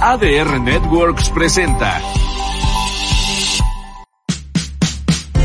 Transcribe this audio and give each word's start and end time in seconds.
ADR 0.00 0.60
Networks 0.60 1.30
presenta. 1.30 2.00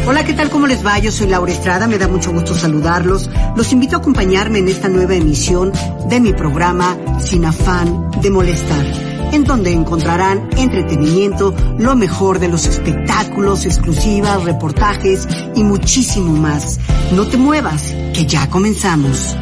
Hola, 0.06 0.26
¿qué 0.26 0.34
tal? 0.34 0.50
¿Cómo 0.50 0.68
les 0.68 0.86
va? 0.86 1.00
Yo 1.00 1.12
soy 1.12 1.28
Laura 1.28 1.52
Estrada, 1.52 1.88
me 1.88 1.98
da 1.98 2.10
mucho 2.10 2.32
gusto 2.32 2.54
saludarlos. 2.54 3.30
Los 3.56 3.72
invito 3.72 3.96
a 3.96 4.00
acompañarme 4.00 4.60
en 4.60 4.68
esta 4.68 4.90
nueva 4.90 5.16
emisión 5.16 5.72
de 6.10 6.20
mi 6.20 6.34
programa 6.34 6.98
Sin 7.20 7.46
afán 7.46 8.12
de 8.22 8.30
molestar, 8.30 8.86
en 9.32 9.46
donde 9.46 9.72
encontrarán 9.72 10.50
entretenimiento, 10.58 11.56
lo 11.78 11.96
mejor 11.96 12.40
de 12.40 12.50
los 12.50 12.66
espectáculos, 12.66 13.66
exclusivas, 13.66 14.44
reportajes 14.44 15.28
y 15.56 15.64
muchísimo 15.64 16.34
más. 16.36 16.78
No 17.14 17.26
te 17.26 17.38
muevas, 17.38 17.94
que 18.14 18.26
ya 18.26 18.50
comenzamos. 18.50 19.38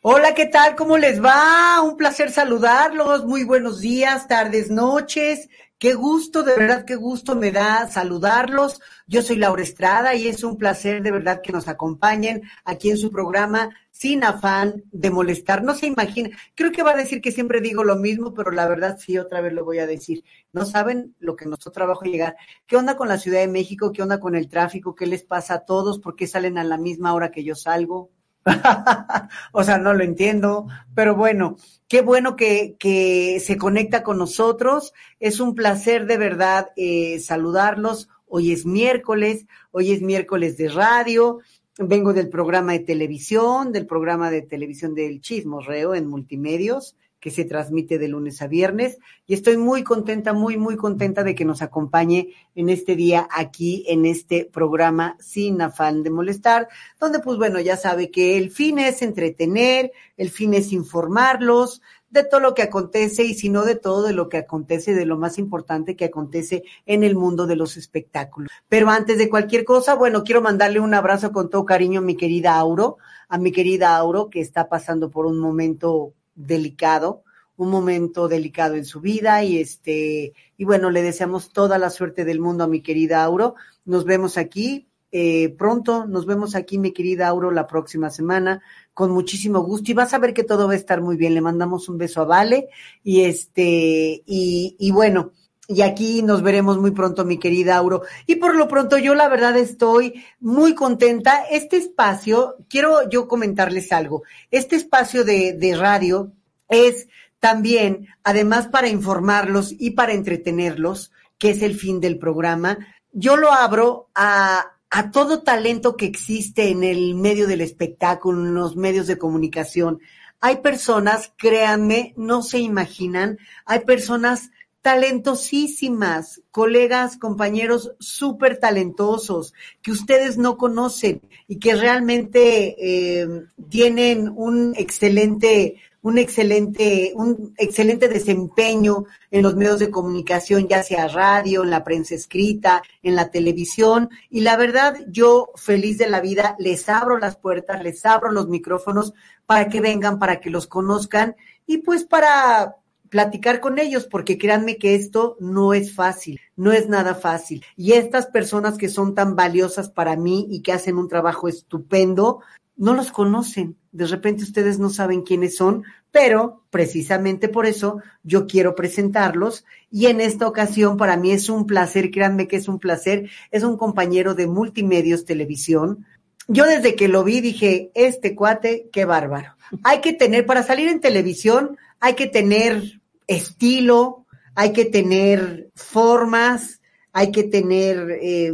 Hola, 0.00 0.32
¿qué 0.32 0.46
tal? 0.46 0.76
¿Cómo 0.76 0.96
les 0.96 1.22
va? 1.22 1.82
Un 1.82 1.96
placer 1.96 2.30
saludarlos. 2.30 3.26
Muy 3.26 3.42
buenos 3.42 3.80
días, 3.80 4.28
tardes, 4.28 4.70
noches. 4.70 5.48
Qué 5.76 5.94
gusto, 5.94 6.44
de 6.44 6.54
verdad, 6.56 6.84
qué 6.84 6.94
gusto 6.94 7.34
me 7.34 7.50
da 7.50 7.88
saludarlos. 7.88 8.80
Yo 9.08 9.22
soy 9.22 9.36
Laura 9.36 9.62
Estrada 9.62 10.14
y 10.14 10.28
es 10.28 10.44
un 10.44 10.56
placer 10.56 11.02
de 11.02 11.10
verdad 11.10 11.40
que 11.42 11.50
nos 11.50 11.66
acompañen 11.66 12.42
aquí 12.64 12.90
en 12.90 12.96
su 12.96 13.10
programa 13.10 13.70
sin 13.90 14.22
afán 14.22 14.84
de 14.92 15.10
molestar. 15.10 15.64
No 15.64 15.74
se 15.74 15.86
imagina, 15.88 16.30
creo 16.54 16.70
que 16.70 16.84
va 16.84 16.92
a 16.92 16.96
decir 16.96 17.20
que 17.20 17.32
siempre 17.32 17.60
digo 17.60 17.82
lo 17.82 17.96
mismo, 17.96 18.34
pero 18.34 18.52
la 18.52 18.68
verdad 18.68 18.98
sí, 19.00 19.18
otra 19.18 19.40
vez 19.40 19.52
lo 19.52 19.64
voy 19.64 19.80
a 19.80 19.86
decir. 19.88 20.22
No 20.52 20.64
saben 20.64 21.16
lo 21.18 21.34
que 21.34 21.46
nos 21.46 21.58
trabajo 21.58 22.04
llegar. 22.04 22.36
¿Qué 22.68 22.76
onda 22.76 22.96
con 22.96 23.08
la 23.08 23.18
Ciudad 23.18 23.40
de 23.40 23.48
México? 23.48 23.90
¿Qué 23.92 24.02
onda 24.02 24.20
con 24.20 24.36
el 24.36 24.48
tráfico? 24.48 24.94
¿Qué 24.94 25.06
les 25.06 25.24
pasa 25.24 25.54
a 25.54 25.64
todos? 25.64 25.98
¿Por 25.98 26.14
qué 26.14 26.28
salen 26.28 26.56
a 26.56 26.62
la 26.62 26.78
misma 26.78 27.14
hora 27.14 27.32
que 27.32 27.42
yo 27.42 27.56
salgo? 27.56 28.12
o 29.52 29.64
sea, 29.64 29.78
no 29.78 29.94
lo 29.94 30.04
entiendo, 30.04 30.66
pero 30.94 31.14
bueno, 31.14 31.56
qué 31.88 32.00
bueno 32.00 32.36
que, 32.36 32.76
que, 32.78 33.40
se 33.40 33.56
conecta 33.56 34.02
con 34.02 34.18
nosotros. 34.18 34.92
Es 35.20 35.40
un 35.40 35.54
placer 35.54 36.06
de 36.06 36.18
verdad 36.18 36.70
eh, 36.76 37.18
saludarlos. 37.20 38.08
Hoy 38.26 38.52
es 38.52 38.66
miércoles, 38.66 39.46
hoy 39.70 39.92
es 39.92 40.02
miércoles 40.02 40.56
de 40.56 40.68
radio. 40.68 41.38
Vengo 41.78 42.12
del 42.12 42.28
programa 42.28 42.72
de 42.72 42.80
televisión, 42.80 43.72
del 43.72 43.86
programa 43.86 44.30
de 44.30 44.42
televisión 44.42 44.94
del 44.94 45.20
Chismorreo 45.20 45.94
en 45.94 46.08
Multimedios 46.08 46.96
que 47.20 47.30
se 47.30 47.44
transmite 47.44 47.98
de 47.98 48.08
lunes 48.08 48.40
a 48.42 48.46
viernes 48.46 48.98
y 49.26 49.34
estoy 49.34 49.56
muy 49.56 49.82
contenta, 49.82 50.32
muy, 50.32 50.56
muy 50.56 50.76
contenta 50.76 51.24
de 51.24 51.34
que 51.34 51.44
nos 51.44 51.62
acompañe 51.62 52.34
en 52.54 52.68
este 52.68 52.96
día 52.96 53.28
aquí 53.30 53.84
en 53.88 54.06
este 54.06 54.44
programa 54.44 55.16
sin 55.20 55.60
afán 55.60 56.02
de 56.02 56.10
molestar, 56.10 56.68
donde 57.00 57.18
pues 57.18 57.38
bueno, 57.38 57.60
ya 57.60 57.76
sabe 57.76 58.10
que 58.10 58.38
el 58.38 58.50
fin 58.50 58.78
es 58.78 59.02
entretener, 59.02 59.92
el 60.16 60.30
fin 60.30 60.54
es 60.54 60.72
informarlos 60.72 61.82
de 62.10 62.24
todo 62.24 62.40
lo 62.40 62.54
que 62.54 62.62
acontece 62.62 63.24
y 63.24 63.34
si 63.34 63.48
no 63.48 63.64
de 63.64 63.74
todo 63.74 64.02
de 64.02 64.12
lo 64.12 64.28
que 64.28 64.38
acontece, 64.38 64.94
de 64.94 65.04
lo 65.04 65.18
más 65.18 65.38
importante 65.38 65.96
que 65.96 66.06
acontece 66.06 66.62
en 66.86 67.04
el 67.04 67.16
mundo 67.16 67.46
de 67.46 67.56
los 67.56 67.76
espectáculos. 67.76 68.50
Pero 68.68 68.88
antes 68.88 69.18
de 69.18 69.28
cualquier 69.28 69.64
cosa, 69.64 69.94
bueno, 69.94 70.24
quiero 70.24 70.40
mandarle 70.40 70.80
un 70.80 70.94
abrazo 70.94 71.32
con 71.32 71.50
todo 71.50 71.64
cariño 71.64 72.00
a 72.00 72.02
mi 72.02 72.16
querida 72.16 72.56
Auro, 72.56 72.96
a 73.28 73.38
mi 73.38 73.52
querida 73.52 73.96
Auro 73.96 74.30
que 74.30 74.40
está 74.40 74.68
pasando 74.68 75.10
por 75.10 75.26
un 75.26 75.38
momento 75.38 76.14
delicado, 76.38 77.24
un 77.56 77.70
momento 77.70 78.28
delicado 78.28 78.76
en 78.76 78.84
su 78.84 79.00
vida 79.00 79.42
y 79.42 79.58
este, 79.58 80.32
y 80.56 80.64
bueno, 80.64 80.90
le 80.90 81.02
deseamos 81.02 81.52
toda 81.52 81.78
la 81.78 81.90
suerte 81.90 82.24
del 82.24 82.40
mundo 82.40 82.64
a 82.64 82.68
mi 82.68 82.80
querida 82.80 83.24
Auro. 83.24 83.56
Nos 83.84 84.04
vemos 84.04 84.38
aquí 84.38 84.88
eh, 85.10 85.54
pronto, 85.56 86.06
nos 86.06 86.26
vemos 86.26 86.54
aquí, 86.54 86.78
mi 86.78 86.92
querida 86.92 87.28
Auro, 87.28 87.50
la 87.50 87.66
próxima 87.66 88.10
semana, 88.10 88.62
con 88.92 89.10
muchísimo 89.10 89.60
gusto 89.60 89.90
y 89.90 89.94
vas 89.94 90.12
a 90.12 90.18
ver 90.18 90.34
que 90.34 90.44
todo 90.44 90.66
va 90.66 90.74
a 90.74 90.76
estar 90.76 91.00
muy 91.00 91.16
bien. 91.16 91.34
Le 91.34 91.40
mandamos 91.40 91.88
un 91.88 91.98
beso 91.98 92.20
a 92.20 92.24
Vale 92.24 92.68
y 93.02 93.22
este, 93.22 94.22
y, 94.26 94.76
y 94.78 94.90
bueno, 94.90 95.32
y 95.70 95.82
aquí 95.82 96.22
nos 96.22 96.42
veremos 96.42 96.78
muy 96.78 96.92
pronto, 96.92 97.26
mi 97.26 97.38
querida 97.38 97.76
Auro. 97.76 98.02
Y 98.26 98.36
por 98.36 98.56
lo 98.56 98.68
pronto, 98.68 98.96
yo 98.96 99.14
la 99.14 99.28
verdad 99.28 99.54
estoy 99.58 100.24
muy 100.40 100.74
contenta. 100.74 101.44
Este 101.50 101.76
espacio, 101.76 102.56
quiero 102.70 103.06
yo 103.10 103.28
comentarles 103.28 103.92
algo. 103.92 104.22
Este 104.50 104.76
espacio 104.76 105.24
de, 105.24 105.76
radio 105.78 106.32
es 106.70 107.06
también, 107.38 108.08
además 108.24 108.68
para 108.68 108.88
informarlos 108.88 109.74
y 109.78 109.90
para 109.90 110.14
entretenerlos, 110.14 111.12
que 111.36 111.50
es 111.50 111.60
el 111.60 111.74
fin 111.74 112.00
del 112.00 112.18
programa, 112.18 112.78
yo 113.12 113.36
lo 113.36 113.52
abro 113.52 114.08
a 114.14 114.72
todo 115.12 115.42
talento 115.42 115.98
que 115.98 116.06
existe 116.06 116.70
en 116.70 116.82
el 116.82 117.14
medio 117.14 117.46
del 117.46 117.60
espectáculo, 117.60 118.40
en 118.40 118.54
los 118.54 118.74
medios 118.74 119.06
de 119.06 119.18
comunicación. 119.18 120.00
Hay 120.40 120.56
personas, 120.56 121.30
créanme, 121.36 122.14
no 122.16 122.40
se 122.42 122.58
imaginan, 122.58 123.38
hay 123.66 123.80
personas 123.80 124.50
talentosísimas, 124.82 126.40
colegas, 126.50 127.16
compañeros 127.16 127.92
súper 127.98 128.58
talentosos 128.58 129.52
que 129.82 129.90
ustedes 129.90 130.38
no 130.38 130.56
conocen 130.56 131.20
y 131.46 131.58
que 131.58 131.74
realmente 131.74 132.76
eh, 132.78 133.28
tienen 133.68 134.32
un 134.34 134.74
excelente, 134.76 135.76
un 136.00 136.16
excelente, 136.16 137.12
un 137.16 137.54
excelente 137.58 138.08
desempeño 138.08 139.04
en 139.32 139.42
los 139.42 139.56
medios 139.56 139.80
de 139.80 139.90
comunicación, 139.90 140.68
ya 140.68 140.82
sea 140.82 141.08
radio, 141.08 141.64
en 141.64 141.70
la 141.70 141.82
prensa 141.82 142.14
escrita, 142.14 142.82
en 143.02 143.16
la 143.16 143.30
televisión. 143.30 144.08
Y 144.30 144.40
la 144.40 144.56
verdad, 144.56 144.96
yo 145.08 145.50
feliz 145.56 145.98
de 145.98 146.08
la 146.08 146.20
vida, 146.20 146.54
les 146.60 146.88
abro 146.88 147.18
las 147.18 147.36
puertas, 147.36 147.82
les 147.82 148.06
abro 148.06 148.30
los 148.30 148.48
micrófonos 148.48 149.12
para 149.44 149.68
que 149.68 149.80
vengan, 149.80 150.20
para 150.20 150.40
que 150.40 150.50
los 150.50 150.68
conozcan 150.68 151.34
y 151.66 151.78
pues 151.78 152.04
para 152.04 152.76
platicar 153.10 153.60
con 153.60 153.78
ellos, 153.78 154.06
porque 154.06 154.38
créanme 154.38 154.76
que 154.76 154.94
esto 154.94 155.36
no 155.40 155.74
es 155.74 155.94
fácil, 155.94 156.40
no 156.56 156.72
es 156.72 156.88
nada 156.88 157.14
fácil. 157.14 157.64
Y 157.76 157.92
estas 157.92 158.26
personas 158.26 158.76
que 158.78 158.88
son 158.88 159.14
tan 159.14 159.36
valiosas 159.36 159.90
para 159.90 160.16
mí 160.16 160.46
y 160.50 160.62
que 160.62 160.72
hacen 160.72 160.96
un 160.96 161.08
trabajo 161.08 161.48
estupendo, 161.48 162.40
no 162.76 162.94
los 162.94 163.10
conocen. 163.10 163.76
De 163.92 164.06
repente 164.06 164.44
ustedes 164.44 164.78
no 164.78 164.88
saben 164.88 165.22
quiénes 165.22 165.56
son, 165.56 165.84
pero 166.10 166.62
precisamente 166.70 167.48
por 167.48 167.66
eso 167.66 168.00
yo 168.22 168.46
quiero 168.46 168.74
presentarlos. 168.74 169.64
Y 169.90 170.06
en 170.06 170.20
esta 170.20 170.46
ocasión 170.46 170.96
para 170.96 171.16
mí 171.16 171.32
es 171.32 171.50
un 171.50 171.66
placer, 171.66 172.10
créanme 172.10 172.48
que 172.48 172.56
es 172.56 172.68
un 172.68 172.78
placer, 172.78 173.28
es 173.50 173.64
un 173.64 173.76
compañero 173.76 174.34
de 174.34 174.46
Multimedios 174.46 175.24
Televisión. 175.24 176.06
Yo 176.46 176.64
desde 176.64 176.94
que 176.94 177.08
lo 177.08 177.24
vi 177.24 177.40
dije, 177.40 177.90
este 177.94 178.34
cuate, 178.34 178.88
qué 178.90 179.04
bárbaro. 179.04 179.54
Hay 179.84 180.00
que 180.00 180.14
tener, 180.14 180.46
para 180.46 180.62
salir 180.62 180.88
en 180.88 181.00
televisión, 181.00 181.76
hay 182.00 182.14
que 182.14 182.26
tener 182.26 182.97
estilo, 183.28 184.26
hay 184.56 184.72
que 184.72 184.86
tener 184.86 185.70
formas, 185.76 186.80
hay 187.12 187.30
que 187.30 187.44
tener 187.44 188.18
eh, 188.20 188.52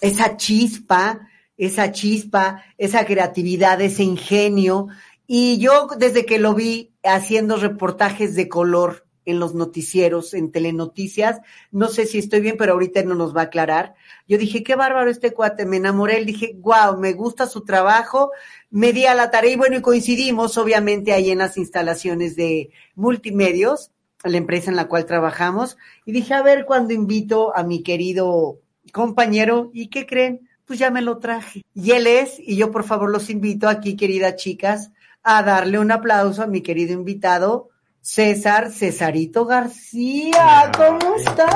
esa 0.00 0.38
chispa, 0.38 1.28
esa 1.58 1.92
chispa, 1.92 2.64
esa 2.78 3.04
creatividad, 3.04 3.80
ese 3.82 4.02
ingenio. 4.02 4.88
Y 5.26 5.58
yo 5.58 5.88
desde 5.98 6.24
que 6.24 6.38
lo 6.38 6.54
vi 6.54 6.92
haciendo 7.02 7.56
reportajes 7.56 8.34
de 8.34 8.48
color 8.48 9.06
en 9.24 9.38
los 9.38 9.54
noticieros, 9.54 10.34
en 10.34 10.50
telenoticias, 10.50 11.40
no 11.70 11.88
sé 11.88 12.06
si 12.06 12.18
estoy 12.18 12.40
bien, 12.40 12.56
pero 12.58 12.72
ahorita 12.72 13.02
no 13.04 13.14
nos 13.14 13.36
va 13.36 13.42
a 13.42 13.44
aclarar. 13.44 13.94
Yo 14.26 14.38
dije, 14.38 14.64
qué 14.64 14.74
bárbaro 14.74 15.10
este 15.10 15.32
cuate, 15.32 15.66
me 15.66 15.76
enamoré, 15.76 16.18
él 16.18 16.26
dije, 16.26 16.56
wow, 16.58 16.98
me 16.98 17.12
gusta 17.12 17.46
su 17.46 17.62
trabajo, 17.62 18.32
me 18.70 18.92
di 18.92 19.06
a 19.06 19.14
la 19.14 19.30
tarea 19.30 19.52
y 19.52 19.56
bueno, 19.56 19.76
y 19.76 19.82
coincidimos 19.82 20.58
obviamente 20.58 21.12
ahí 21.12 21.30
en 21.30 21.38
las 21.38 21.56
instalaciones 21.56 22.36
de 22.36 22.70
multimedios 22.96 23.92
la 24.24 24.36
empresa 24.36 24.70
en 24.70 24.76
la 24.76 24.88
cual 24.88 25.06
trabajamos 25.06 25.76
y 26.04 26.12
dije, 26.12 26.34
a 26.34 26.42
ver 26.42 26.64
cuando 26.64 26.92
invito 26.92 27.56
a 27.56 27.62
mi 27.62 27.82
querido 27.82 28.58
compañero 28.92 29.70
y 29.72 29.88
¿qué 29.88 30.06
creen? 30.06 30.48
Pues 30.64 30.78
ya 30.78 30.90
me 30.90 31.02
lo 31.02 31.18
traje. 31.18 31.62
Y 31.74 31.92
él 31.92 32.06
es, 32.06 32.38
y 32.38 32.56
yo 32.56 32.70
por 32.70 32.84
favor 32.84 33.10
los 33.10 33.30
invito 33.30 33.68
aquí, 33.68 33.96
queridas 33.96 34.36
chicas, 34.36 34.90
a 35.22 35.42
darle 35.42 35.78
un 35.78 35.90
aplauso 35.90 36.42
a 36.42 36.46
mi 36.46 36.62
querido 36.62 36.92
invitado, 36.92 37.70
César 38.00 38.70
Cesarito 38.70 39.44
García. 39.44 40.70
¿Cómo 40.76 41.14
estás? 41.16 41.54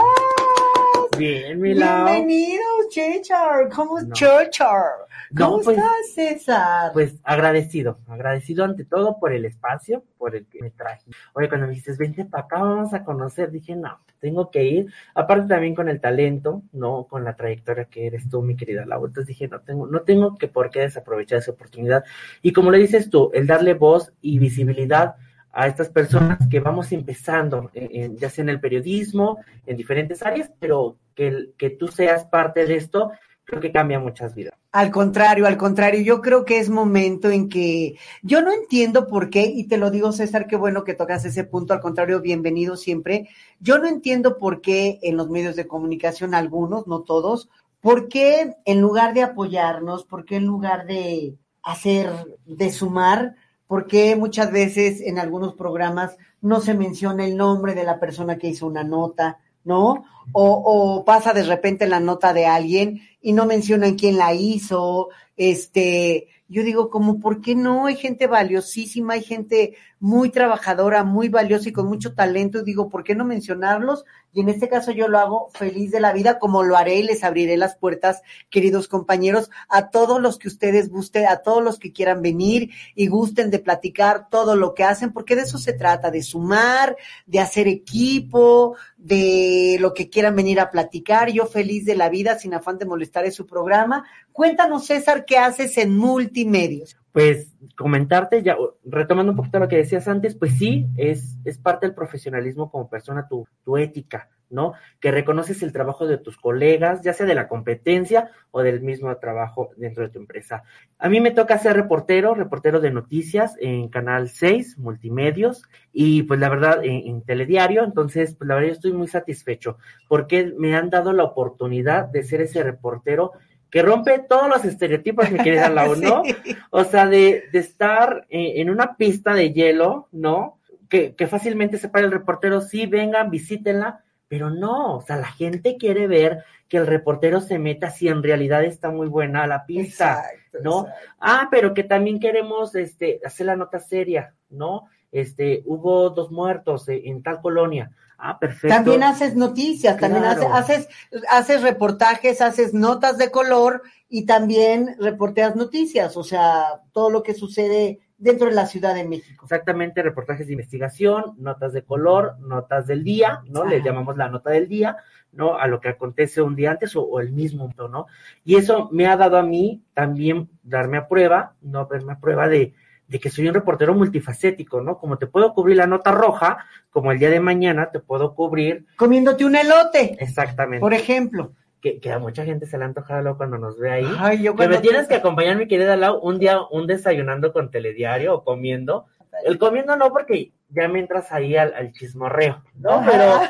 Bien, 1.18 1.60
mi 1.60 1.74
Lau. 1.74 2.04
Bienvenido, 2.06 2.62
Chechar. 2.90 3.68
¿Cómo 3.74 4.00
No. 4.00 4.12
Chechar? 4.14 4.82
No, 5.30 5.46
¿Cómo 5.50 5.62
pues- 5.62 5.76
estás, 5.78 6.14
César? 6.14 6.92
Pues 6.92 7.14
agradecido, 7.24 7.98
agradecido 8.06 8.64
ante 8.64 8.84
todo 8.84 9.18
por 9.18 9.32
el 9.32 9.44
espacio, 9.44 10.04
por 10.18 10.36
el 10.36 10.46
que 10.46 10.60
me 10.62 10.70
traje. 10.70 11.04
Oye, 11.34 11.48
cuando 11.48 11.66
me 11.66 11.74
dices, 11.74 11.98
vente 11.98 12.24
para 12.24 12.44
acá, 12.44 12.60
vamos 12.60 12.94
a 12.94 13.02
conocer, 13.04 13.50
dije, 13.50 13.74
no, 13.74 13.98
tengo 14.20 14.50
que 14.50 14.64
ir. 14.64 14.92
Aparte 15.14 15.48
también 15.48 15.74
con 15.74 15.88
el 15.88 16.00
talento, 16.00 16.62
no 16.72 17.06
con 17.08 17.24
la 17.24 17.34
trayectoria 17.34 17.86
que 17.86 18.06
eres 18.06 18.28
tú, 18.28 18.42
mi 18.42 18.56
querida 18.56 18.86
Laura. 18.86 19.08
Entonces 19.08 19.28
dije, 19.28 19.48
no 19.48 19.60
tengo, 19.60 19.86
no 19.86 20.02
tengo 20.02 20.36
que 20.36 20.48
por 20.48 20.70
qué 20.70 20.80
desaprovechar 20.80 21.38
esa 21.38 21.50
oportunidad. 21.52 22.04
Y 22.42 22.52
como 22.52 22.70
le 22.70 22.78
dices 22.78 23.10
tú, 23.10 23.30
el 23.34 23.46
darle 23.46 23.74
voz 23.74 24.12
y 24.20 24.38
visibilidad 24.38 25.16
a 25.52 25.66
estas 25.66 25.88
personas 25.88 26.38
que 26.50 26.60
vamos 26.60 26.92
empezando, 26.92 27.70
en- 27.74 27.88
en- 28.02 28.16
ya 28.18 28.28
sea 28.30 28.42
en 28.42 28.50
el 28.50 28.60
periodismo, 28.60 29.38
en 29.66 29.76
diferentes 29.76 30.22
áreas, 30.22 30.50
pero 30.60 30.98
que, 31.16 31.70
tú 31.70 31.88
seas 31.88 32.26
parte 32.26 32.66
de 32.66 32.76
esto, 32.76 33.10
creo 33.44 33.60
que 33.60 33.72
cambia 33.72 33.98
muchas 33.98 34.34
vidas. 34.34 34.54
Al 34.70 34.90
contrario, 34.90 35.46
al 35.46 35.56
contrario, 35.56 36.02
yo 36.02 36.20
creo 36.20 36.44
que 36.44 36.58
es 36.58 36.68
momento 36.68 37.30
en 37.30 37.48
que 37.48 37.96
yo 38.22 38.42
no 38.42 38.52
entiendo 38.52 39.08
por 39.08 39.30
qué, 39.30 39.46
y 39.46 39.64
te 39.64 39.78
lo 39.78 39.90
digo 39.90 40.12
César, 40.12 40.46
qué 40.46 40.56
bueno 40.56 40.84
que 40.84 40.94
tocas 40.94 41.24
ese 41.24 41.44
punto, 41.44 41.72
al 41.72 41.80
contrario, 41.80 42.20
bienvenido 42.20 42.76
siempre. 42.76 43.28
Yo 43.58 43.78
no 43.78 43.88
entiendo 43.88 44.36
por 44.36 44.60
qué 44.60 44.98
en 45.02 45.16
los 45.16 45.30
medios 45.30 45.56
de 45.56 45.66
comunicación, 45.66 46.34
algunos, 46.34 46.86
no 46.86 47.00
todos, 47.00 47.48
por 47.80 48.08
qué 48.08 48.54
en 48.64 48.80
lugar 48.80 49.14
de 49.14 49.22
apoyarnos, 49.22 50.04
por 50.04 50.24
qué 50.24 50.36
en 50.36 50.44
lugar 50.44 50.86
de 50.86 51.36
hacer, 51.62 52.10
de 52.44 52.70
sumar, 52.70 53.36
por 53.66 53.86
qué 53.86 54.14
muchas 54.16 54.52
veces 54.52 55.00
en 55.00 55.18
algunos 55.18 55.54
programas 55.54 56.16
no 56.40 56.60
se 56.60 56.74
menciona 56.74 57.24
el 57.24 57.36
nombre 57.36 57.74
de 57.74 57.84
la 57.84 57.98
persona 57.98 58.38
que 58.38 58.48
hizo 58.48 58.66
una 58.66 58.84
nota, 58.84 59.38
¿no? 59.66 60.06
O, 60.32 60.62
o 60.64 61.04
pasa 61.04 61.34
de 61.34 61.42
repente 61.42 61.86
la 61.86 62.00
nota 62.00 62.32
de 62.32 62.46
alguien 62.46 63.02
y 63.20 63.32
no 63.32 63.44
mencionan 63.44 63.96
quién 63.96 64.16
la 64.16 64.32
hizo, 64.32 65.08
este, 65.36 66.28
yo 66.48 66.62
digo 66.62 66.90
como, 66.90 67.20
¿por 67.20 67.40
qué 67.40 67.54
no? 67.54 67.86
Hay 67.86 67.96
gente 67.96 68.26
valiosísima, 68.26 69.14
hay 69.14 69.22
gente 69.22 69.74
muy 69.98 70.31
trabajadora, 70.31 71.04
muy 71.04 71.28
valiosa 71.28 71.70
y 71.70 71.72
con 71.72 71.87
mucho 71.87 72.14
talento, 72.14 72.62
digo, 72.62 72.88
¿por 72.88 73.02
qué 73.02 73.14
no 73.14 73.25
mencionarlos? 73.25 74.04
Y 74.32 74.40
en 74.40 74.50
este 74.50 74.69
caso 74.69 74.93
yo 74.93 75.08
lo 75.08 75.19
hago 75.19 75.48
feliz 75.54 75.90
de 75.90 76.00
la 76.00 76.12
vida, 76.12 76.38
como 76.38 76.62
lo 76.62 76.76
haré 76.76 76.96
y 76.96 77.02
les 77.02 77.25
abriré 77.25 77.56
las 77.56 77.76
puertas, 77.76 78.22
queridos 78.50 78.88
compañeros, 78.88 79.50
a 79.69 79.88
todos 79.88 80.20
los 80.20 80.38
que 80.38 80.48
ustedes 80.48 80.90
gusten, 80.90 81.26
a 81.26 81.38
todos 81.38 81.64
los 81.64 81.78
que 81.78 81.93
quieran 81.93 82.20
venir 82.20 82.70
y 82.94 83.06
gusten 83.06 83.50
de 83.50 83.58
platicar 83.58 84.28
todo 84.28 84.54
lo 84.54 84.75
que 84.75 84.84
hacen, 84.84 85.12
porque 85.12 85.37
de 85.37 85.43
eso 85.43 85.56
se 85.56 85.72
trata, 85.72 86.10
de 86.10 86.22
sumar, 86.22 86.96
de 87.25 87.40
hacer 87.40 87.66
equipo, 87.66 88.76
de 88.99 89.78
lo 89.81 89.94
que 89.94 90.10
quieran 90.10 90.37
venir 90.37 90.60
a 90.60 90.70
platicar. 90.70 91.31
Yo 91.31 91.46
feliz 91.46 91.87
de 91.87 91.96
la 91.96 92.10
vida, 92.10 92.38
sin 92.38 92.52
afán 92.52 92.76
de 92.76 92.84
molestar 92.84 93.25
en 93.25 93.32
su 93.32 93.46
programa. 93.46 94.04
Cuéntanos, 94.32 94.84
César, 94.84 95.25
¿qué 95.25 95.38
haces 95.38 95.78
en 95.78 95.96
multimedios? 95.96 96.99
Pues 97.16 97.56
comentarte, 97.76 98.42
ya 98.42 98.58
retomando 98.84 99.32
un 99.32 99.36
poquito 99.36 99.58
lo 99.58 99.68
que 99.68 99.78
decías 99.78 100.06
antes, 100.06 100.34
pues 100.34 100.58
sí, 100.58 100.86
es, 100.98 101.38
es 101.46 101.56
parte 101.56 101.86
del 101.86 101.94
profesionalismo 101.94 102.70
como 102.70 102.90
persona, 102.90 103.26
tu, 103.26 103.48
tu 103.64 103.78
ética, 103.78 104.28
¿no? 104.50 104.74
Que 105.00 105.10
reconoces 105.10 105.62
el 105.62 105.72
trabajo 105.72 106.06
de 106.06 106.18
tus 106.18 106.36
colegas, 106.36 107.00
ya 107.00 107.14
sea 107.14 107.24
de 107.24 107.34
la 107.34 107.48
competencia 107.48 108.32
o 108.50 108.60
del 108.60 108.82
mismo 108.82 109.16
trabajo 109.16 109.70
dentro 109.78 110.02
de 110.02 110.10
tu 110.10 110.18
empresa. 110.18 110.64
A 110.98 111.08
mí 111.08 111.22
me 111.22 111.30
toca 111.30 111.56
ser 111.56 111.74
reportero, 111.74 112.34
reportero 112.34 112.80
de 112.80 112.90
noticias 112.90 113.54
en 113.60 113.88
Canal 113.88 114.28
6, 114.28 114.76
Multimedios, 114.76 115.62
y 115.94 116.24
pues 116.24 116.38
la 116.38 116.50
verdad, 116.50 116.84
en, 116.84 117.06
en 117.06 117.22
Telediario, 117.22 117.82
entonces, 117.82 118.34
pues 118.34 118.46
la 118.46 118.56
verdad 118.56 118.68
yo 118.68 118.74
estoy 118.74 118.92
muy 118.92 119.08
satisfecho, 119.08 119.78
porque 120.06 120.52
me 120.58 120.76
han 120.76 120.90
dado 120.90 121.14
la 121.14 121.24
oportunidad 121.24 122.10
de 122.10 122.22
ser 122.24 122.42
ese 122.42 122.62
reportero 122.62 123.32
que 123.70 123.82
rompe 123.82 124.18
todos 124.20 124.48
los 124.48 124.64
estereotipos, 124.64 125.30
mi 125.30 125.38
querida 125.38 125.68
Lau, 125.68 125.96
¿no? 125.96 126.22
Sí. 126.24 126.56
O 126.70 126.84
sea, 126.84 127.06
de, 127.06 127.44
de 127.52 127.58
estar 127.58 128.26
eh, 128.28 128.54
en 128.56 128.70
una 128.70 128.96
pista 128.96 129.34
de 129.34 129.52
hielo, 129.52 130.08
¿no? 130.12 130.58
Que, 130.88 131.14
que 131.14 131.26
fácilmente 131.26 131.78
se 131.78 131.88
para 131.88 132.06
el 132.06 132.12
reportero, 132.12 132.60
sí, 132.60 132.86
vengan, 132.86 133.30
visítenla, 133.30 134.04
pero 134.28 134.50
no, 134.50 134.96
o 134.96 135.00
sea, 135.02 135.16
la 135.16 135.26
gente 135.26 135.76
quiere 135.76 136.06
ver 136.06 136.44
que 136.68 136.76
el 136.78 136.86
reportero 136.86 137.40
se 137.40 137.58
meta 137.58 137.90
si 137.90 138.08
en 138.08 138.22
realidad 138.22 138.64
está 138.64 138.90
muy 138.90 139.08
buena 139.08 139.46
la 139.46 139.66
pista. 139.66 140.24
Exacto, 140.24 140.58
¿no? 140.62 140.80
exacto. 140.86 141.14
Ah, 141.20 141.48
pero 141.50 141.74
que 141.74 141.84
también 141.84 142.18
queremos 142.18 142.74
este, 142.74 143.20
hacer 143.24 143.46
la 143.46 143.56
nota 143.56 143.78
seria, 143.78 144.34
¿no? 144.50 144.88
Este, 145.12 145.62
hubo 145.64 146.10
dos 146.10 146.30
muertos 146.30 146.88
eh, 146.88 147.02
en 147.04 147.22
tal 147.22 147.40
colonia. 147.40 147.92
Ah, 148.18 148.38
perfecto. 148.38 148.68
También 148.68 149.02
haces 149.02 149.36
noticias, 149.36 149.98
también 149.98 150.24
haces, 150.24 150.46
haces, 150.50 150.88
haces 151.30 151.62
reportajes, 151.62 152.40
haces 152.40 152.72
notas 152.72 153.18
de 153.18 153.30
color 153.30 153.82
y 154.08 154.24
también 154.24 154.96
reporteas 154.98 155.56
noticias, 155.56 156.16
o 156.16 156.24
sea, 156.24 156.82
todo 156.92 157.10
lo 157.10 157.22
que 157.22 157.34
sucede 157.34 158.00
dentro 158.18 158.48
de 158.48 158.54
la 158.54 158.66
Ciudad 158.66 158.94
de 158.94 159.04
México. 159.04 159.44
Exactamente, 159.44 160.02
reportajes 160.02 160.46
de 160.46 160.54
investigación, 160.54 161.34
notas 161.38 161.72
de 161.72 161.82
color, 161.82 162.38
notas 162.40 162.86
del 162.86 163.04
día, 163.04 163.40
¿no? 163.46 163.64
Le 163.64 163.76
Ajá. 163.76 163.84
llamamos 163.84 164.16
la 164.16 164.28
nota 164.28 164.50
del 164.50 164.68
día, 164.68 164.96
¿no? 165.32 165.58
A 165.58 165.66
lo 165.66 165.80
que 165.80 165.90
acontece 165.90 166.40
un 166.40 166.56
día 166.56 166.70
antes 166.70 166.96
o, 166.96 167.02
o 167.02 167.20
el 167.20 167.32
mismo, 167.32 167.70
¿no? 167.76 168.06
Y 168.44 168.56
eso 168.56 168.88
me 168.92 169.06
ha 169.06 169.16
dado 169.16 169.36
a 169.36 169.42
mí 169.42 169.82
también 169.92 170.48
darme 170.62 170.96
a 170.96 171.08
prueba, 171.08 171.54
no 171.60 171.86
verme 171.86 172.14
a 172.14 172.20
prueba 172.20 172.48
de, 172.48 172.74
de 173.08 173.20
que 173.20 173.30
soy 173.30 173.48
un 173.48 173.54
reportero 173.54 173.94
multifacético, 173.94 174.80
¿no? 174.80 174.98
Como 174.98 175.18
te 175.18 175.26
puedo 175.26 175.52
cubrir 175.54 175.76
la 175.76 175.86
nota 175.86 176.12
roja, 176.12 176.58
como 176.90 177.12
el 177.12 177.18
día 177.18 177.30
de 177.30 177.40
mañana 177.40 177.90
te 177.90 178.00
puedo 178.00 178.34
cubrir 178.34 178.86
Comiéndote 178.96 179.44
un 179.44 179.56
elote, 179.56 180.16
exactamente. 180.18 180.80
por 180.80 180.94
ejemplo. 180.94 181.52
que, 181.80 182.00
que 182.00 182.10
a 182.10 182.18
mucha 182.18 182.44
gente 182.44 182.66
se 182.66 182.78
le 182.78 182.84
ha 182.84 182.86
antojado 182.88 183.36
cuando 183.36 183.58
nos 183.58 183.78
ve 183.78 183.90
ahí. 183.90 184.16
Ay, 184.18 184.42
yo 184.42 184.56
que 184.56 184.66
me 184.66 184.78
tienes 184.78 185.06
que 185.06 185.14
acompañar, 185.14 185.56
mi 185.56 185.68
querida 185.68 185.96
Lau, 185.96 186.18
un 186.18 186.38
día, 186.38 186.58
un 186.70 186.86
desayunando 186.86 187.52
con 187.52 187.70
telediario 187.70 188.34
o 188.34 188.44
comiendo. 188.44 189.06
El 189.44 189.58
comiendo 189.58 189.96
no, 189.96 190.10
porque 190.10 190.52
ya 190.68 190.88
me 190.88 190.98
entras 191.00 191.30
ahí 191.32 191.56
al, 191.56 191.72
al 191.74 191.92
chismorreo, 191.92 192.62
¿no? 192.76 193.02
Pero, 193.06 193.40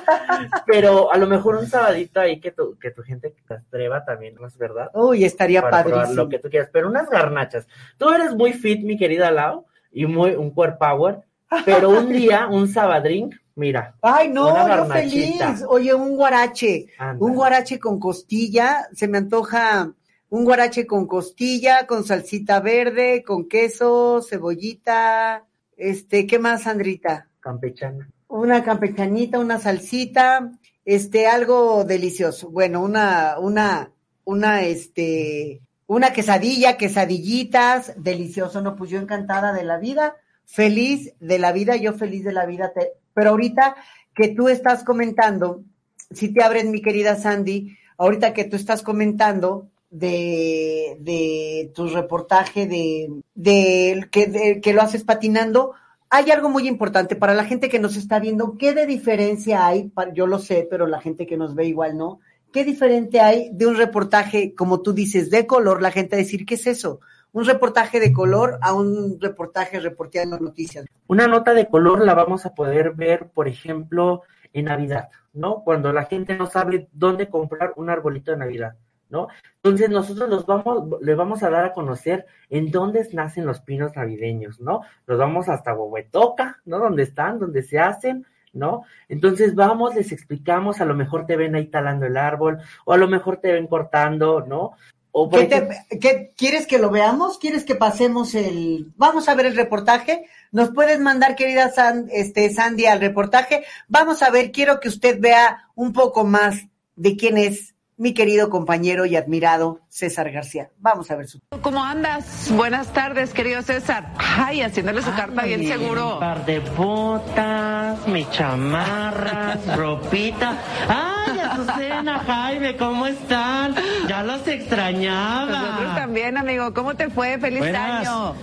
pero 0.66 1.12
a 1.12 1.16
lo 1.16 1.26
mejor 1.26 1.56
un 1.56 1.66
sabadito 1.66 2.20
ahí 2.20 2.40
que 2.40 2.50
tu, 2.50 2.78
que 2.78 2.90
tu 2.90 3.02
gente 3.02 3.34
te 3.46 3.54
atreva 3.54 4.04
también, 4.04 4.34
¿no 4.34 4.46
es 4.46 4.56
verdad? 4.58 4.90
Uy, 4.94 5.24
estaría 5.24 5.62
Para 5.62 5.84
padrísimo. 5.84 6.14
lo 6.14 6.28
que 6.28 6.38
tú 6.38 6.50
quieras, 6.50 6.68
pero 6.72 6.88
unas 6.88 7.08
garnachas. 7.08 7.66
Tú 7.98 8.10
eres 8.10 8.34
muy 8.34 8.52
fit, 8.52 8.82
mi 8.84 8.96
querida 8.96 9.30
Lau, 9.30 9.64
y 9.92 10.06
muy 10.06 10.32
un 10.34 10.50
core 10.50 10.72
power, 10.78 11.20
pero 11.64 11.90
un 11.90 12.08
día, 12.12 12.48
un 12.48 12.68
sabadrink, 12.68 13.34
mira, 13.54 13.94
Ay, 14.02 14.28
no, 14.28 14.68
yo 14.68 14.84
feliz. 14.86 15.40
Oye, 15.68 15.94
un 15.94 16.16
guarache, 16.16 16.86
anda. 16.98 17.24
un 17.24 17.34
guarache 17.34 17.78
con 17.78 17.98
costilla, 17.98 18.88
se 18.92 19.08
me 19.08 19.18
antoja 19.18 19.92
un 20.28 20.44
guarache 20.44 20.86
con 20.86 21.06
costilla, 21.06 21.86
con 21.86 22.04
salsita 22.04 22.60
verde, 22.60 23.22
con 23.24 23.48
queso, 23.48 24.20
cebollita, 24.28 25.44
este, 25.76 26.26
¿qué 26.26 26.38
más, 26.38 26.62
Sandrita? 26.62 27.28
campechana. 27.40 28.09
Una 28.28 28.64
campechanita, 28.64 29.38
una 29.38 29.61
salsita, 29.61 30.50
este, 30.85 31.28
algo 31.28 31.85
delicioso. 31.85 32.50
Bueno, 32.50 32.83
una, 32.83 33.38
una, 33.38 33.92
una, 34.25 34.62
este, 34.62 35.61
una 35.87 36.12
quesadilla, 36.12 36.76
quesadillitas, 36.76 37.92
delicioso. 37.97 38.61
No, 38.62 38.75
pues 38.75 38.90
yo 38.90 38.99
encantada 38.99 39.52
de 39.52 39.62
la 39.62 39.78
vida, 39.78 40.16
feliz 40.45 41.12
de 41.21 41.38
la 41.38 41.52
vida, 41.52 41.76
yo 41.76 41.92
feliz 41.92 42.25
de 42.25 42.33
la 42.33 42.47
vida. 42.47 42.73
Te- 42.73 42.95
Pero 43.14 43.30
ahorita 43.30 43.76
que 44.12 44.28
tú 44.28 44.49
estás 44.49 44.83
comentando, 44.83 45.62
si 46.11 46.33
te 46.33 46.42
abres, 46.42 46.64
mi 46.64 46.83
querida 46.83 47.14
Sandy, 47.14 47.76
ahorita 47.97 48.33
que 48.33 48.45
tú 48.45 48.56
estás 48.56 48.83
comentando 48.83 49.68
de, 49.98 50.96
de 51.00 51.72
tu 51.74 51.88
reportaje 51.88 52.66
de, 52.66 53.22
de, 53.34 54.08
que, 54.10 54.60
que 54.62 54.72
lo 54.74 54.82
haces 54.82 55.04
patinando, 55.04 55.72
hay 56.10 56.30
algo 56.30 56.48
muy 56.48 56.68
importante 56.68 57.16
para 57.16 57.34
la 57.34 57.44
gente 57.44 57.68
que 57.68 57.78
nos 57.78 57.96
está 57.96 58.18
viendo. 58.18 58.56
¿Qué 58.58 58.74
de 58.74 58.86
diferencia 58.86 59.66
hay? 59.66 59.90
Yo 60.14 60.26
lo 60.26 60.38
sé, 60.38 60.66
pero 60.70 60.86
la 60.86 61.00
gente 61.00 61.26
que 61.26 61.36
nos 61.36 61.54
ve 61.54 61.66
igual 61.66 61.96
no. 61.96 62.20
¿Qué 62.52 62.64
diferente 62.64 63.20
hay 63.20 63.50
de 63.52 63.66
un 63.66 63.76
reportaje, 63.76 64.54
como 64.54 64.82
tú 64.82 64.92
dices, 64.92 65.30
de 65.30 65.46
color? 65.46 65.82
La 65.82 65.90
gente 65.90 66.14
a 66.14 66.18
decir, 66.18 66.46
¿qué 66.46 66.54
es 66.54 66.66
eso? 66.66 67.00
Un 67.32 67.44
reportaje 67.44 67.98
de 67.98 68.12
color 68.12 68.58
a 68.62 68.72
un 68.74 69.18
reportaje 69.20 69.80
reporteando 69.80 70.38
noticias. 70.38 70.86
Una 71.06 71.26
nota 71.26 71.54
de 71.54 71.68
color 71.68 72.04
la 72.04 72.14
vamos 72.14 72.46
a 72.46 72.54
poder 72.54 72.92
ver, 72.92 73.28
por 73.28 73.48
ejemplo, 73.48 74.22
en 74.52 74.66
Navidad, 74.66 75.08
¿no? 75.34 75.62
Cuando 75.64 75.92
la 75.92 76.04
gente 76.04 76.36
no 76.36 76.46
sabe 76.46 76.88
dónde 76.92 77.28
comprar 77.28 77.72
un 77.76 77.90
arbolito 77.90 78.30
de 78.30 78.38
Navidad, 78.38 78.74
¿no? 79.08 79.28
Entonces 79.56 79.88
nosotros 79.90 80.28
los 80.28 80.46
vamos, 80.46 81.00
le 81.00 81.14
vamos 81.14 81.42
a 81.42 81.50
dar 81.50 81.64
a 81.64 81.72
conocer 81.72 82.26
en 82.50 82.70
dónde 82.70 83.06
nacen 83.12 83.46
los 83.46 83.60
pinos 83.60 83.94
navideños, 83.96 84.60
¿no? 84.60 84.82
Los 85.06 85.18
vamos 85.18 85.48
hasta 85.48 85.75
Huehuetoca, 85.75 86.60
¿no? 86.64 86.78
Donde 86.78 87.02
están, 87.04 87.38
donde 87.38 87.62
se 87.62 87.78
hacen, 87.78 88.26
¿no? 88.52 88.82
Entonces 89.08 89.54
vamos, 89.54 89.94
les 89.94 90.12
explicamos, 90.12 90.80
a 90.80 90.84
lo 90.84 90.94
mejor 90.94 91.26
te 91.26 91.36
ven 91.36 91.54
ahí 91.54 91.66
talando 91.66 92.06
el 92.06 92.16
árbol, 92.16 92.58
o 92.84 92.92
a 92.92 92.96
lo 92.96 93.08
mejor 93.08 93.38
te 93.38 93.52
ven 93.52 93.66
cortando, 93.66 94.44
¿no? 94.46 94.72
O 95.12 95.30
por 95.30 95.40
¿Qué 95.40 95.46
te- 95.46 95.56
ejemplo- 95.56 95.76
qué- 96.00 96.32
¿Quieres 96.36 96.66
que 96.66 96.78
lo 96.78 96.90
veamos? 96.90 97.38
¿Quieres 97.38 97.64
que 97.64 97.75
pasemos 97.75 98.34
el... 98.34 98.92
Vamos 98.96 99.28
a 99.30 99.34
ver 99.34 99.46
el 99.46 99.56
reportaje. 99.56 100.26
¿Nos 100.52 100.70
puedes 100.72 101.00
mandar, 101.00 101.36
querida 101.36 101.70
San- 101.70 102.08
este, 102.12 102.52
Sandy, 102.52 102.84
al 102.84 103.00
reportaje? 103.00 103.64
Vamos 103.88 104.22
a 104.22 104.30
ver, 104.30 104.52
quiero 104.52 104.78
que 104.78 104.88
usted 104.88 105.18
vea 105.18 105.70
un 105.75 105.94
poco 105.94 106.25
más 106.25 106.66
de 106.96 107.16
quién 107.16 107.38
es 107.38 107.75
mi 107.98 108.12
querido 108.12 108.50
compañero 108.50 109.06
y 109.06 109.16
admirado 109.16 109.80
César 109.88 110.30
García. 110.30 110.70
Vamos 110.78 111.10
a 111.10 111.16
ver 111.16 111.28
su. 111.28 111.40
¿Cómo 111.62 111.82
andas? 111.82 112.50
Buenas 112.52 112.92
tardes, 112.92 113.32
querido 113.32 113.62
César. 113.62 114.12
Ay, 114.18 114.60
haciéndole 114.62 115.00
su 115.02 115.10
carta 115.14 115.42
bien 115.44 115.66
seguro. 115.66 116.14
Un 116.14 116.20
par 116.20 116.44
de 116.44 116.60
botas, 116.60 118.06
mi 118.06 118.28
chamarras, 118.30 119.66
ropita. 119.76 120.58
Ay, 120.88 121.38
Azucena, 121.38 122.18
Jaime, 122.20 122.76
¿cómo 122.76 123.06
están? 123.06 123.74
Ya 124.08 124.22
los 124.22 124.46
extrañaba. 124.46 125.46
Nosotros 125.46 125.94
también, 125.94 126.36
amigo. 126.36 126.74
¿Cómo 126.74 126.94
te 126.96 127.08
fue? 127.08 127.38
Feliz 127.38 127.60
Buenas. 127.60 128.06
año. 128.06 128.34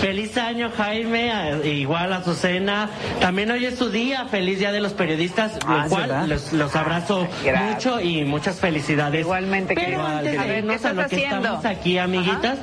Feliz 0.00 0.36
año, 0.36 0.70
Jaime, 0.76 1.32
a- 1.32 1.56
igual 1.66 2.12
Azucena. 2.12 2.90
También 3.20 3.50
hoy 3.50 3.64
es 3.64 3.78
su 3.78 3.90
día, 3.90 4.26
feliz 4.26 4.58
día 4.58 4.70
de 4.70 4.80
los 4.80 4.92
periodistas, 4.92 5.58
Ah, 5.66 5.82
lo 5.84 5.88
cual 5.88 6.28
los, 6.28 6.52
los 6.52 6.76
abrazo 6.76 7.26
Gracias. 7.44 7.72
mucho 7.74 8.00
y 8.00 8.24
muchas 8.24 8.60
felicidades. 8.60 9.22
Igualmente, 9.22 9.74
Pero 9.74 9.86
querido. 9.86 10.06
antes 10.06 10.38
A 10.38 10.42
de 10.42 10.48
ver, 10.48 10.58
irnos 10.58 10.70
¿qué 10.70 10.76
estás 10.76 10.90
a 10.90 10.94
lo 10.94 11.08
que 11.08 11.16
haciendo? 11.16 11.36
estamos 11.38 11.64
aquí, 11.64 11.98
amiguitas, 11.98 12.58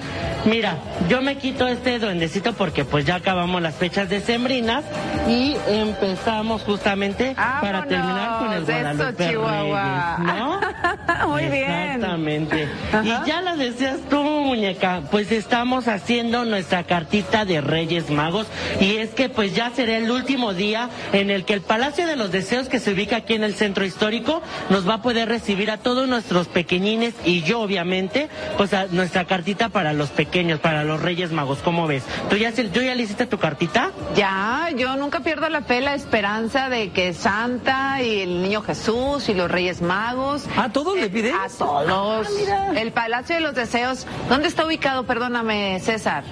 mira, 0.46 0.78
yo 1.10 1.22
me 1.22 1.38
quito 1.38 1.68
este 1.68 1.98
duendecito 2.00 2.54
porque 2.54 2.86
pues 2.86 3.06
ya 3.06 3.16
acabamos 3.16 3.62
las 3.62 3.76
fechas 3.76 4.10
decembrinas 4.10 4.84
y 5.28 5.56
empezamos 5.68 6.62
justamente 6.64 7.36
para 7.36 7.84
terminar 7.86 8.40
con 8.40 8.54
el 8.54 8.64
eso, 8.64 8.72
Guadalupe 8.72 9.30
Chihuahua. 9.30 10.18
Reyes, 10.20 10.36
¿no? 10.36 10.60
Muy 11.30 11.46
bien. 11.48 11.72
Exactamente. 11.72 12.68
Y 13.04 13.28
ya 13.28 13.42
lo 13.42 13.58
decías 13.58 13.98
tú, 14.10 14.22
muñeca, 14.22 15.02
pues 15.10 15.32
estamos 15.32 15.88
haciendo 15.88 16.46
nuestra 16.46 16.84
cartita 16.84 17.23
de 17.32 17.62
Reyes 17.62 18.10
Magos 18.12 18.46
y 18.80 18.98
es 18.98 19.10
que 19.12 19.28
pues 19.30 19.56
ya 19.56 19.72
será 19.72 19.98
el 19.98 20.12
último 20.12 20.54
día 20.54 20.90
en 21.14 21.30
el 21.32 21.46
que 21.46 21.54
el 21.54 21.62
Palacio 21.62 22.06
de 22.06 22.16
los 22.16 22.32
Deseos 22.32 22.68
que 22.70 22.80
se 22.80 22.92
ubica 22.94 23.16
aquí 23.18 23.34
en 23.34 23.44
el 23.44 23.56
centro 23.56 23.86
histórico 23.86 24.42
nos 24.70 24.88
va 24.88 24.96
a 24.96 25.02
poder 25.02 25.30
recibir 25.30 25.72
a 25.72 25.78
todos 25.78 26.08
nuestros 26.08 26.48
pequeñines 26.48 27.16
y 27.26 27.42
yo 27.42 27.62
obviamente 27.62 28.30
pues 28.58 28.74
a 28.74 28.86
nuestra 28.88 29.26
cartita 29.26 29.70
para 29.70 29.94
los 29.94 30.10
pequeños, 30.10 30.60
para 30.60 30.84
los 30.84 31.02
Reyes 31.02 31.32
Magos, 31.32 31.60
¿cómo 31.64 31.88
ves? 31.88 32.04
¿Tú 32.30 32.36
ya, 32.36 32.52
se- 32.52 32.66
¿tú 32.66 32.82
ya 32.82 32.94
le 32.94 33.04
hiciste 33.04 33.26
tu 33.26 33.40
cartita? 33.40 33.92
Ya, 34.16 34.70
yo 34.76 34.96
nunca 34.98 35.22
pierdo 35.22 35.50
la 35.50 35.62
fe, 35.62 35.82
la 35.82 35.96
esperanza 35.96 36.70
de 36.70 36.92
que 36.92 37.14
Santa 37.14 38.04
y 38.04 38.22
el 38.22 38.44
Niño 38.44 38.62
Jesús 38.62 39.28
y 39.30 39.34
los 39.34 39.50
Reyes 39.50 39.82
Magos. 39.82 40.44
¿A 40.58 40.70
todos 40.70 40.96
le 41.00 41.10
pides? 41.10 41.34
A 41.34 41.48
todos. 41.58 42.28
el 42.76 42.92
Palacio 42.92 43.36
de 43.36 43.42
los 43.42 43.56
Deseos. 43.56 44.06
¿Dónde 44.30 44.48
está 44.50 44.66
ubicado? 44.66 45.06
Perdóname, 45.06 45.80
César. 45.80 46.24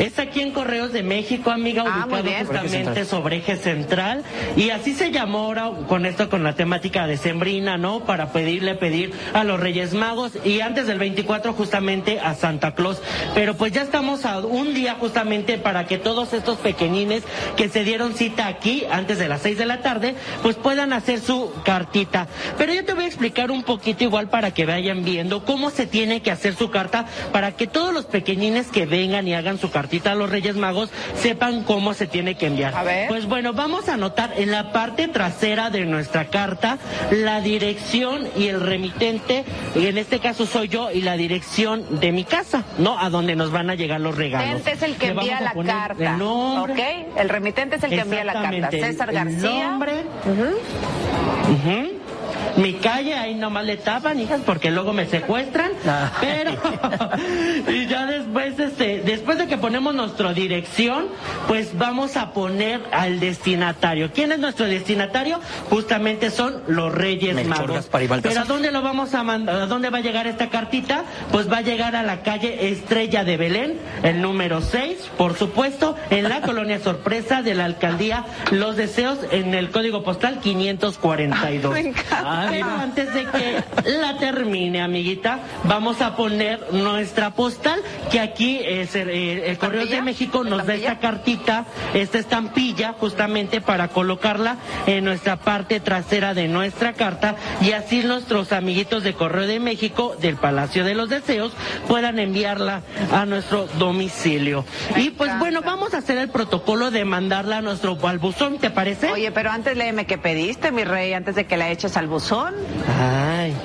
Es 0.00 0.18
aquí 0.18 0.40
en 0.40 0.52
Correos 0.52 0.92
de 0.94 1.02
México, 1.02 1.50
amiga, 1.50 1.84
Ah, 1.86 2.06
ubicado 2.06 2.46
justamente 2.46 3.04
sobre 3.04 3.36
eje 3.36 3.56
central. 3.56 4.24
Y 4.56 4.70
así 4.70 4.94
se 4.94 5.10
llamó 5.10 5.40
ahora 5.40 5.70
con 5.88 6.06
esto, 6.06 6.30
con 6.30 6.42
la 6.42 6.54
temática 6.54 7.06
de 7.06 7.18
Sembrina, 7.18 7.76
¿no? 7.76 8.00
Para 8.00 8.32
pedirle 8.32 8.74
pedir 8.76 9.12
a 9.34 9.44
los 9.44 9.60
Reyes 9.60 9.92
Magos 9.92 10.32
y 10.42 10.62
antes 10.62 10.86
del 10.86 10.98
24 10.98 11.52
justamente 11.52 12.18
a 12.18 12.34
Santa 12.34 12.74
Claus. 12.74 13.02
Pero 13.34 13.58
pues 13.58 13.72
ya 13.72 13.82
estamos 13.82 14.24
a 14.24 14.38
un 14.38 14.72
día 14.72 14.96
justamente 14.98 15.58
para 15.58 15.86
que 15.86 15.98
todos 15.98 16.32
estos 16.32 16.56
pequeñines 16.56 17.22
que 17.58 17.68
se 17.68 17.84
dieron 17.84 18.14
cita 18.14 18.46
aquí 18.46 18.84
antes 18.90 19.18
de 19.18 19.28
las 19.28 19.42
6 19.42 19.58
de 19.58 19.66
la 19.66 19.82
tarde, 19.82 20.14
pues 20.42 20.56
puedan 20.56 20.94
hacer 20.94 21.20
su 21.20 21.52
cartita. 21.62 22.26
Pero 22.56 22.72
yo 22.72 22.86
te 22.86 22.94
voy 22.94 23.04
a 23.04 23.08
explicar 23.08 23.50
un 23.50 23.64
poquito 23.64 24.02
igual 24.02 24.30
para 24.30 24.54
que 24.54 24.64
vayan 24.64 25.04
viendo 25.04 25.44
cómo 25.44 25.68
se 25.68 25.86
tiene 25.86 26.22
que 26.22 26.30
hacer 26.30 26.54
su 26.54 26.70
carta 26.70 27.04
para 27.32 27.52
que 27.52 27.66
todos 27.66 27.92
los 27.92 28.06
pequeñines 28.06 28.68
que 28.68 28.86
vengan 28.86 29.28
y 29.28 29.34
hagan 29.34 29.58
su 29.58 29.70
cartita 29.90 30.12
a 30.12 30.14
los 30.14 30.30
Reyes 30.30 30.54
Magos 30.54 30.88
sepan 31.16 31.64
cómo 31.64 31.94
se 31.94 32.06
tiene 32.06 32.36
que 32.36 32.46
enviar. 32.46 32.76
A 32.76 32.84
ver. 32.84 33.08
Pues 33.08 33.26
bueno, 33.26 33.52
vamos 33.52 33.88
a 33.88 33.94
anotar 33.94 34.34
en 34.36 34.52
la 34.52 34.70
parte 34.70 35.08
trasera 35.08 35.68
de 35.70 35.84
nuestra 35.84 36.26
carta 36.26 36.78
la 37.10 37.40
dirección 37.40 38.28
y 38.36 38.46
el 38.46 38.60
remitente, 38.60 39.44
y 39.74 39.86
en 39.86 39.98
este 39.98 40.20
caso 40.20 40.46
soy 40.46 40.68
yo, 40.68 40.92
y 40.92 41.00
la 41.00 41.16
dirección 41.16 41.98
de 41.98 42.12
mi 42.12 42.22
casa, 42.22 42.62
¿no? 42.78 43.00
A 43.00 43.10
donde 43.10 43.34
nos 43.34 43.50
van 43.50 43.68
a 43.68 43.74
llegar 43.74 44.00
los 44.00 44.16
regalos. 44.16 44.48
Remitente 44.48 44.72
es 44.72 44.82
el 44.82 44.96
que 44.96 45.06
envía 45.08 45.40
la 45.40 45.52
carta. 45.54 46.12
El 46.12 46.18
nombre, 46.18 46.72
¿Ok? 46.72 47.18
El 47.18 47.28
remitente 47.28 47.76
es 47.76 47.82
el 47.82 47.90
que 47.90 48.00
envía 48.00 48.22
la 48.22 48.34
carta. 48.34 48.70
César 48.70 49.08
el 49.08 49.14
García. 49.16 49.70
nombre. 49.70 50.04
Ujú. 50.24 50.54
Ujú. 51.52 51.99
Mi 52.56 52.74
calle, 52.74 53.14
ahí 53.14 53.34
nomás 53.34 53.64
le 53.64 53.76
tapan, 53.76 54.18
hijas, 54.20 54.40
porque 54.44 54.70
luego 54.70 54.92
me 54.92 55.06
secuestran. 55.06 55.72
Ah. 55.86 56.12
Pero, 56.20 56.52
y 57.68 57.86
ya 57.86 58.06
después, 58.06 58.58
este, 58.58 59.02
después 59.04 59.38
de 59.38 59.46
que 59.46 59.58
ponemos 59.58 59.94
nuestra 59.94 60.32
dirección, 60.32 61.06
pues 61.46 61.76
vamos 61.76 62.16
a 62.16 62.32
poner 62.32 62.82
al 62.92 63.20
destinatario. 63.20 64.10
¿Quién 64.12 64.32
es 64.32 64.38
nuestro 64.38 64.66
destinatario? 64.66 65.40
Justamente 65.68 66.30
son 66.30 66.62
los 66.66 66.92
Reyes 66.92 67.34
Melchor, 67.34 67.58
Magos. 67.58 67.76
Gaspar 67.76 68.02
y 68.02 68.06
Baltasar. 68.06 68.42
Pero 68.42 68.44
¿a 68.44 68.54
dónde 68.54 68.70
lo 68.70 68.82
vamos 68.82 69.14
a 69.14 69.22
mandar? 69.22 69.56
¿A 69.56 69.66
dónde 69.66 69.90
va 69.90 69.98
a 69.98 70.02
llegar 70.02 70.26
esta 70.26 70.48
cartita? 70.48 71.04
Pues 71.32 71.50
va 71.50 71.58
a 71.58 71.62
llegar 71.62 71.96
a 71.96 72.02
la 72.02 72.22
calle 72.22 72.70
Estrella 72.70 73.24
de 73.24 73.36
Belén, 73.36 73.78
el 74.02 74.20
número 74.20 74.60
6, 74.60 75.10
por 75.16 75.36
supuesto, 75.36 75.96
en 76.10 76.28
la 76.28 76.40
colonia 76.42 76.78
sorpresa 76.80 77.42
de 77.42 77.54
la 77.54 77.64
alcaldía 77.64 78.24
Los 78.50 78.76
Deseos, 78.76 79.18
en 79.30 79.54
el 79.54 79.70
código 79.70 80.02
postal 80.02 80.40
542. 80.40 81.72
Me 81.72 81.80
encanta. 81.80 82.39
Pero 82.48 82.70
antes 82.70 83.12
de 83.12 83.26
que 83.26 83.62
la 83.98 84.16
termine, 84.18 84.82
amiguita, 84.82 85.40
vamos 85.64 86.00
a 86.00 86.16
poner 86.16 86.72
nuestra 86.72 87.30
postal, 87.34 87.80
que 88.10 88.20
aquí 88.20 88.60
es 88.64 88.94
el, 88.94 89.10
el 89.10 89.58
Correo 89.58 89.86
de. 89.86 90.00
México 90.00 90.44
nos 90.44 90.66
da 90.66 90.74
esta 90.74 90.98
cartita, 90.98 91.66
esta 91.94 92.18
estampilla, 92.18 92.94
justamente 92.98 93.60
para 93.60 93.88
colocarla 93.88 94.56
en 94.86 95.04
nuestra 95.04 95.36
parte 95.36 95.78
trasera 95.80 96.34
de 96.34 96.48
nuestra 96.48 96.94
carta 96.94 97.36
y 97.60 97.72
así 97.72 98.02
nuestros 98.02 98.52
amiguitos 98.52 99.02
de 99.04 99.14
Correo 99.14 99.46
de 99.46 99.60
México 99.60 100.16
del 100.20 100.36
Palacio 100.36 100.84
de 100.84 100.94
los 100.94 101.08
Deseos 101.10 101.52
puedan 101.86 102.18
enviarla 102.18 102.82
a 103.12 103.26
nuestro 103.26 103.66
domicilio. 103.78 104.64
Me 104.94 105.02
y 105.02 105.10
pues 105.10 105.28
encanta. 105.28 105.38
bueno, 105.38 105.60
vamos 105.62 105.94
a 105.94 105.98
hacer 105.98 106.18
el 106.18 106.30
protocolo 106.30 106.90
de 106.90 107.04
mandarla 107.04 107.58
a 107.58 107.62
nuestro 107.62 107.98
al 108.02 108.18
buzón, 108.18 108.58
¿te 108.58 108.70
parece? 108.70 109.10
Oye, 109.10 109.30
pero 109.32 109.50
antes 109.50 109.76
léeme 109.76 110.06
qué 110.06 110.18
pediste, 110.18 110.72
mi 110.72 110.84
rey, 110.84 111.12
antes 111.12 111.34
de 111.34 111.46
que 111.46 111.56
la 111.56 111.70
eches 111.70 111.96
al 111.96 112.06
buzón. 112.06 112.29
Ay, 112.32 113.56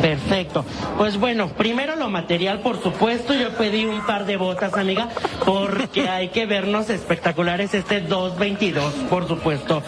perfecto. 0.00 0.64
Pues 0.96 1.18
bueno, 1.18 1.48
primero 1.48 1.96
lo 1.96 2.08
material, 2.08 2.60
por 2.60 2.82
supuesto. 2.82 3.34
Yo 3.34 3.50
pedí 3.50 3.84
un 3.84 4.04
par 4.06 4.26
de 4.26 4.36
botas, 4.36 4.74
amiga, 4.74 5.08
porque 5.44 6.08
hay 6.08 6.28
que 6.28 6.46
vernos 6.46 6.90
espectaculares 6.90 7.74
este 7.74 8.00
222, 8.00 8.92
por 9.10 9.26
supuesto. 9.26 9.82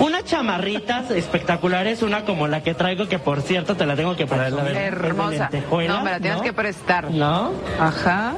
Unas 0.00 0.24
chamarritas 0.24 1.10
espectaculares, 1.10 2.02
una 2.02 2.24
como 2.24 2.46
la 2.48 2.62
que 2.62 2.74
traigo, 2.74 3.08
que 3.08 3.18
por 3.18 3.42
cierto 3.42 3.76
te 3.76 3.86
la 3.86 3.96
tengo 3.96 4.16
que 4.16 4.26
de 4.26 4.84
Hermosa. 4.86 5.50
No, 5.70 6.02
me 6.02 6.10
la 6.10 6.20
tienes 6.20 6.38
¿no? 6.38 6.44
que 6.44 6.52
prestar. 6.52 7.10
¿No? 7.10 7.52
Ajá. 7.78 8.34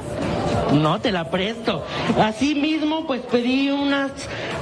No, 0.73 0.99
te 0.99 1.11
la 1.11 1.29
presto. 1.29 1.85
Así 2.19 2.55
mismo, 2.55 3.07
pues 3.07 3.21
pedí 3.21 3.69
unas, 3.69 4.11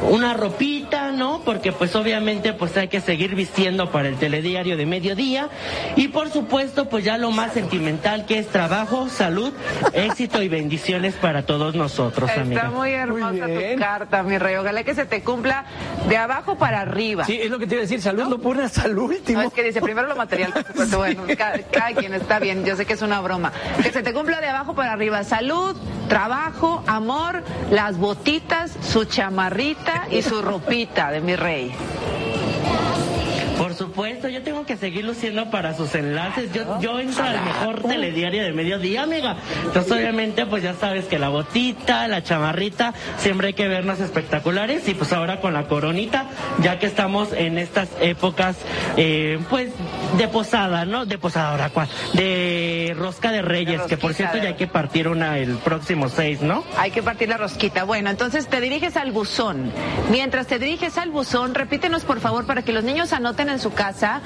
una 0.10 0.34
ropita, 0.34 1.12
¿no? 1.12 1.42
Porque 1.44 1.72
pues 1.72 1.96
obviamente 1.96 2.54
pues 2.54 2.78
hay 2.78 2.88
que 2.88 3.02
seguir 3.02 3.36
vistiendo 3.36 3.92
para 3.92 4.08
el 4.08 4.16
telediario 4.16 4.78
de 4.78 4.86
mediodía. 4.86 5.50
Y 5.96 6.10
por 6.10 6.25
supuesto, 6.30 6.90
pues 6.90 7.04
ya 7.04 7.18
lo 7.18 7.32
más 7.32 7.54
sentimental 7.54 8.26
que 8.26 8.40
es 8.40 8.48
trabajo, 8.48 9.10
salud, 9.10 9.54
éxito 9.94 10.42
y 10.42 10.48
bendiciones 10.48 11.16
para 11.16 11.46
todos 11.46 11.76
nosotros, 11.76 12.30
Está 12.30 12.42
amiga. 12.42 12.70
muy 12.70 12.92
hermosa 12.92 13.48
Muy 13.48 13.74
tu 13.74 13.80
carta, 13.80 14.24
mi 14.24 14.38
rey. 14.38 14.56
Ojalá 14.56 14.84
que 14.84 14.96
se 14.96 15.06
te 15.06 15.22
cumpla 15.24 15.66
de 16.08 16.18
abajo 16.18 16.58
para 16.58 16.82
arriba. 16.82 17.26
Sí, 17.26 17.40
es 17.42 17.50
lo 17.50 17.60
que 17.60 17.68
te 17.68 17.76
iba 17.76 17.82
a 17.82 17.84
decir. 17.84 18.02
Salud 18.02 18.28
lo 18.28 18.40
pone 18.40 18.64
hasta 18.64 18.86
el 18.86 18.98
último. 18.98 19.42
No, 19.42 19.48
es 19.48 19.54
que 19.54 19.64
dice 19.64 19.82
primero 19.82 20.08
lo 20.08 20.16
material, 20.16 20.54
por 20.54 20.66
supuesto. 20.66 20.98
Bueno, 20.98 21.24
cada, 21.38 21.60
cada 21.60 21.94
quien 21.94 22.14
está 22.14 22.40
bien. 22.40 22.66
Yo 22.66 22.76
sé 22.76 22.86
que 22.86 22.94
es 22.94 23.02
una 23.02 23.22
broma. 23.22 23.52
Que 23.82 23.92
se 23.92 24.04
te 24.04 24.14
cumpla 24.14 24.42
de 24.42 24.48
abajo 24.48 24.76
para 24.76 24.94
arriba. 24.94 25.24
Salud, 25.24 25.76
trabajo, 26.08 26.84
amor, 26.88 27.44
las 27.72 27.98
botitas, 27.98 28.72
su 28.82 29.06
chamarrita 29.06 30.08
y 30.12 30.22
su 30.22 30.42
ropita 30.42 31.12
de 31.12 31.22
mi 31.22 31.36
rey. 31.36 31.74
Supuesto, 33.76 34.30
yo 34.30 34.42
tengo 34.42 34.66
que 34.66 34.78
seguir 34.78 35.06
luciendo 35.06 35.50
para 35.50 35.76
sus 35.76 35.94
enlaces. 35.96 36.52
Yo, 36.54 36.80
yo 36.80 37.00
entro 37.00 37.24
al 37.24 37.44
mejor 37.44 37.84
telediario 37.84 38.44
de 38.44 38.54
mediodía, 38.54 39.04
amiga. 39.04 39.38
Entonces, 39.66 39.92
obviamente, 39.92 40.46
pues 40.46 40.64
ya 40.64 40.74
sabes 40.74 41.06
que 41.06 41.20
la 41.20 41.30
botita, 41.30 42.08
la 42.08 42.24
chamarrita, 42.24 42.94
siempre 43.18 43.48
hay 43.48 43.54
que 43.54 43.68
vernos 43.68 44.00
espectaculares. 44.00 44.88
Y 44.88 44.94
pues 44.94 45.12
ahora 45.14 45.42
con 45.42 45.54
la 45.54 45.68
coronita, 45.68 46.26
ya 46.62 46.80
que 46.80 46.86
estamos 46.86 47.34
en 47.34 47.58
estas 47.58 47.90
épocas, 48.00 48.58
eh, 48.98 49.40
pues 49.50 49.72
de 50.18 50.28
posada, 50.28 50.86
¿no? 50.86 51.06
De 51.06 51.18
posada 51.18 51.52
ahora, 51.52 51.70
¿cuál? 51.70 51.88
De 52.14 52.96
rosca 52.98 53.32
de 53.32 53.42
reyes, 53.42 53.82
que 53.84 53.98
por 53.98 54.14
cierto 54.14 54.38
ya 54.38 54.50
hay 54.50 54.56
que 54.56 54.68
partir 54.68 55.08
una 55.08 55.38
el 55.38 55.56
próximo 55.58 56.10
6, 56.10 56.42
¿no? 56.42 56.64
Hay 56.78 56.92
que 56.92 57.04
partir 57.04 57.30
la 57.30 57.38
rosquita. 57.38 57.84
Bueno, 57.84 58.10
entonces 58.10 58.48
te 58.48 58.62
diriges 58.62 58.98
al 58.98 59.12
buzón. 59.12 59.72
Mientras 60.12 60.48
te 60.48 60.60
diriges 60.60 60.98
al 60.98 61.10
buzón, 61.10 61.56
repítenos 61.56 62.04
por 62.04 62.20
favor 62.20 62.46
para 62.46 62.62
que 62.62 62.72
los 62.72 62.84
niños 62.84 63.14
anoten 63.14 63.50
en 63.50 63.60
su 63.60 63.65
casa. 63.72 64.22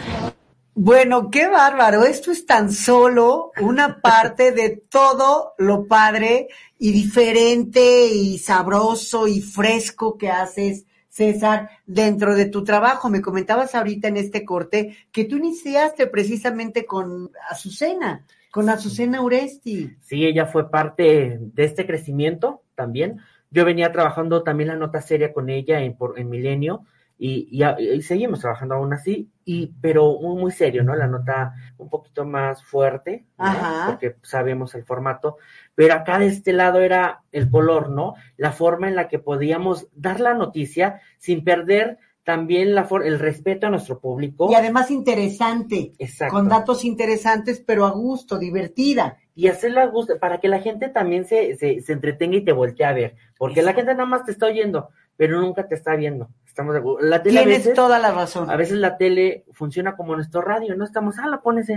Bueno, 0.81 1.29
qué 1.29 1.47
bárbaro. 1.47 2.03
Esto 2.03 2.31
es 2.31 2.45
tan 2.45 2.71
solo 2.71 3.51
una 3.59 3.99
parte 4.01 4.53
de 4.53 4.81
todo 4.89 5.53
lo 5.57 5.87
padre 5.87 6.47
y 6.77 6.93
diferente 6.93 8.07
y 8.07 8.37
sabroso 8.37 9.27
y 9.27 9.41
fresco 9.41 10.17
que 10.17 10.29
haces, 10.29 10.85
César, 11.09 11.69
dentro 11.85 12.33
de 12.33 12.45
tu 12.45 12.63
trabajo, 12.63 13.09
me 13.09 13.21
comentabas 13.21 13.75
ahorita 13.75 14.07
en 14.07 14.15
este 14.15 14.45
corte 14.45 14.95
que 15.11 15.25
tú 15.25 15.35
iniciaste 15.35 16.07
precisamente 16.07 16.85
con 16.85 17.29
Azucena, 17.49 18.25
con 18.49 18.69
Azucena 18.69 19.21
Uresti. 19.21 19.97
Sí, 19.99 20.25
ella 20.25 20.45
fue 20.45 20.71
parte 20.71 21.39
de 21.41 21.63
este 21.65 21.85
crecimiento 21.85 22.61
también. 22.75 23.17
Yo 23.51 23.65
venía 23.65 23.91
trabajando 23.91 24.43
también 24.43 24.69
la 24.69 24.75
nota 24.77 25.01
seria 25.01 25.33
con 25.33 25.49
ella 25.49 25.81
en, 25.81 25.97
por, 25.97 26.17
en 26.17 26.29
Milenio 26.29 26.85
y, 27.21 27.49
y, 27.51 27.63
y, 27.63 28.01
seguimos 28.01 28.39
trabajando 28.39 28.75
aún 28.75 28.93
así, 28.93 29.29
y, 29.43 29.73
pero 29.81 30.17
muy, 30.21 30.39
muy 30.39 30.51
serio, 30.51 30.83
¿no? 30.83 30.95
La 30.95 31.05
nota 31.05 31.53
un 31.77 31.89
poquito 31.89 32.23
más 32.25 32.63
fuerte, 32.63 33.25
¿no? 33.37 33.45
porque 33.87 34.15
sabemos 34.21 34.73
el 34.73 34.85
formato, 34.85 35.35
pero 35.75 35.95
acá 35.95 36.17
de 36.17 36.27
este 36.27 36.53
lado 36.53 36.79
era 36.79 37.23
el 37.33 37.51
color, 37.51 37.89
¿no? 37.89 38.15
La 38.37 38.53
forma 38.53 38.87
en 38.87 38.95
la 38.95 39.09
que 39.09 39.19
podíamos 39.19 39.89
dar 39.93 40.21
la 40.21 40.33
noticia 40.33 41.01
sin 41.17 41.43
perder 41.43 41.97
también 42.23 42.73
la 42.73 42.87
el 43.03 43.19
respeto 43.19 43.67
a 43.67 43.69
nuestro 43.69 43.99
público. 43.99 44.49
Y 44.51 44.55
además 44.55 44.89
interesante, 44.89 45.93
Exacto. 45.99 46.35
con 46.35 46.47
datos 46.47 46.85
interesantes, 46.85 47.61
pero 47.65 47.85
a 47.85 47.91
gusto, 47.91 48.37
divertida. 48.37 49.17
Y 49.35 49.47
hacerla 49.47 49.83
a 49.83 49.87
gusto, 49.87 50.19
para 50.19 50.39
que 50.39 50.47
la 50.47 50.59
gente 50.59 50.89
también 50.89 51.25
se, 51.25 51.55
se, 51.55 51.81
se 51.81 51.93
entretenga 51.93 52.37
y 52.37 52.45
te 52.45 52.51
voltee 52.51 52.85
a 52.85 52.93
ver, 52.93 53.15
porque 53.37 53.61
Exacto. 53.61 53.65
la 53.65 53.73
gente 53.73 53.91
nada 53.95 54.05
más 54.05 54.25
te 54.25 54.31
está 54.31 54.45
oyendo, 54.45 54.89
pero 55.19 55.41
nunca 55.41 55.67
te 55.67 55.75
está 55.75 55.97
viendo. 55.97 56.29
Estamos 56.45 56.75
de 56.75 56.81
la 57.01 57.21
tele 57.21 57.41
Tienes 57.41 57.57
veces, 57.57 57.73
toda 57.73 57.99
la 57.99 58.13
razón. 58.13 58.49
A 58.49 58.55
veces 58.55 58.77
la 58.77 58.95
tele 58.95 59.43
funciona 59.51 59.97
como 59.97 60.15
nuestro 60.15 60.39
radio, 60.39 60.77
no 60.77 60.85
estamos, 60.85 61.19
ah, 61.19 61.27
la 61.27 61.41
pones, 61.41 61.67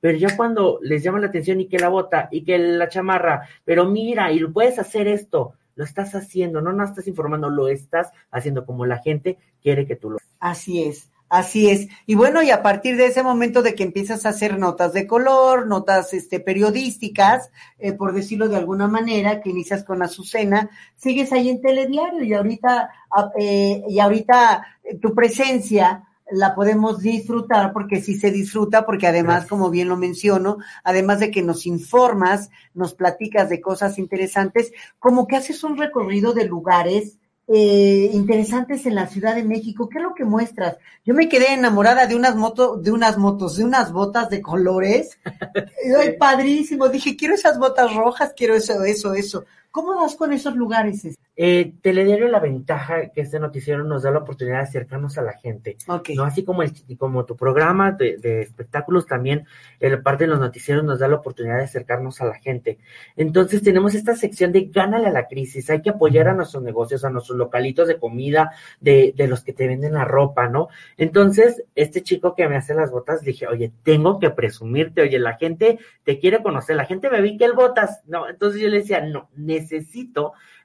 pero 0.00 0.18
ya 0.18 0.36
cuando 0.36 0.80
les 0.82 1.04
llama 1.04 1.20
la 1.20 1.28
atención 1.28 1.60
y 1.60 1.68
que 1.68 1.78
la 1.78 1.90
bota 1.90 2.28
y 2.32 2.42
que 2.42 2.58
la 2.58 2.88
chamarra, 2.88 3.48
pero 3.64 3.84
mira, 3.84 4.32
y 4.32 4.44
puedes 4.46 4.80
hacer 4.80 5.06
esto, 5.06 5.54
lo 5.76 5.84
estás 5.84 6.16
haciendo, 6.16 6.60
no 6.60 6.72
no 6.72 6.82
estás 6.82 7.06
informando, 7.06 7.48
lo 7.48 7.68
estás 7.68 8.10
haciendo 8.32 8.66
como 8.66 8.84
la 8.84 8.98
gente 8.98 9.38
quiere 9.62 9.86
que 9.86 9.94
tú 9.94 10.10
lo 10.10 10.18
Así 10.40 10.82
es. 10.82 11.08
Así 11.28 11.68
es. 11.68 11.88
Y 12.06 12.14
bueno, 12.14 12.42
y 12.42 12.50
a 12.50 12.62
partir 12.62 12.96
de 12.96 13.06
ese 13.06 13.22
momento 13.22 13.62
de 13.62 13.74
que 13.74 13.82
empiezas 13.82 14.24
a 14.24 14.30
hacer 14.30 14.58
notas 14.58 14.94
de 14.94 15.06
color, 15.06 15.66
notas 15.66 16.14
este, 16.14 16.40
periodísticas, 16.40 17.50
eh, 17.78 17.92
por 17.92 18.14
decirlo 18.14 18.48
de 18.48 18.56
alguna 18.56 18.88
manera, 18.88 19.42
que 19.42 19.50
inicias 19.50 19.84
con 19.84 20.02
Azucena, 20.02 20.70
sigues 20.96 21.32
ahí 21.32 21.50
en 21.50 21.60
Telediario 21.60 22.22
y 22.22 22.32
ahorita, 22.32 22.90
eh, 23.38 23.84
y 23.88 23.98
ahorita 23.98 24.66
tu 25.02 25.14
presencia 25.14 26.04
la 26.30 26.54
podemos 26.54 27.00
disfrutar 27.00 27.72
porque 27.72 28.00
sí 28.00 28.18
se 28.18 28.30
disfruta, 28.30 28.86
porque 28.86 29.06
además, 29.06 29.46
como 29.46 29.70
bien 29.70 29.88
lo 29.88 29.96
menciono, 29.96 30.58
además 30.84 31.20
de 31.20 31.30
que 31.30 31.42
nos 31.42 31.66
informas, 31.66 32.50
nos 32.74 32.94
platicas 32.94 33.48
de 33.48 33.60
cosas 33.60 33.98
interesantes, 33.98 34.72
como 34.98 35.26
que 35.26 35.36
haces 35.36 35.62
un 35.64 35.76
recorrido 35.76 36.32
de 36.32 36.44
lugares 36.44 37.18
eh, 37.48 38.10
interesantes 38.12 38.84
en 38.84 38.94
la 38.94 39.06
Ciudad 39.06 39.34
de 39.34 39.42
México. 39.42 39.88
¿Qué 39.88 39.98
es 39.98 40.04
lo 40.04 40.14
que 40.14 40.24
muestras? 40.24 40.76
Yo 41.04 41.14
me 41.14 41.28
quedé 41.28 41.54
enamorada 41.54 42.06
de 42.06 42.14
unas 42.14 42.36
motos, 42.36 42.82
de 42.82 42.92
unas 42.92 43.16
motos, 43.16 43.56
de 43.56 43.64
unas 43.64 43.90
botas 43.90 44.28
de 44.28 44.42
colores. 44.42 45.18
Ay, 45.98 46.16
padrísimo. 46.18 46.88
Dije, 46.88 47.16
quiero 47.16 47.34
esas 47.34 47.58
botas 47.58 47.94
rojas, 47.94 48.34
quiero 48.36 48.54
eso, 48.54 48.84
eso, 48.84 49.14
eso. 49.14 49.44
¿Cómo 49.70 49.96
vas 49.96 50.16
con 50.16 50.32
esos 50.32 50.56
lugares? 50.56 51.06
Eh, 51.40 51.74
Telediario 51.82 52.26
la 52.26 52.40
ventaja 52.40 53.10
que 53.10 53.20
este 53.20 53.38
noticiero 53.38 53.84
nos 53.84 54.02
da 54.02 54.10
la 54.10 54.18
oportunidad 54.18 54.56
de 54.56 54.62
acercarnos 54.64 55.18
a 55.18 55.22
la 55.22 55.34
gente, 55.34 55.76
okay. 55.86 56.16
no 56.16 56.24
así 56.24 56.42
como 56.42 56.64
el 56.64 56.72
como 56.98 57.24
tu 57.26 57.36
programa 57.36 57.92
de, 57.92 58.16
de 58.16 58.42
espectáculos 58.42 59.06
también 59.06 59.46
el 59.78 60.02
parte 60.02 60.24
de 60.24 60.30
los 60.30 60.40
noticieros 60.40 60.82
nos 60.82 60.98
da 60.98 61.06
la 61.06 61.14
oportunidad 61.14 61.58
de 61.58 61.64
acercarnos 61.64 62.20
a 62.20 62.24
la 62.24 62.34
gente. 62.34 62.78
Entonces 63.14 63.62
tenemos 63.62 63.94
esta 63.94 64.16
sección 64.16 64.50
de 64.50 64.62
gánale 64.64 65.06
a 65.06 65.12
la 65.12 65.28
crisis, 65.28 65.70
hay 65.70 65.80
que 65.80 65.90
apoyar 65.90 66.26
a 66.26 66.34
nuestros 66.34 66.64
negocios, 66.64 67.04
a 67.04 67.10
nuestros 67.10 67.38
localitos 67.38 67.86
de 67.86 68.00
comida, 68.00 68.50
de, 68.80 69.14
de 69.16 69.28
los 69.28 69.44
que 69.44 69.52
te 69.52 69.68
venden 69.68 69.92
la 69.92 70.04
ropa, 70.04 70.48
¿no? 70.48 70.68
Entonces 70.96 71.62
este 71.76 72.02
chico 72.02 72.34
que 72.34 72.48
me 72.48 72.56
hace 72.56 72.74
las 72.74 72.90
botas 72.90 73.20
dije, 73.20 73.46
oye, 73.46 73.70
tengo 73.84 74.18
que 74.18 74.30
presumirte, 74.30 75.02
oye, 75.02 75.20
la 75.20 75.36
gente 75.36 75.78
te 76.02 76.18
quiere 76.18 76.42
conocer, 76.42 76.74
la 76.74 76.84
gente 76.84 77.10
me 77.10 77.20
vi 77.20 77.36
que 77.36 77.44
el 77.44 77.52
botas, 77.52 78.02
no, 78.06 78.28
entonces 78.28 78.60
yo 78.60 78.68
le 78.68 78.78
decía, 78.78 79.06
no, 79.06 79.30
necesito 79.36 79.67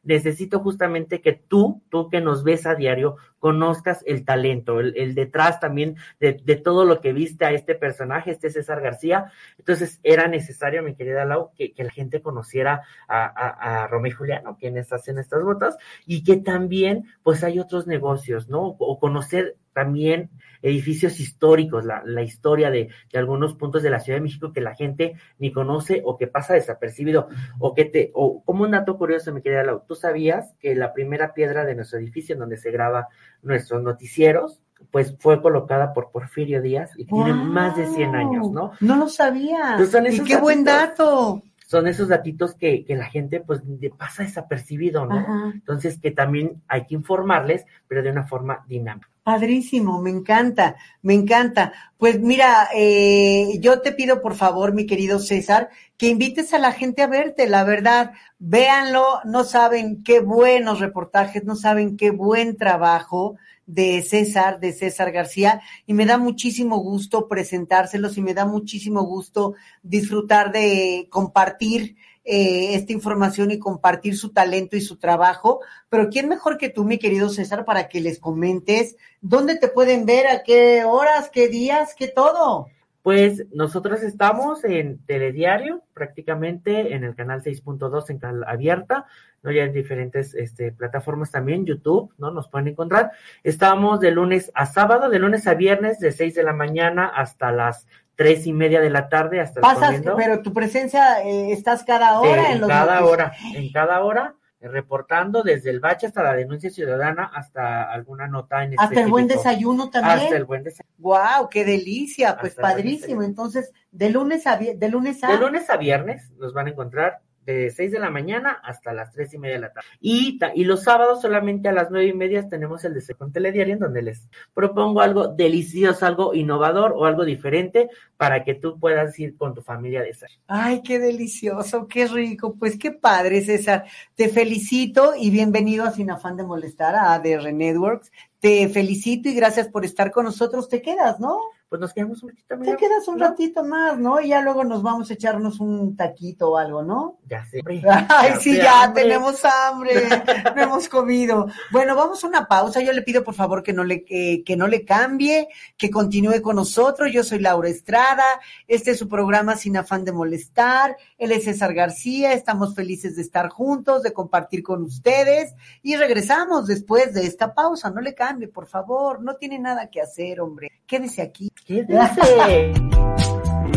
necesito 0.04 0.60
justamente 0.60 1.22
que 1.22 1.34
tú, 1.34 1.82
tú 1.90 2.10
que 2.10 2.22
nos 2.22 2.44
ves 2.44 2.66
a 2.66 2.76
diario, 2.76 3.18
conozcas 3.40 4.04
el 4.06 4.26
talento, 4.26 4.80
el, 4.80 4.96
el 4.98 5.16
detrás 5.16 5.60
también 5.60 5.96
de, 6.20 6.34
de, 6.34 6.56
todo 6.56 6.86
lo 6.86 7.02
que 7.02 7.13
viste 7.13 7.46
a 7.46 7.52
este 7.52 7.76
personaje, 7.76 8.32
este 8.32 8.50
César 8.50 8.82
García. 8.82 9.32
Entonces 9.58 10.00
era 10.04 10.28
necesario, 10.28 10.84
mi 10.84 10.96
querida 10.96 11.26
Lau, 11.26 11.52
que, 11.56 11.74
que 11.74 11.84
la 11.84 11.92
gente 11.92 12.22
conociera 12.22 12.84
a, 13.08 13.26
a, 13.26 13.84
a, 13.84 13.88
Romeo 13.88 14.12
y 14.12 14.16
Juliano, 14.16 14.58
quienes 14.58 14.92
hacen 14.94 15.18
estas 15.18 15.44
botas, 15.44 15.78
y 16.06 16.24
que 16.24 16.38
también 16.38 17.06
pues 17.24 17.44
hay 17.44 17.60
otros 17.60 17.88
negocios, 17.88 18.50
¿no? 18.50 18.76
O 18.80 19.00
conocer 19.00 19.58
también 19.74 20.30
edificios 20.64 21.20
históricos, 21.20 21.86
la, 21.86 22.02
la 22.06 22.24
historia 22.24 22.72
de, 22.72 22.90
de, 23.12 23.20
algunos 23.20 23.54
puntos 23.56 23.84
de 23.84 23.90
la 23.90 24.00
Ciudad 24.00 24.18
de 24.18 24.24
México 24.24 24.54
que 24.54 24.62
la 24.62 24.74
gente 24.74 25.16
ni 25.38 25.52
conoce 25.52 26.02
o 26.06 26.18
que 26.18 26.28
pasa 26.28 26.54
desapercibido, 26.54 27.28
o 27.60 27.74
que 27.74 27.86
te, 27.86 28.12
o 28.14 28.42
como 28.44 28.64
un 28.64 28.72
dato 28.72 28.98
curioso, 28.98 29.34
mi 29.34 29.42
querida 29.42 29.64
Lau, 29.64 29.84
¿tú 29.86 29.96
sabías 29.96 30.56
que 30.60 30.74
la 30.74 30.94
primera 30.94 31.34
piedra 31.34 31.66
de 31.66 31.76
nuestro 31.76 32.00
edificio 32.00 32.34
en 32.34 32.40
donde 32.40 32.58
se 32.58 32.72
graba 32.72 33.10
nuestros 33.42 33.84
noticieros, 33.84 34.62
pues 34.92 35.16
fue 35.20 35.42
colocada 35.42 35.94
por 35.94 36.12
Porfirio 36.12 36.62
Díaz 36.62 36.92
y 36.98 37.06
wow. 37.06 37.24
tiene 37.24 37.44
más 37.44 37.76
de 37.78 37.88
100 37.88 38.16
años, 38.16 38.52
¿no? 38.52 38.72
No 38.80 38.96
lo 38.96 39.08
sabía. 39.08 39.76
Pues 39.78 39.94
y 40.12 40.24
qué 40.24 40.38
buen 40.38 40.64
dato. 40.64 41.42
Son 41.66 41.88
esos 41.88 42.08
datitos 42.08 42.54
que, 42.54 42.86
que 42.86 42.96
la 42.96 43.06
gente 43.06 43.40
pues 43.40 43.62
pasa 43.98 44.24
desapercibido, 44.24 45.06
¿no? 45.06 45.18
Ajá. 45.18 45.52
Entonces 45.54 46.00
que 46.00 46.12
también 46.12 46.62
hay 46.68 46.86
que 46.86 46.96
informarles, 46.96 47.66
pero 47.88 48.04
de 48.04 48.12
una 48.12 48.24
forma 48.24 48.64
dinámica. 48.68 49.12
Padrísimo, 49.24 50.02
me 50.02 50.10
encanta, 50.10 50.76
me 51.02 51.14
encanta. 51.14 51.72
Pues 51.98 52.20
mira, 52.20 52.68
eh, 52.76 53.58
yo 53.62 53.80
te 53.80 53.94
pido 53.94 54.22
por 54.22 54.36
favor, 54.36 54.74
mi 54.74 54.86
querido 54.86 55.18
César, 55.20 55.70
que 55.96 56.10
invites 56.10 56.54
a 56.54 56.60
la 56.60 56.74
gente 56.74 57.04
a 57.04 57.08
verte, 57.08 57.48
la 57.48 57.64
verdad, 57.64 58.12
véanlo, 58.38 59.22
no 59.24 59.46
saben 59.46 60.04
qué 60.04 60.20
buenos 60.20 60.82
reportajes, 60.82 61.46
no 61.46 61.56
saben 61.56 61.96
qué 61.96 62.12
buen 62.12 62.58
trabajo 62.58 63.38
de 63.66 64.02
César, 64.02 64.60
de 64.60 64.74
César 64.74 65.14
García, 65.14 65.62
y 65.86 65.94
me 65.94 66.06
da 66.06 66.18
muchísimo 66.18 66.80
gusto 66.80 67.30
presentárselos 67.30 68.18
y 68.18 68.22
me 68.22 68.34
da 68.34 68.46
muchísimo 68.46 69.04
gusto 69.04 69.54
disfrutar 69.84 70.52
de 70.52 71.08
compartir 71.10 71.96
eh, 72.26 72.76
esta 72.76 72.94
información 72.94 73.52
y 73.52 73.60
compartir 73.60 74.18
su 74.18 74.32
talento 74.32 74.78
y 74.78 74.82
su 74.82 74.98
trabajo. 74.98 75.60
Pero 75.90 76.10
¿quién 76.10 76.30
mejor 76.30 76.58
que 76.58 76.70
tú, 76.70 76.86
mi 76.86 76.98
querido 76.98 77.30
César, 77.30 77.66
para 77.66 77.90
que 77.90 78.02
les 78.02 78.20
comentes 78.20 78.96
dónde 79.22 79.58
te 79.58 79.68
pueden 79.68 80.06
ver, 80.06 80.28
a 80.28 80.44
qué 80.44 80.84
horas, 80.86 81.30
qué 81.30 81.48
días, 81.50 81.96
qué 81.96 82.08
todo? 82.08 82.68
Pues 83.04 83.46
nosotros 83.52 84.02
estamos 84.02 84.64
en 84.64 85.06
Telediario, 85.06 85.84
prácticamente 85.94 86.94
en 86.94 87.04
el 87.04 87.16
canal 87.16 87.44
6.2 87.44 88.10
en 88.10 88.18
canal 88.18 88.46
abierta, 88.48 89.08
¿no? 89.42 89.52
Ya 89.52 89.64
en 89.64 89.74
diferentes 89.74 90.34
este, 90.34 90.72
plataformas 90.72 91.30
también, 91.30 91.66
YouTube, 91.66 92.14
¿no? 92.18 92.32
Nos 92.32 92.48
pueden 92.48 92.70
encontrar. 92.70 93.12
Estamos 93.44 94.00
de 94.00 94.12
lunes 94.12 94.54
a 94.56 94.66
sábado, 94.66 95.10
de 95.10 95.20
lunes 95.20 95.46
a 95.48 95.54
viernes, 95.54 96.00
de 96.00 96.14
6 96.14 96.34
de 96.34 96.44
la 96.44 96.54
mañana 96.54 97.08
hasta 97.08 97.52
las 97.52 97.86
tres 98.15 98.45
y 98.47 98.54
media 98.54 98.82
de 98.82 98.89
la 98.89 99.10
tarde 99.10 99.39
hasta 99.39 99.62
Pasas, 99.62 99.95
el 99.95 100.04
pero 100.15 100.41
tu 100.41 100.54
presencia, 100.54 101.21
eh, 101.23 101.52
estás 101.52 101.84
cada 101.84 102.19
hora 102.19 102.47
en, 102.47 102.54
en 102.54 102.62
los 102.62 102.69
cada 102.69 103.04
hora, 103.04 103.34
en 103.56 103.71
cada 103.71 104.04
hora 104.04 104.36
reportando 104.67 105.43
desde 105.43 105.69
el 105.69 105.80
bache 105.80 106.08
hasta 106.08 106.23
la 106.23 106.34
denuncia 106.34 106.69
ciudadana 106.69 107.30
hasta 107.34 107.84
alguna 107.91 108.28
nota 108.28 108.63
en 108.63 108.76
Hasta 108.80 109.02
el 109.02 109.10
buen 109.10 109.28
desayuno 109.28 109.89
también. 109.89 110.19
Hasta 110.19 110.38
el 110.38 110.45
buen 110.45 110.63
desayuno. 110.63 110.93
Wow, 110.99 111.49
qué 111.49 111.65
delicia, 111.65 112.38
pues 112.39 112.54
hasta 112.54 112.62
padrísimo. 112.62 113.23
Entonces, 113.23 113.71
de 113.91 114.10
lunes 114.10 114.47
a 114.47 114.58
de 114.58 114.89
lunes 114.89 115.23
a 115.23 115.28
De 115.28 115.38
lunes 115.38 115.69
a 115.69 115.78
viernes 115.78 116.32
nos 116.38 116.54
van 116.54 116.67
a 116.67 116.69
encontrar 116.69 117.21
de 117.45 117.69
6 117.69 117.91
de 117.91 117.99
la 117.99 118.10
mañana 118.10 118.60
hasta 118.63 118.93
las 118.93 119.12
tres 119.12 119.34
y 119.34 119.38
media 119.38 119.56
de 119.56 119.62
la 119.62 119.73
tarde. 119.73 119.88
Y, 119.99 120.39
y 120.56 120.63
los 120.63 120.84
sábados 120.84 121.21
solamente 121.21 121.69
a 121.69 121.73
las 121.73 121.91
nueve 121.91 122.08
y 122.08 122.13
media 122.13 122.47
tenemos 122.47 122.84
el 122.86 122.93
de 122.93 123.13
con 123.15 123.32
Telediario 123.32 123.73
en 123.73 123.79
donde 123.79 124.01
les 124.01 124.27
propongo 124.53 125.01
algo 125.01 125.27
delicioso, 125.27 126.06
algo 126.06 126.34
innovador 126.34 126.93
o 126.95 127.06
algo 127.06 127.25
diferente 127.25 127.89
para 128.17 128.43
que 128.43 128.56
tú 128.56 128.79
puedas 128.79 129.17
ir 129.19 129.36
con 129.36 129.53
tu 129.53 129.62
familia 129.62 130.01
de 130.01 130.13
César. 130.13 130.29
Ay, 130.47 130.82
qué 130.84 130.99
delicioso, 130.99 131.88
qué 131.88 132.08
rico. 132.08 132.56
Pues 132.58 132.77
qué 132.77 132.91
padre, 132.91 133.41
César. 133.41 133.86
Te 134.15 134.29
felicito 134.29 135.13
y 135.17 135.29
bienvenido 135.29 135.86
a 135.86 135.91
Sin 135.91 136.10
Afán 136.10 136.38
de 136.38 136.43
Molestar 136.43 136.95
a 136.95 137.13
ADR 137.13 137.53
Networks. 137.53 138.12
Te 138.39 138.67
felicito 138.69 139.29
y 139.29 139.34
gracias 139.34 139.67
por 139.67 139.86
estar 139.86 140.12
con 140.12 140.25
nosotros. 140.25 140.69
Te 140.69 140.82
quedas, 140.82 141.19
¿no? 141.19 141.39
Pues 141.74 141.82
nos 141.82 141.94
quedamos 141.94 142.22
un 142.22 142.30
ratito. 142.30 142.46
Te 142.50 142.54
amigo. 142.54 142.78
quedas 142.78 143.08
un 143.08 143.18
¿No? 143.18 143.30
ratito 143.30 143.64
más, 143.64 143.98
¿no? 143.98 144.22
Y 144.22 144.28
ya 144.28 144.42
luego 144.42 144.64
nos 144.64 144.84
vamos 144.84 145.10
a 145.10 145.16
echarnos 145.16 145.60
un 145.60 145.98
taquito 145.98 146.52
o 146.52 146.58
algo, 146.58 146.84
¿no? 146.84 147.18
Ya 147.28 147.44
sé. 147.46 147.62
Ay, 148.10 148.34
sí, 148.40 148.58
ya 148.58 148.84
hambre. 148.84 149.02
tenemos 149.02 149.44
hambre, 149.44 149.94
no 150.56 150.62
hemos 150.62 150.88
comido. 150.88 151.48
Bueno, 151.72 151.96
vamos 151.96 152.24
a 152.24 152.28
una 152.28 152.48
pausa. 152.48 152.80
Yo 152.82 152.92
le 152.94 153.02
pido 153.02 153.24
por 153.24 153.34
favor 153.34 153.64
que 153.64 153.74
no 153.74 153.84
le 153.84 154.06
que, 154.06 154.44
que 154.46 154.56
no 154.56 154.68
le 154.68 154.86
cambie, 154.86 155.48
que 155.76 155.90
continúe 155.90 156.44
con 156.44 156.58
nosotros. 156.58 157.12
Yo 157.12 157.24
soy 157.24 157.40
Laura 157.40 157.70
Estrada. 157.70 158.24
Este 158.68 158.92
es 158.92 159.00
su 159.00 159.10
programa 159.10 159.56
Sin 159.56 159.76
afán 159.76 160.06
de 160.06 160.12
molestar. 160.12 160.96
Él 161.18 161.32
es 161.32 161.46
César 161.46 161.74
García. 161.74 162.34
Estamos 162.34 162.76
felices 162.76 163.16
de 163.16 163.24
estar 163.24 163.50
juntos, 163.50 164.04
de 164.04 164.14
compartir 164.14 164.62
con 164.62 164.84
ustedes 164.84 165.56
y 165.82 165.96
regresamos 165.96 166.68
después 166.68 167.16
de 167.16 167.26
esta 167.26 167.56
pausa. 167.56 167.90
No 167.90 168.00
le 168.00 168.14
cambie, 168.14 168.48
por 168.48 168.68
favor. 168.68 169.24
No 169.24 169.38
tiene 169.38 169.58
nada 169.58 169.90
que 169.90 170.02
hacer, 170.02 170.40
hombre. 170.40 170.70
Quédese 170.86 171.24
aquí. 171.24 171.50
¿Qué 171.65 171.86
dice? 171.88 172.73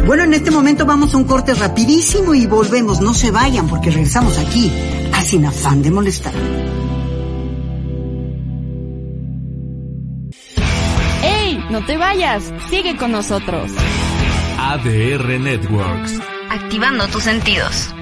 Bueno, 0.07 0.25
en 0.25 0.35
este 0.35 0.51
momento 0.51 0.85
vamos 0.85 1.15
a 1.15 1.17
un 1.17 1.25
corte 1.25 1.55
rapidísimo 1.55 2.35
y 2.35 2.47
volvemos. 2.47 3.01
No 3.01 3.15
se 3.15 3.31
vayan 3.31 3.69
porque 3.69 3.91
regresamos 3.91 4.39
aquí 4.39 4.73
a 5.13 5.23
Sin 5.23 5.47
afán 5.47 5.83
de 5.83 5.91
molestar. 5.93 6.33
¡Ey! 11.23 11.65
No 11.71 11.85
te 11.87 11.97
vayas. 11.97 12.53
Sigue 12.71 12.97
con 12.97 13.13
nosotros. 13.13 13.71
ADR 14.59 15.39
Networks. 15.39 16.21
Activando 16.51 17.07
tus 17.07 17.23
sentidos. 17.23 17.95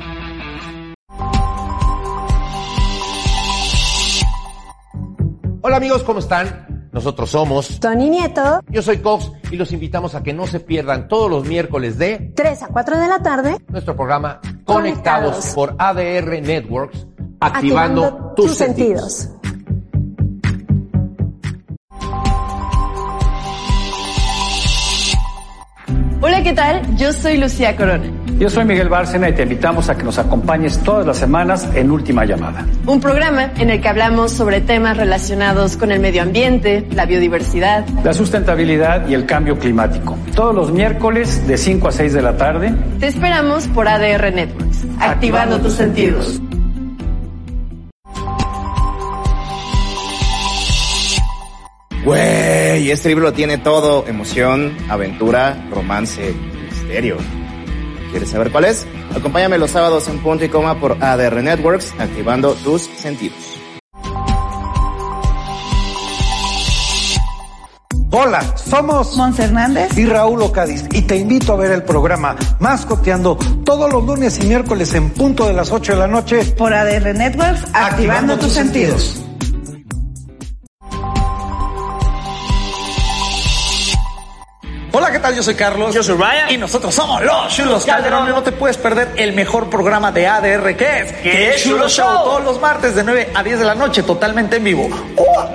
Hola 5.61 5.77
amigos, 5.77 6.03
¿cómo 6.03 6.21
están? 6.21 6.74
Nosotros 6.95 7.29
somos 7.29 7.81
Tony 7.81 8.09
Nieto, 8.09 8.61
Yo 8.69 8.81
soy 8.81 8.99
Cox 8.99 9.33
y 9.51 9.57
los 9.57 9.73
invitamos 9.73 10.15
a 10.15 10.23
que 10.23 10.33
no 10.33 10.47
se 10.47 10.61
pierdan 10.61 11.09
todos 11.09 11.29
los 11.29 11.45
miércoles 11.45 11.99
de 11.99 12.33
3 12.37 12.63
a 12.63 12.69
4 12.69 12.99
de 13.01 13.09
la 13.09 13.21
tarde, 13.21 13.57
nuestro 13.67 13.97
programa 13.97 14.41
Conectados, 14.65 15.35
Conectados. 15.35 15.47
por 15.57 15.75
ADR 15.77 16.41
Networks, 16.41 17.05
activando, 17.41 18.33
tus, 18.37 18.55
sentidos. 18.55 19.29
Hola, 26.21 26.45
¿qué 26.45 26.53
tal? 26.53 26.97
Yo 26.97 27.13
soy 27.13 27.39
Lucía 27.39 27.77
Corona. 27.77 28.24
Yo 28.39 28.51
soy 28.51 28.65
Miguel 28.65 28.89
Bárcena 28.89 29.29
y 29.29 29.33
te 29.33 29.45
invitamos 29.45 29.89
a 29.89 29.97
que 29.97 30.03
nos 30.03 30.19
acompañes 30.19 30.83
todas 30.83 31.07
las 31.07 31.19
semanas 31.19 31.69
en 31.75 31.91
Última 31.93 32.25
Llamada. 32.25 32.67
Un 32.85 33.01
programa 33.01 33.53
en 33.57 33.71
el 33.71 33.81
que 33.81 33.89
hablamos 33.89 34.33
sobre 34.33 34.61
temas 34.61 34.97
relacionados 34.97 35.77
con 35.77 35.93
el 35.93 36.01
medio 36.01 36.23
ambiente, 36.23 36.85
la 36.91 37.07
biodiversidad. 37.07 37.87
La 38.03 38.13
sustentabilidad 38.13 39.07
y 39.07 39.15
el 39.15 39.25
cambio 39.25 39.57
climático. 39.57 40.19
Todos 40.35 40.53
los 40.53 40.73
miércoles 40.73 41.47
de 41.47 41.57
5 41.57 41.89
a 41.89 41.93
6 41.93 42.13
de 42.13 42.23
la 42.23 42.37
tarde. 42.37 42.75
Te 42.99 43.07
esperamos 43.07 43.69
por 43.69 43.87
ADR 43.87 44.33
Networks, 44.35 44.85
activando, 44.99 45.61
tus 45.61 45.75
sentidos. 45.75 46.41
Güey, 52.05 52.91
este 52.91 53.09
libro 53.11 53.33
tiene 53.33 53.59
todo, 53.59 54.05
emoción, 54.09 54.77
aventura, 54.91 55.69
romance, 55.71 56.35
misterio. 56.69 57.17
¿Quieres 58.15 58.31
saber 58.31 58.53
cuál 58.53 58.67
es? 58.67 58.87
Acompáñame 59.13 59.59
los 59.59 59.73
sábados 59.73 60.07
en 60.07 60.21
punto 60.21 60.45
y 60.45 60.49
coma 60.49 60.79
por 60.79 61.03
ADR 61.03 61.43
Networks, 61.43 61.93
activando 61.99 62.55
tus 62.55 62.83
sentidos. 62.83 63.37
Hola, 68.13 68.57
somos 68.57 69.17
Mons 69.17 69.41
Hernández. 69.41 69.99
y 69.99 70.07
Raúl 70.07 70.43
Ocadiz 70.43 70.85
y 70.93 71.03
te 71.03 71.17
invito 71.17 71.55
a 71.55 71.57
ver 71.57 71.73
el 71.73 71.83
programa 71.83 72.37
Mascoteando 72.61 73.37
todos 73.65 73.93
los 73.93 74.05
lunes 74.05 74.39
y 74.41 74.47
miércoles 74.47 74.95
en 74.95 75.11
punto 75.11 75.49
de 75.49 75.55
las 75.55 75.73
8 75.73 75.95
de 75.95 75.99
la 75.99 76.07
noche. 76.07 76.45
Por 76.57 76.73
ADR 76.73 77.17
Networks, 77.17 77.65
activando, 77.73 78.39
tus 78.39 78.53
sentidos. 78.53 79.24
Tal? 85.25 85.35
Yo 85.35 85.43
soy 85.43 85.55
Carlos. 85.55 85.95
Yo 85.95 86.03
soy 86.03 86.17
Ryan. 86.17 86.51
Y 86.51 86.57
nosotros 86.59 86.95
somos 86.95 87.23
los 87.23 87.49
Chulos 87.49 87.85
Calderón. 87.87 88.29
No 88.29 88.43
te 88.43 88.53
puedes 88.53 88.77
perder 88.77 89.13
el 89.17 89.33
mejor 89.33 89.71
programa 89.71 90.13
de 90.13 90.27
ADR 90.27 90.77
que 90.77 91.01
es, 91.01 91.13
que 91.13 91.55
es 91.55 91.65
Show. 91.65 92.07
Todos 92.07 92.45
los 92.45 92.61
martes 92.61 92.95
de 92.95 93.03
9 93.03 93.31
a 93.35 93.43
10 93.43 93.59
de 93.59 93.65
la 93.65 93.75
noche, 93.75 94.03
totalmente 94.03 94.57
en 94.57 94.65
vivo. 94.65 94.89
¡Oh! 95.17 95.49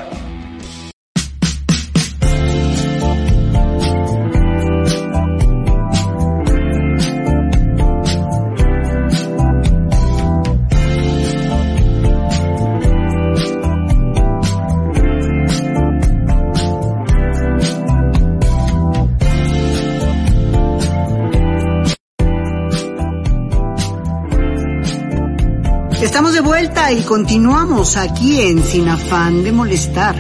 Y 26.92 27.04
continuamos 27.04 27.98
aquí 27.98 28.42
en 28.42 28.64
Sin 28.64 28.88
afán 28.88 29.44
de 29.44 29.52
molestar. 29.52 30.16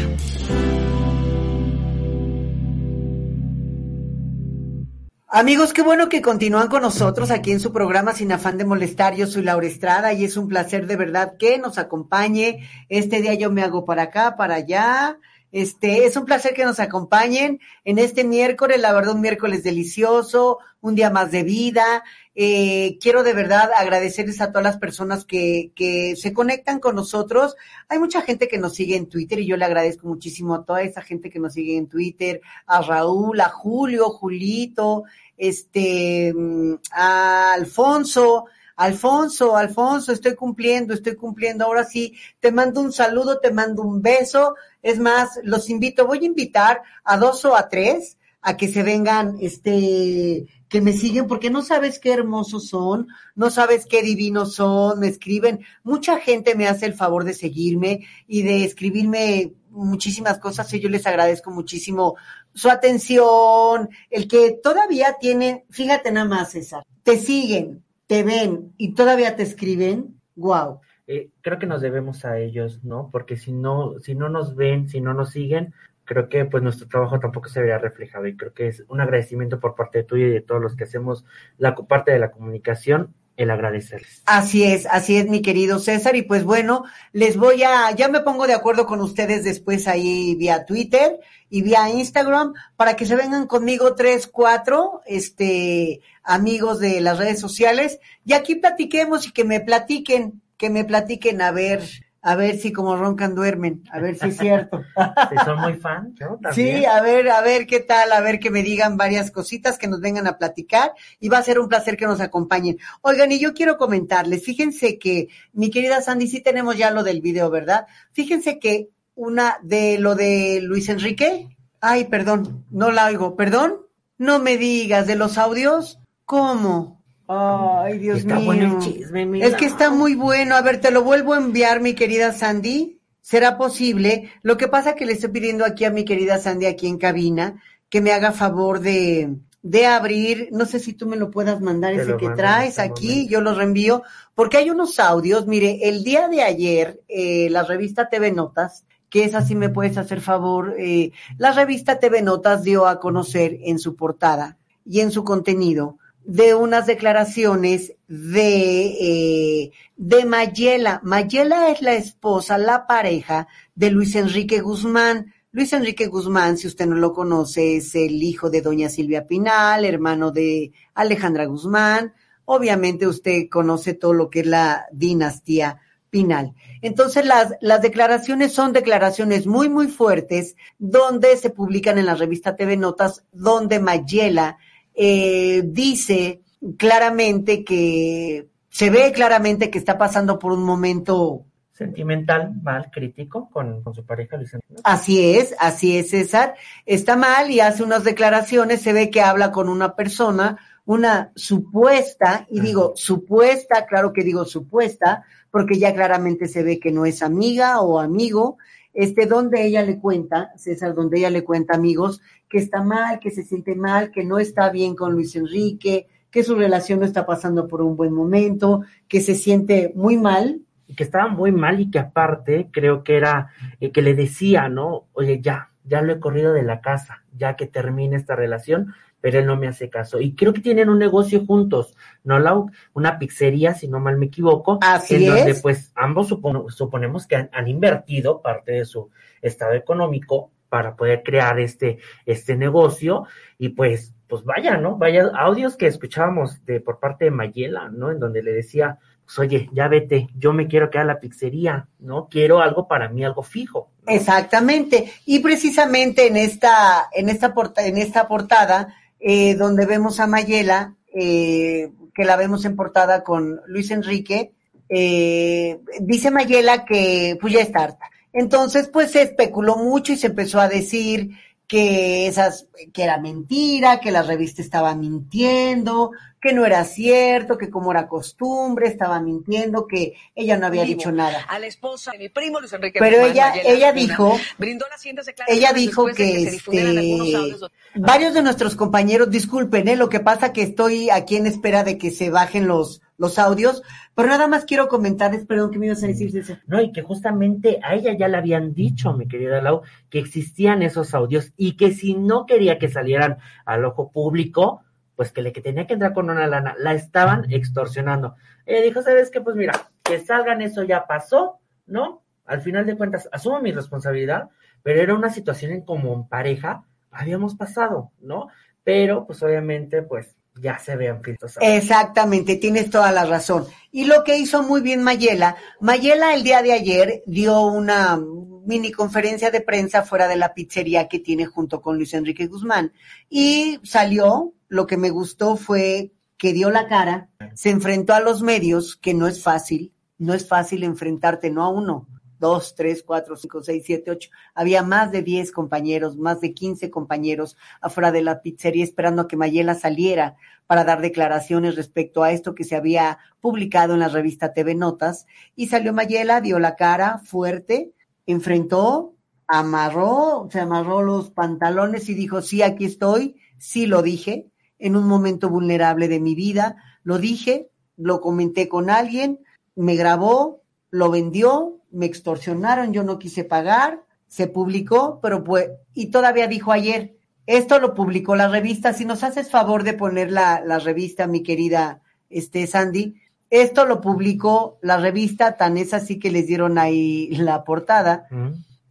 Amigos, 5.28 5.74
qué 5.74 5.82
bueno 5.82 6.10
que 6.10 6.22
continúan 6.22 6.68
con 6.68 6.84
nosotros 6.84 7.32
aquí 7.32 7.52
en 7.52 7.60
su 7.60 7.74
programa 7.74 8.14
Sin 8.14 8.32
afán 8.32 8.60
de 8.60 8.66
molestar. 8.66 9.16
Yo 9.16 9.26
soy 9.26 9.44
Laura 9.44 9.66
Estrada 9.66 10.14
y 10.14 10.26
es 10.26 10.38
un 10.38 10.48
placer 10.48 10.86
de 10.86 10.96
verdad 10.96 11.38
que 11.40 11.58
nos 11.58 11.80
acompañe. 11.80 12.70
Este 12.88 13.20
día 13.22 13.34
yo 13.34 13.50
me 13.50 13.64
hago 13.64 13.84
para 13.86 14.04
acá, 14.04 14.36
para 14.38 14.56
allá. 14.56 15.18
Este, 15.52 16.06
es 16.06 16.16
un 16.16 16.26
placer 16.26 16.54
que 16.54 16.66
nos 16.66 16.80
acompañen 16.80 17.60
en 17.84 17.98
este 17.98 18.24
miércoles, 18.24 18.80
la 18.80 18.94
verdad, 18.94 19.16
un 19.16 19.22
miércoles 19.22 19.64
delicioso, 19.64 20.60
un 20.82 20.94
día 20.94 21.10
más 21.10 21.32
de 21.32 21.42
vida. 21.42 22.04
Eh, 22.42 22.98
quiero 23.02 23.24
de 23.24 23.34
verdad 23.34 23.70
agradecerles 23.76 24.40
a 24.40 24.48
todas 24.54 24.64
las 24.64 24.78
personas 24.78 25.26
que, 25.26 25.74
que 25.76 26.16
se 26.16 26.32
conectan 26.32 26.80
con 26.80 26.96
nosotros. 26.96 27.58
Hay 27.90 28.00
mucha 28.00 28.22
gente 28.22 28.48
que 28.48 28.58
nos 28.58 28.76
sigue 28.76 28.96
en 28.96 29.10
Twitter 29.10 29.42
y 29.42 29.46
yo 29.46 29.58
le 29.58 29.66
agradezco 29.66 30.08
muchísimo 30.08 30.56
a 30.56 30.64
toda 30.64 30.82
esa 30.84 31.02
gente 31.02 31.30
que 31.30 31.38
nos 31.38 31.52
sigue 31.52 31.76
en 31.76 31.88
Twitter, 31.88 32.40
a 32.66 32.82
Raúl, 32.82 33.42
a 33.42 33.50
Julio, 33.50 34.10
Julito, 34.12 35.04
este, 35.36 36.34
mm, 36.34 36.76
a 36.94 37.52
Alfonso, 37.56 38.46
Alfonso, 38.78 39.58
Alfonso, 39.58 40.14
estoy 40.14 40.36
cumpliendo, 40.36 40.94
estoy 40.94 41.18
cumpliendo. 41.18 41.66
Ahora 41.66 41.84
sí, 41.84 42.16
te 42.40 42.54
mando 42.54 42.80
un 42.80 42.94
saludo, 42.94 43.40
te 43.42 43.52
mando 43.52 43.82
un 43.82 44.02
beso. 44.02 44.56
Es 44.82 44.98
más, 44.98 45.42
los 45.44 45.70
invito, 45.70 46.08
voy 46.08 46.20
a 46.20 46.28
invitar 46.28 46.84
a 47.04 47.18
dos 47.18 47.44
o 47.44 47.58
a 47.58 47.68
tres 47.68 48.18
a 48.42 48.56
que 48.56 48.70
se 48.70 48.84
vengan, 48.84 49.36
este, 49.42 50.48
que 50.70 50.82
me 50.82 50.94
siguen, 50.94 51.28
porque 51.28 51.50
no 51.50 51.64
sabes 51.64 52.00
qué 52.00 52.14
hermosos 52.14 52.68
son, 52.68 53.08
no 53.36 53.50
sabes 53.50 53.86
qué 53.88 54.04
divinos 54.04 54.54
son, 54.54 55.00
me 55.00 55.08
escriben. 55.08 55.62
Mucha 55.84 56.20
gente 56.20 56.56
me 56.56 56.68
hace 56.68 56.86
el 56.86 56.94
favor 56.94 57.24
de 57.24 57.34
seguirme 57.34 58.06
y 58.28 58.44
de 58.44 58.64
escribirme 58.64 59.54
muchísimas 59.72 60.40
cosas 60.40 60.72
y 60.74 60.80
yo 60.80 60.90
les 60.90 61.06
agradezco 61.06 61.52
muchísimo 61.52 62.16
su 62.54 62.70
atención, 62.70 63.90
el 64.10 64.28
que 64.28 64.60
todavía 64.62 65.16
tienen, 65.20 65.64
fíjate 65.70 66.12
nada 66.12 66.28
más, 66.28 66.52
César, 66.52 66.84
te 67.04 67.18
siguen, 67.18 67.84
te 68.08 68.24
ven 68.24 68.74
y 68.78 68.94
todavía 68.94 69.36
te 69.36 69.44
escriben, 69.44 70.20
wow. 70.36 70.80
Eh, 71.08 71.30
creo 71.42 71.58
que 71.58 71.66
nos 71.66 71.82
debemos 71.82 72.26
a 72.26 72.38
ellos, 72.38 72.84
¿no? 72.84 73.10
Porque 73.12 73.36
si 73.36 73.52
no, 73.52 74.00
si 74.00 74.14
no 74.14 74.30
nos 74.30 74.56
ven, 74.56 74.90
si 74.90 75.02
no 75.02 75.14
nos 75.16 75.32
siguen, 75.32 75.74
creo 76.10 76.28
que 76.28 76.44
pues 76.46 76.64
nuestro 76.64 76.88
trabajo 76.88 77.20
tampoco 77.20 77.50
se 77.50 77.60
vería 77.60 77.78
reflejado 77.78 78.26
y 78.26 78.36
creo 78.36 78.52
que 78.52 78.68
es 78.68 78.84
un 78.88 79.00
agradecimiento 79.00 79.60
por 79.60 79.76
parte 79.76 80.04
tuya 80.04 80.26
y 80.26 80.32
de 80.32 80.42
todos 80.42 80.60
los 80.60 80.76
que 80.76 80.86
hacemos 80.86 81.24
la 81.60 81.76
parte 81.76 82.12
de 82.12 82.18
la 82.18 82.32
comunicación 82.32 83.14
el 83.38 83.52
agradecerles. 83.52 84.24
Así 84.26 84.64
es, 84.64 84.88
así 84.88 85.18
es, 85.18 85.30
mi 85.30 85.44
querido 85.44 85.78
César. 85.78 86.16
Y 86.16 86.24
pues 86.24 86.44
bueno, 86.44 86.84
les 87.14 87.38
voy 87.38 87.62
a, 87.62 87.92
ya 87.92 88.08
me 88.10 88.22
pongo 88.22 88.48
de 88.48 88.54
acuerdo 88.54 88.88
con 88.88 89.02
ustedes 89.02 89.44
después 89.44 89.88
ahí 89.88 90.36
vía 90.36 90.66
Twitter 90.66 91.20
y 91.48 91.62
vía 91.62 91.90
Instagram 91.90 92.54
para 92.76 92.96
que 92.96 93.06
se 93.06 93.16
vengan 93.16 93.46
conmigo 93.46 93.94
tres, 93.94 94.26
cuatro, 94.26 95.02
este, 95.06 96.02
amigos 96.24 96.80
de 96.80 97.02
las 97.02 97.20
redes 97.20 97.40
sociales 97.40 98.00
y 98.26 98.34
aquí 98.34 98.56
platiquemos 98.56 99.28
y 99.28 99.32
que 99.32 99.46
me 99.46 99.60
platiquen, 99.60 100.42
que 100.58 100.72
me 100.72 100.86
platiquen 100.86 101.44
a 101.44 101.52
ver, 101.52 101.84
a 102.22 102.36
ver 102.36 102.58
si 102.58 102.72
como 102.74 102.96
roncan 102.98 103.36
duermen, 103.36 103.84
a 103.92 104.00
ver 104.00 104.18
si 104.18 104.28
es 104.28 104.38
cierto. 104.38 104.84
Si 105.30 105.38
son 105.46 105.62
muy 105.62 105.76
fan, 105.76 106.16
¿no? 106.20 106.38
También. 106.38 106.80
Sí, 106.80 106.86
a 106.86 107.02
ver, 107.02 107.30
a 107.30 107.42
ver 107.42 107.66
qué 107.66 107.80
tal, 107.80 108.12
a 108.12 108.20
ver 108.20 108.40
que 108.40 108.52
me 108.52 108.62
digan 108.62 108.98
varias 108.98 109.32
cositas, 109.32 109.78
que 109.78 109.88
nos 109.88 110.02
vengan 110.02 110.28
a 110.28 110.38
platicar 110.38 110.94
y 111.20 111.30
va 111.30 111.38
a 111.38 111.44
ser 111.44 111.60
un 111.60 111.70
placer 111.70 111.98
que 111.98 112.08
nos 112.08 112.20
acompañen. 112.20 112.78
Oigan, 113.02 113.32
y 113.32 113.40
yo 113.40 113.54
quiero 113.54 113.78
comentarles, 113.78 114.44
fíjense 114.44 115.00
que, 115.00 115.30
mi 115.54 115.70
querida 115.70 116.02
Sandy, 116.02 116.28
sí 116.28 116.42
tenemos 116.42 116.78
ya 116.78 116.92
lo 116.92 117.04
del 117.04 117.22
video, 117.22 117.50
¿verdad? 117.50 117.88
Fíjense 118.12 118.60
que 118.60 118.90
una 119.16 119.58
de 119.64 119.98
lo 120.00 120.16
de 120.16 120.60
Luis 120.62 120.90
Enrique, 120.90 121.58
ay, 121.82 122.06
perdón, 122.06 122.66
no 122.70 122.92
la 122.92 123.06
oigo, 123.06 123.36
perdón, 123.36 123.86
No 124.18 124.40
me 124.40 124.58
digas, 124.58 125.08
¿de 125.08 125.16
los 125.16 125.38
audios? 125.38 126.00
¿Cómo? 126.26 126.99
Ay, 127.32 128.00
Dios 128.00 128.20
Está 128.20 128.38
mío. 128.38 128.46
bueno 128.46 128.76
el 128.78 128.80
chisme, 128.80 129.26
mira. 129.26 129.46
Es 129.46 129.56
que 129.56 129.66
está 129.66 129.92
muy 129.92 130.16
bueno. 130.16 130.56
A 130.56 130.62
ver, 130.64 130.82
te 130.82 130.90
lo 130.90 131.04
vuelvo 131.04 131.36
a 131.36 131.38
enviar, 131.38 131.80
mi 131.80 131.94
querida 131.94 132.32
Sandy. 132.34 133.00
¿Será 133.22 133.56
posible? 133.58 134.32
Lo 134.42 134.58
que 134.58 134.68
pasa 134.68 134.96
que 134.96 135.06
le 135.06 135.14
estoy 135.14 135.30
pidiendo 135.30 135.64
aquí 135.64 135.86
a 135.86 135.92
mi 135.92 136.06
querida 136.06 136.40
Sandy, 136.40 136.66
aquí 136.66 136.88
en 136.88 136.98
cabina, 136.98 137.62
que 137.88 138.02
me 138.02 138.12
haga 138.12 138.32
favor 138.32 138.80
de, 138.80 139.36
de 139.62 139.86
abrir, 139.86 140.50
no 140.52 140.66
sé 140.66 140.80
si 140.80 140.94
tú 140.94 141.06
me 141.06 141.18
lo 141.18 141.30
puedas 141.30 141.62
mandar 141.62 141.94
Te 141.94 142.02
ese 142.02 142.18
que 142.18 142.30
traes 142.30 142.70
este 142.70 142.82
aquí, 142.82 143.08
momento. 143.10 143.32
yo 143.32 143.42
lo 143.42 143.54
reenvío, 143.54 144.04
porque 144.34 144.58
hay 144.58 144.72
unos 144.72 145.00
audios, 145.00 145.46
mire, 145.46 145.88
el 145.88 146.04
día 146.04 146.28
de 146.30 146.42
ayer, 146.42 147.02
eh, 147.08 147.50
la 147.52 147.62
revista 147.62 148.10
TV 148.10 148.32
Notas, 148.32 148.86
que 149.12 149.24
es 149.26 149.36
así 149.36 149.54
me 149.54 149.70
puedes 149.70 150.00
hacer 150.00 150.22
favor, 150.22 150.74
eh, 150.80 151.12
la 151.38 151.52
revista 151.52 152.00
TV 152.00 152.24
Notas 152.24 152.64
dio 152.64 152.88
a 152.88 153.00
conocer 153.00 153.60
en 153.62 153.78
su 153.78 153.96
portada 153.96 154.58
y 154.84 155.02
en 155.02 155.12
su 155.12 155.24
contenido 155.24 156.00
de 156.30 156.54
unas 156.54 156.86
declaraciones 156.86 157.96
de, 158.08 158.84
eh, 159.02 159.72
de 159.98 160.26
Mayela. 160.26 161.02
Mayela 161.04 161.72
es 161.72 161.82
la 161.82 161.96
esposa, 161.96 162.60
la 162.60 162.86
pareja 162.86 163.48
de 163.74 163.90
Luis 163.90 164.16
Enrique 164.16 164.62
Guzmán. 164.62 165.34
Luis 165.52 165.74
Enrique 165.74 166.06
Guzmán, 166.06 166.60
si 166.60 166.68
usted 166.68 166.86
no 166.86 166.98
lo 166.98 167.14
conoce, 167.14 167.78
es 167.78 167.96
el 167.96 168.22
hijo 168.22 168.52
de 168.52 168.62
doña 168.62 168.90
Silvia 168.90 169.26
Pinal, 169.26 169.86
hermano 169.86 170.30
de 170.30 170.72
Alejandra 170.94 171.46
Guzmán. 171.46 172.14
Obviamente 172.46 173.08
usted 173.08 173.50
conoce 173.50 173.96
todo 173.96 174.14
lo 174.14 174.30
que 174.30 174.42
es 174.42 174.46
la 174.46 174.86
dinastía 174.92 175.80
Pinal. 176.12 176.54
Entonces 176.84 177.26
las, 177.26 177.56
las 177.60 177.82
declaraciones 177.82 178.54
son 178.54 178.72
declaraciones 178.72 179.48
muy, 179.48 179.68
muy 179.68 179.88
fuertes, 179.88 180.56
donde 180.78 181.36
se 181.38 181.50
publican 181.50 181.98
en 181.98 182.06
la 182.06 182.14
revista 182.14 182.56
TV 182.56 182.78
Notas, 182.78 183.24
donde 183.32 183.80
Mayela 183.80 184.60
eh, 185.02 185.62
dice 185.66 186.42
claramente 186.78 187.64
que 187.64 188.50
se 188.70 188.90
ve 188.90 189.14
claramente 189.14 189.70
que 189.70 189.80
está 189.80 189.98
pasando 189.98 190.38
por 190.38 190.52
un 190.52 190.64
momento 190.64 191.46
Sentimental, 191.72 192.52
mal, 192.62 192.92
crítico 192.92 193.50
con, 193.50 193.82
con 193.82 193.94
su 193.94 194.06
pareja 194.06 194.36
Luis. 194.36 194.52
Así 194.84 195.38
es, 195.38 195.56
así 195.58 195.98
es, 195.98 196.10
César. 196.10 196.56
Está 196.86 197.16
mal 197.16 197.50
y 197.50 197.62
hace 197.62 197.84
unas 197.84 198.04
declaraciones, 198.04 198.82
se 198.82 198.92
ve 198.92 199.10
que 199.10 199.22
habla 199.22 199.54
con 199.54 199.70
una 199.70 199.96
persona, 199.96 200.58
una 200.84 201.32
supuesta, 201.38 202.46
y 202.50 202.60
digo 202.60 202.92
supuesta, 202.98 203.86
claro 203.86 204.12
que 204.12 204.26
digo 204.26 204.44
supuesta, 204.44 205.24
porque 205.52 205.80
ya 205.80 205.94
claramente 205.94 206.50
se 206.50 206.64
ve 206.64 206.82
que 206.82 206.92
no 206.92 207.06
es 207.06 207.24
amiga 207.24 207.80
o 207.80 208.02
amigo, 208.02 208.58
este, 209.00 209.28
donde 209.28 209.66
ella 209.66 209.82
le 209.82 209.98
cuenta, 209.98 210.52
César, 210.58 210.94
donde 210.94 211.20
ella 211.20 211.30
le 211.30 211.46
cuenta, 211.46 211.74
amigos, 211.74 212.20
que 212.50 212.58
está 212.58 212.84
mal, 212.84 213.20
que 213.20 213.32
se 213.32 213.44
siente 213.44 213.74
mal, 213.74 214.12
que 214.12 214.26
no 214.26 214.40
está 214.40 214.70
bien 214.72 214.94
con 214.94 215.14
Luis 215.14 215.38
Enrique, 215.38 216.08
que 216.30 216.44
su 216.44 216.54
relación 216.54 217.00
no 217.00 217.06
está 217.06 217.26
pasando 217.26 217.66
por 217.66 217.82
un 217.82 217.96
buen 217.96 218.12
momento, 218.12 218.82
que 219.08 219.22
se 219.22 219.36
siente 219.36 219.94
muy 219.96 220.18
mal, 220.18 220.60
y 220.86 220.96
que 220.96 221.04
estaba 221.04 221.30
muy 221.30 221.54
mal 221.54 221.80
y 221.80 221.90
que 221.90 222.00
aparte 222.00 222.68
creo 222.74 223.06
que 223.06 223.16
era 223.16 223.52
eh, 223.80 223.94
que 223.94 224.02
le 224.02 224.16
decía, 224.16 224.68
¿no? 224.68 225.06
Oye, 225.14 225.40
ya, 225.40 225.70
ya 225.86 226.02
lo 226.02 226.12
he 226.12 226.20
corrido 226.20 226.52
de 226.52 226.64
la 226.64 226.82
casa, 226.82 227.24
ya 227.38 227.56
que 227.56 227.68
termine 227.68 228.18
esta 228.18 228.36
relación, 228.36 228.94
pero 229.22 229.40
él 229.40 229.46
no 229.46 229.56
me 229.58 229.68
hace 229.68 229.90
caso. 229.90 230.20
Y 230.20 230.34
creo 230.36 230.54
que 230.54 230.62
tienen 230.62 230.90
un 230.90 231.00
negocio 231.00 231.46
juntos, 231.46 231.96
¿no, 232.24 232.40
Lau? 232.40 232.70
Una 232.94 233.20
pizzería, 233.20 233.74
si 233.74 233.88
no 233.88 234.00
mal 234.00 234.18
me 234.18 234.28
equivoco, 234.28 234.80
Así 234.82 235.16
en 235.16 235.26
donde 235.28 235.52
es. 235.52 235.62
pues 235.62 235.92
ambos 235.96 236.32
supon- 236.32 236.70
suponemos 236.70 237.28
que 237.28 237.36
han, 237.36 237.50
han 237.54 237.68
invertido 237.68 238.42
parte 238.42 238.74
de 238.74 238.86
su 238.86 239.10
estado 239.42 239.74
económico 239.74 240.52
para 240.70 240.96
poder 240.96 241.24
crear 241.24 241.60
este, 241.60 241.98
este 242.26 242.56
negocio 242.56 243.26
y 243.58 243.70
pues, 243.70 244.14
pues 244.28 244.44
vaya, 244.44 244.78
¿no? 244.78 244.98
Vaya 244.98 245.32
audios 245.36 245.76
que 245.76 245.88
escuchábamos 245.88 246.64
de, 246.66 246.80
por 246.80 247.00
parte 247.00 247.26
de 247.26 247.32
Mayela, 247.32 247.90
¿no? 247.90 248.12
En 248.12 248.20
donde 248.20 248.44
le 248.44 248.52
decía, 248.54 249.00
pues 249.26 249.40
oye, 249.40 249.70
ya 249.74 249.88
vete, 249.88 250.28
yo 250.38 250.54
me 250.54 250.68
quiero 250.68 250.90
quedar 250.92 251.06
a 251.06 251.14
la 251.14 251.20
pizzería, 251.20 251.88
¿no? 252.00 252.28
Quiero 252.30 252.62
algo 252.62 252.88
para 252.88 253.10
mí, 253.10 253.26
algo 253.26 253.42
fijo. 253.42 253.90
Exactamente. 254.06 255.12
Y 255.26 255.40
precisamente 255.40 256.28
en 256.28 256.38
esta, 256.38 257.10
en 257.12 257.30
esta, 257.30 257.54
porta- 257.54 257.86
en 257.88 257.98
esta 257.98 258.28
portada, 258.28 258.96
eh, 259.20 259.56
donde 259.56 259.86
vemos 259.86 260.20
a 260.20 260.28
Mayela, 260.28 260.96
eh, 261.14 261.90
que 262.14 262.26
la 262.26 262.36
vemos 262.36 262.66
en 262.66 262.76
portada 262.76 263.24
con 263.24 263.62
Luis 263.68 263.92
Enrique, 263.92 264.54
eh, 264.90 265.80
dice 266.02 266.32
Mayela 266.32 266.86
que 266.86 267.38
pues 267.40 267.54
ya 267.54 267.62
está 267.62 267.84
harta. 267.84 268.10
Entonces, 268.32 268.88
pues 268.88 269.12
se 269.12 269.24
especuló 269.24 269.76
mucho 269.78 270.14
y 270.14 270.18
se 270.18 270.28
empezó 270.28 270.60
a 270.60 270.70
decir 270.70 271.32
que 271.70 272.26
esas, 272.26 272.68
que 272.92 273.04
era 273.04 273.20
mentira, 273.20 274.00
que 274.00 274.10
la 274.10 274.24
revista 274.24 274.60
estaba 274.60 274.96
mintiendo, 274.96 276.10
que 276.42 276.52
no 276.52 276.66
era 276.66 276.84
cierto, 276.84 277.60
que 277.60 277.70
como 277.70 277.92
era 277.92 278.08
costumbre, 278.08 278.88
estaba 278.88 279.22
mintiendo, 279.22 279.86
que 279.86 280.16
ella 280.34 280.58
no 280.58 280.66
había 280.66 280.84
dicho 280.84 281.12
nada. 281.12 281.46
A 281.48 281.60
la 281.60 281.68
esposa 281.68 282.12
de 282.12 282.18
mi 282.18 282.30
primo 282.30 282.60
Luis 282.60 282.74
Enrique 282.74 282.98
Pero 282.98 283.18
Guzmán, 283.18 283.32
ella, 283.32 283.50
Mayela 283.50 283.70
ella 283.70 283.94
dijo, 283.94 284.40
brindó 284.58 284.88
las 284.90 285.06
ella 285.48 285.72
dijo 285.72 286.08
que, 286.08 286.42
este, 286.42 287.36
audios. 287.36 287.72
varios 287.94 288.34
de 288.34 288.42
nuestros 288.42 288.76
compañeros, 288.76 289.30
disculpen, 289.30 289.90
¿eh? 289.90 289.96
lo 289.96 290.10
que 290.10 290.22
pasa 290.22 290.52
que 290.52 290.64
estoy 290.64 291.12
aquí 291.12 291.36
en 291.36 291.46
espera 291.46 291.84
de 291.84 292.00
que 292.00 292.10
se 292.10 292.32
bajen 292.32 292.68
los, 292.68 293.04
los 293.20 293.38
audios, 293.38 293.84
pero 294.16 294.30
nada 294.30 294.48
más 294.48 294.66
quiero 294.66 294.88
comentarles, 294.88 295.46
perdón, 295.46 295.70
¿qué 295.70 295.78
me 295.78 295.86
ibas 295.88 296.04
a 296.04 296.08
decir? 296.08 296.32
No, 296.66 296.82
y 296.82 296.92
que 296.92 297.04
justamente 297.04 297.80
a 297.84 297.94
ella 297.94 298.18
ya 298.18 298.30
le 298.30 298.38
habían 298.38 298.74
dicho, 298.74 299.14
mi 299.14 299.28
querida 299.28 299.62
Lau, 299.62 299.82
que 300.10 300.20
existían 300.20 300.82
esos 300.82 301.14
audios 301.14 301.54
y 301.58 301.76
que 301.76 301.92
si 301.92 302.16
no 302.16 302.46
quería 302.46 302.80
que 302.80 302.88
salieran 302.88 303.38
al 303.66 303.86
ojo 303.86 304.10
público, 304.12 304.82
pues 305.18 305.34
que 305.34 305.42
le 305.42 305.52
que 305.52 305.62
tenía 305.62 305.86
que 305.86 305.94
entrar 305.94 306.14
con 306.14 306.30
una 306.30 306.48
lana, 306.48 306.76
la 306.80 306.94
estaban 306.94 307.52
extorsionando. 307.52 308.36
Ella 308.66 308.82
dijo, 308.82 309.02
¿sabes 309.02 309.30
qué? 309.30 309.42
Pues 309.42 309.58
mira, 309.58 309.74
que 310.02 310.20
salgan, 310.20 310.62
eso 310.62 310.84
ya 310.84 311.06
pasó, 311.06 311.60
¿no? 311.86 312.24
Al 312.46 312.62
final 312.62 312.86
de 312.86 312.96
cuentas, 312.96 313.28
asumo 313.34 313.60
mi 313.60 313.74
responsabilidad, 313.74 314.50
pero 314.82 315.02
era 315.02 315.14
una 315.14 315.30
situación 315.30 315.74
en 315.74 315.82
como 315.82 316.14
en 316.14 316.28
pareja, 316.28 316.86
habíamos 317.12 317.56
pasado, 317.56 318.12
¿no? 318.22 318.48
Pero, 318.86 319.28
pues 319.28 319.44
obviamente, 319.44 320.04
pues 320.04 320.39
ya 320.62 320.80
se 320.80 320.96
vean 320.96 321.24
filtros. 321.24 321.58
Exactamente, 321.62 322.56
tienes 322.56 322.90
toda 322.90 323.12
la 323.12 323.26
razón. 323.26 323.66
Y 323.92 324.06
lo 324.06 324.24
que 324.24 324.38
hizo 324.38 324.64
muy 324.64 324.82
bien 324.82 325.04
Mayela, 325.04 325.56
Mayela 325.80 326.34
el 326.34 326.44
día 326.44 326.62
de 326.62 326.74
ayer 326.74 327.24
dio 327.26 327.62
una 327.62 328.20
mini 328.66 328.92
conferencia 328.92 329.52
de 329.52 329.62
prensa 329.62 330.04
fuera 330.04 330.28
de 330.28 330.36
la 330.36 330.54
pizzería 330.54 331.08
que 331.08 331.20
tiene 331.20 331.46
junto 331.46 331.82
con 331.82 331.98
Luis 331.98 332.14
Enrique 332.14 332.48
Guzmán 332.48 332.94
y 333.30 333.80
salió, 333.84 334.54
lo 334.68 334.86
que 334.86 334.98
me 334.98 335.10
gustó 335.10 335.56
fue 335.58 336.12
que 336.38 336.54
dio 336.54 336.70
la 336.70 336.88
cara, 336.88 337.30
se 337.56 337.70
enfrentó 337.70 338.14
a 338.14 338.20
los 338.20 338.42
medios, 338.42 338.96
que 338.96 339.14
no 339.14 339.28
es 339.28 339.42
fácil, 339.42 339.94
no 340.18 340.34
es 340.34 340.48
fácil 340.48 340.84
enfrentarte 340.84 341.50
no 341.50 341.64
a 341.64 341.70
uno, 341.70 342.08
dos, 342.40 342.76
tres, 342.76 343.04
cuatro, 343.04 343.36
cinco, 343.36 343.62
seis, 343.62 343.84
siete, 343.86 344.12
ocho. 344.12 344.30
Había 344.54 344.82
más 344.84 345.12
de 345.12 345.22
diez 345.22 345.52
compañeros, 345.52 346.18
más 346.18 346.42
de 346.42 346.54
quince 346.54 346.90
compañeros 346.90 347.58
afuera 347.82 348.12
de 348.12 348.22
la 348.22 348.42
pizzería 348.42 348.84
esperando 348.84 349.24
a 349.24 349.28
que 349.28 349.38
Mayela 349.38 349.76
saliera 349.76 350.36
para 350.68 350.84
dar 350.84 351.02
declaraciones 351.02 351.76
respecto 351.76 352.24
a 352.24 352.32
esto 352.32 352.56
que 352.56 352.64
se 352.64 352.76
había 352.76 353.20
publicado 353.42 353.94
en 353.94 354.00
la 354.00 354.08
revista 354.08 354.54
TV 354.54 354.76
Notas. 354.76 355.28
Y 355.56 355.68
salió 355.68 355.94
Mayela, 355.94 356.42
dio 356.42 356.60
la 356.60 356.76
cara 356.76 357.20
fuerte, 357.20 357.94
enfrentó, 358.26 359.16
amarró, 359.48 360.48
se 360.52 360.60
amarró 360.60 361.02
los 361.02 361.32
pantalones 361.32 362.08
y 362.08 362.14
dijo, 362.14 362.42
sí, 362.42 362.62
aquí 362.62 362.86
estoy, 362.86 363.36
sí 363.58 363.88
lo 363.88 364.02
dije, 364.04 364.48
en 364.78 364.96
un 364.96 365.08
momento 365.08 365.50
vulnerable 365.50 366.08
de 366.08 366.20
mi 366.20 366.36
vida, 366.36 366.78
lo 367.04 367.18
dije, 367.18 367.70
lo 367.98 368.22
comenté 368.22 368.70
con 368.70 368.90
alguien, 368.90 369.40
me 369.76 369.96
grabó, 369.96 370.62
lo 370.92 371.10
vendió, 371.10 371.79
me 371.92 372.06
extorsionaron, 372.06 372.94
yo 372.94 373.04
no 373.04 373.20
quise 373.20 373.44
pagar, 373.44 374.04
se 374.28 374.48
publicó, 374.48 375.20
pero 375.22 375.44
pues, 375.44 375.70
y 375.94 376.08
todavía 376.08 376.48
dijo 376.48 376.72
ayer, 376.72 377.16
esto 377.46 377.80
lo 377.80 377.96
publicó 377.96 378.36
la 378.36 378.48
revista, 378.48 378.94
si 378.94 379.06
nos 379.06 379.24
haces 379.24 379.50
favor 379.50 379.84
de 379.84 379.94
poner 379.94 380.32
la, 380.32 380.62
la 380.64 380.80
revista, 380.80 381.26
mi 381.26 381.42
querida 381.42 382.02
este, 382.30 382.68
Sandy, 382.68 383.16
esto 383.50 383.86
lo 383.86 384.02
publicó 384.02 384.78
la 384.82 384.98
revista, 384.98 385.58
tan 385.58 385.78
es 385.78 385.94
así 385.94 386.20
que 386.20 386.30
les 386.30 386.46
dieron 386.46 386.78
ahí 386.78 387.30
la 387.32 387.64
portada, 387.64 388.28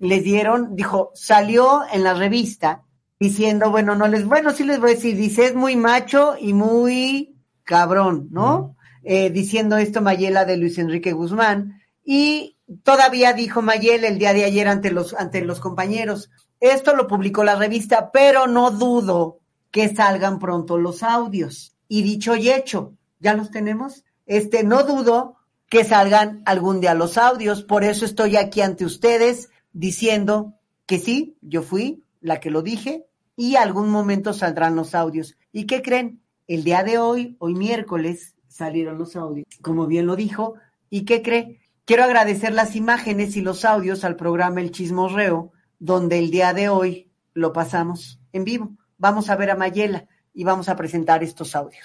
les 0.01 0.25
dieron, 0.25 0.75
dijo, 0.75 1.13
salió 1.15 1.83
en 1.93 2.03
la 2.03 2.15
revista 2.15 2.83
diciendo, 3.21 3.71
bueno, 3.71 3.95
no 3.95 4.09
les, 4.09 4.25
bueno, 4.25 4.51
sí 4.51 4.65
les 4.65 4.81
voy 4.81 4.91
a 4.91 4.95
decir, 4.95 5.17
dice, 5.17 5.47
es 5.47 5.55
muy 5.55 5.77
macho 5.77 6.35
y 6.39 6.53
muy 6.53 7.37
cabrón, 7.63 8.29
¿no? 8.31 8.77
Eh, 9.05 9.31
diciendo 9.31 9.77
esto 9.77 10.03
Mayela 10.03 10.45
de 10.45 10.57
Luis 10.57 10.79
Enrique 10.79 11.13
Guzmán, 11.13 11.81
y 12.05 12.58
todavía 12.83 13.33
dijo 13.33 13.63
Mayela 13.63 14.09
el 14.09 14.19
día 14.19 14.33
de 14.33 14.45
ayer 14.45 14.69
ante 14.69 14.91
los, 14.91 15.15
ante 15.15 15.43
los 15.43 15.61
compañeros, 15.61 16.31
esto 16.61 16.95
lo 16.95 17.07
publicó 17.07 17.45
la 17.45 17.57
revista, 17.57 18.11
pero 18.13 18.47
no 18.47 18.71
dudo 18.71 19.39
que 19.71 19.95
salgan 19.95 20.39
pronto 20.39 20.79
los 20.79 21.03
audios. 21.03 21.77
Y 21.89 22.03
dicho 22.03 22.37
y 22.37 22.51
hecho, 22.51 22.95
¿ya 23.21 23.35
los 23.35 23.51
tenemos? 23.51 24.05
Este, 24.27 24.65
no 24.65 24.83
dudo 24.83 25.37
que 25.69 25.85
salgan 25.85 26.43
algún 26.47 26.81
día 26.81 26.95
los 26.95 27.19
audios, 27.19 27.63
por 27.63 27.85
eso 27.85 28.05
estoy 28.05 28.37
aquí 28.37 28.61
ante 28.61 28.85
ustedes 28.85 29.51
diciendo 29.73 30.55
que 30.87 30.99
sí, 30.99 31.37
yo 31.43 31.63
fui 31.63 32.05
la 32.21 32.41
que 32.41 32.51
lo 32.51 32.63
dije, 32.63 33.05
y 33.37 33.57
algún 33.57 33.91
momento 33.91 34.33
saldrán 34.33 34.75
los 34.75 34.95
audios. 34.95 35.37
¿Y 35.53 35.67
qué 35.67 35.83
creen? 35.83 36.21
El 36.49 36.65
día 36.65 36.83
de 36.83 36.99
hoy, 36.99 37.37
hoy 37.39 37.55
miércoles, 37.55 38.35
salieron 38.49 38.99
los 38.99 39.15
audios, 39.15 39.47
como 39.63 39.87
bien 39.87 40.07
lo 40.07 40.17
dijo. 40.17 40.55
¿Y 40.91 41.05
qué 41.05 41.23
cree? 41.23 41.61
Quiero 41.89 42.05
agradecer 42.05 42.53
las 42.53 42.77
imágenes 42.77 43.35
y 43.39 43.41
los 43.41 43.65
audios 43.65 44.05
al 44.05 44.15
programa 44.15 44.61
El 44.61 44.73
Chismorreo, 44.73 45.53
donde 45.79 46.19
el 46.19 46.31
día 46.31 46.53
de 46.53 46.69
hoy 46.69 47.11
lo 47.33 47.55
pasamos 47.55 48.21
en 48.35 48.45
vivo. 48.45 48.73
Vamos 48.99 49.31
a 49.31 49.37
ver 49.37 49.51
a 49.51 49.55
Mayela 49.55 50.05
y 50.35 50.45
vamos 50.45 50.69
a 50.69 50.77
presentar 50.77 51.25
estos 51.25 51.57
audios. 51.57 51.83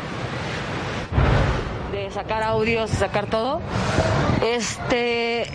De 1.94 2.12
sacar 2.12 2.44
audios, 2.44 2.90
sacar 2.90 3.28
todo. 3.28 3.62
Este, 4.44 5.50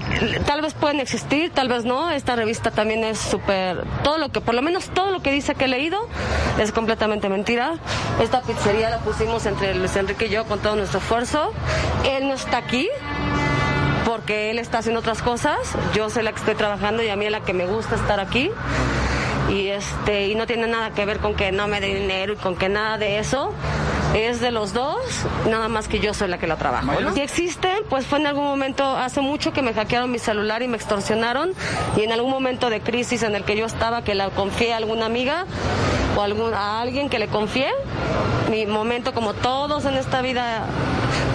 tal 0.46 0.62
vez 0.62 0.72
pueden 0.72 1.00
existir, 1.00 1.50
tal 1.50 1.68
vez 1.68 1.84
no. 1.84 2.10
Esta 2.10 2.34
revista 2.34 2.70
también 2.70 3.04
es 3.04 3.18
súper, 3.18 3.84
todo 4.02 4.16
lo 4.16 4.32
que, 4.32 4.40
por 4.40 4.54
lo 4.54 4.62
menos 4.62 4.88
todo 4.94 5.10
lo 5.10 5.20
que 5.20 5.30
dice 5.30 5.56
que 5.56 5.66
he 5.66 5.68
leído 5.68 6.08
es 6.58 6.72
completamente 6.72 7.28
mentira. 7.28 7.74
Esta 8.18 8.40
pizzería 8.40 8.88
la 8.88 9.00
pusimos 9.00 9.44
entre 9.44 9.74
Luis 9.74 9.94
Enrique 9.96 10.24
y 10.24 10.30
yo 10.30 10.46
con 10.46 10.58
todo 10.60 10.74
nuestro 10.74 11.00
esfuerzo. 11.00 11.52
Él 12.06 12.28
no 12.28 12.32
está 12.32 12.56
aquí, 12.56 12.88
porque 14.08 14.50
él 14.50 14.58
está 14.58 14.78
haciendo 14.78 15.00
otras 15.00 15.20
cosas. 15.20 15.58
Yo 15.94 16.08
soy 16.08 16.22
la 16.22 16.32
que 16.32 16.38
estoy 16.38 16.54
trabajando 16.54 17.02
y 17.02 17.10
a 17.10 17.16
mí 17.16 17.26
es 17.26 17.30
la 17.30 17.40
que 17.40 17.52
me 17.52 17.66
gusta 17.66 17.94
estar 17.94 18.20
aquí. 18.20 18.50
Y 19.50 19.66
este 19.66 20.28
y 20.28 20.34
no 20.34 20.46
tiene 20.46 20.66
nada 20.66 20.92
que 20.92 21.04
ver 21.04 21.18
con 21.18 21.34
que 21.34 21.52
no 21.52 21.68
me 21.68 21.78
dé 21.78 21.94
dinero 21.94 22.32
y 22.32 22.36
con 22.36 22.56
que 22.56 22.70
nada 22.70 22.96
de 22.96 23.18
eso. 23.18 23.52
Es 24.14 24.40
de 24.40 24.50
los 24.50 24.72
dos, 24.72 24.96
nada 25.50 25.68
más 25.68 25.86
que 25.86 25.98
yo 26.00 26.14
soy 26.14 26.28
la 26.28 26.38
que 26.38 26.46
lo 26.46 26.56
trabajo. 26.56 26.98
¿no? 26.98 27.12
Si 27.12 27.20
existen, 27.20 27.76
pues 27.90 28.06
fue 28.06 28.18
en 28.18 28.26
algún 28.26 28.44
momento, 28.44 28.96
hace 28.96 29.20
mucho 29.20 29.52
que 29.52 29.60
me 29.60 29.74
hackearon 29.74 30.10
mi 30.10 30.18
celular 30.18 30.62
y 30.62 30.68
me 30.68 30.78
extorsionaron. 30.78 31.52
Y 31.94 32.04
en 32.04 32.12
algún 32.12 32.30
momento 32.30 32.70
de 32.70 32.80
crisis 32.80 33.22
en 33.22 33.34
el 33.34 33.44
que 33.44 33.56
yo 33.56 33.66
estaba, 33.66 34.02
que 34.02 34.14
la 34.14 34.30
confié 34.30 34.72
a 34.72 34.78
alguna 34.78 35.04
amiga 35.04 35.44
o 36.16 36.22
algún, 36.22 36.54
a 36.54 36.80
alguien 36.80 37.10
que 37.10 37.18
le 37.18 37.28
confié, 37.28 37.68
mi 38.50 38.64
momento, 38.64 39.12
como 39.12 39.34
todos 39.34 39.84
en 39.84 39.94
esta 39.94 40.22
vida 40.22 40.64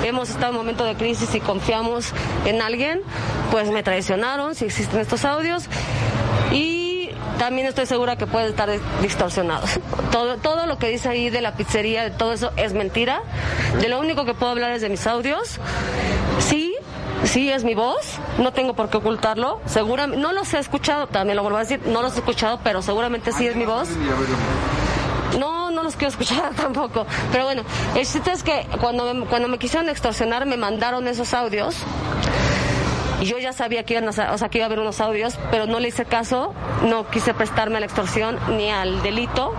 hemos 0.04 0.30
estado 0.30 0.52
en 0.52 0.58
momento 0.58 0.84
de 0.84 0.96
crisis 0.96 1.34
y 1.36 1.40
confiamos 1.40 2.14
en 2.46 2.62
alguien, 2.62 3.02
pues 3.52 3.70
me 3.70 3.84
traicionaron, 3.84 4.56
si 4.56 4.66
existen 4.66 5.00
estos 5.00 5.26
audios. 5.26 5.66
Y 6.52 7.10
también 7.40 7.68
estoy 7.68 7.86
segura 7.86 8.16
que 8.16 8.28
pueden 8.28 8.50
estar 8.50 8.70
distorsionados. 9.02 9.80
Todo, 10.12 10.38
todo 10.38 10.66
lo 10.66 10.78
que 10.78 10.90
dice 10.90 11.10
ahí 11.10 11.30
de 11.30 11.42
la 11.42 11.56
pizzería, 11.56 12.04
de 12.04 12.12
todo 12.12 12.34
eso 12.34 12.52
es 12.56 12.74
mentira. 12.74 13.22
De 13.80 13.90
lo 13.90 14.00
único 14.00 14.26
que 14.26 14.34
puedo 14.34 14.52
hablar 14.52 14.72
es 14.72 14.82
de 14.82 14.90
mis 14.90 15.06
audios. 15.08 15.60
Sí, 16.40 16.76
sí 17.24 17.50
es 17.50 17.64
mi 17.64 17.74
voz, 17.74 18.20
no 18.38 18.54
tengo 18.54 18.76
por 18.76 18.90
qué 18.90 18.98
ocultarlo. 18.98 19.62
Seguramente, 19.66 20.22
no 20.22 20.32
los 20.34 20.54
he 20.54 20.60
escuchado, 20.60 21.08
también 21.08 21.36
lo 21.36 21.44
vuelvo 21.44 21.58
a 21.58 21.62
decir, 21.62 21.82
no 21.86 22.02
los 22.02 22.16
he 22.16 22.20
escuchado, 22.20 22.60
pero 22.64 22.82
seguramente 22.82 23.32
sí 23.32 23.48
es 23.48 23.56
mi 23.56 23.66
voz. 23.66 23.90
Los 25.84 25.96
quiero 25.96 26.10
escuchar 26.10 26.54
tampoco. 26.56 27.06
Pero 27.32 27.46
bueno, 27.46 27.64
el 27.96 28.06
chiste 28.06 28.32
es 28.32 28.44
que 28.44 28.66
cuando 28.80 29.14
me, 29.14 29.26
cuando 29.26 29.48
me 29.48 29.58
quisieron 29.58 29.90
extorsionar 29.90 30.46
me 30.46 30.58
mandaron 30.58 31.08
esos 31.08 31.34
audios. 31.34 31.76
Y 33.22 33.26
yo 33.26 33.38
ya 33.38 33.54
sabía 33.54 33.84
que, 33.86 33.94
iban 33.94 34.08
a, 34.08 34.34
o 34.34 34.38
sea, 34.38 34.50
que 34.50 34.58
iba 34.58 34.66
a 34.66 34.68
haber 34.68 34.80
unos 34.80 35.00
audios, 35.00 35.38
pero 35.50 35.66
no 35.66 35.80
le 35.80 35.88
hice 35.88 36.04
caso, 36.04 36.54
no 36.84 37.08
quise 37.10 37.34
prestarme 37.34 37.78
a 37.78 37.80
la 37.80 37.86
extorsión 37.86 38.38
ni 38.58 38.70
al 38.70 39.02
delito 39.02 39.54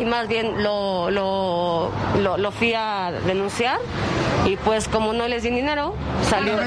y 0.00 0.04
más 0.04 0.26
bien 0.26 0.62
lo, 0.62 1.10
lo, 1.10 1.90
lo 2.36 2.50
fui 2.52 2.74
a 2.74 3.12
denunciar 3.26 3.78
y 4.46 4.56
pues 4.56 4.88
como 4.88 5.12
no 5.12 5.28
les 5.28 5.42
di 5.42 5.50
dinero, 5.50 5.94
salió. 6.22 6.58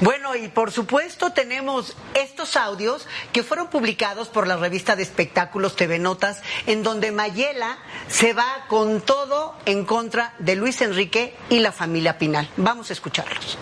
Bueno, 0.00 0.34
y 0.34 0.48
por 0.48 0.70
supuesto 0.70 1.32
tenemos 1.32 1.96
estos 2.14 2.56
audios 2.56 3.06
que 3.32 3.42
fueron 3.42 3.68
publicados 3.68 4.28
por 4.28 4.46
la 4.46 4.56
revista 4.56 4.96
de 4.96 5.02
espectáculos 5.02 5.76
TV 5.76 5.98
Notas, 5.98 6.42
en 6.66 6.82
donde 6.82 7.12
Mayela 7.12 7.76
se 8.08 8.32
va 8.32 8.64
con 8.68 9.02
todo 9.02 9.54
en 9.66 9.84
contra 9.84 10.34
de 10.38 10.56
Luis 10.56 10.80
Enrique 10.80 11.36
y 11.50 11.60
la 11.60 11.72
familia 11.72 12.18
Pinal. 12.18 12.48
Vamos 12.56 12.88
a 12.90 12.94
escucharlos. 12.94 13.58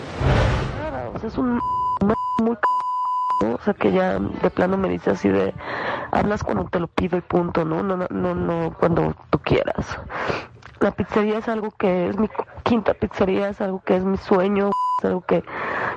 Es 1.23 1.37
un 1.37 1.59
muy 2.41 2.55
o 3.41 3.59
sea 3.63 3.73
que 3.73 3.91
ya 3.91 4.19
de 4.19 4.49
plano 4.49 4.77
me 4.77 4.89
dice 4.89 5.11
así 5.11 5.29
de 5.29 5.53
hablas 6.11 6.43
cuando 6.43 6.65
te 6.65 6.79
lo 6.79 6.87
pido 6.87 7.17
y 7.17 7.21
punto, 7.21 7.65
¿no? 7.65 7.83
No, 7.83 7.97
no, 7.97 8.07
no, 8.09 8.35
no 8.35 8.75
cuando 8.79 9.15
tú 9.29 9.39
quieras. 9.39 9.85
La 10.79 10.91
pizzería 10.91 11.39
es 11.39 11.47
algo 11.49 11.71
que 11.71 12.09
es 12.09 12.17
mi 12.17 12.29
quinta 12.63 12.93
pizzería, 12.93 13.49
es 13.49 13.59
algo 13.59 13.81
que 13.85 13.97
es 13.97 14.03
mi 14.03 14.17
sueño, 14.17 14.69
es 14.99 15.05
algo 15.05 15.21
que 15.21 15.43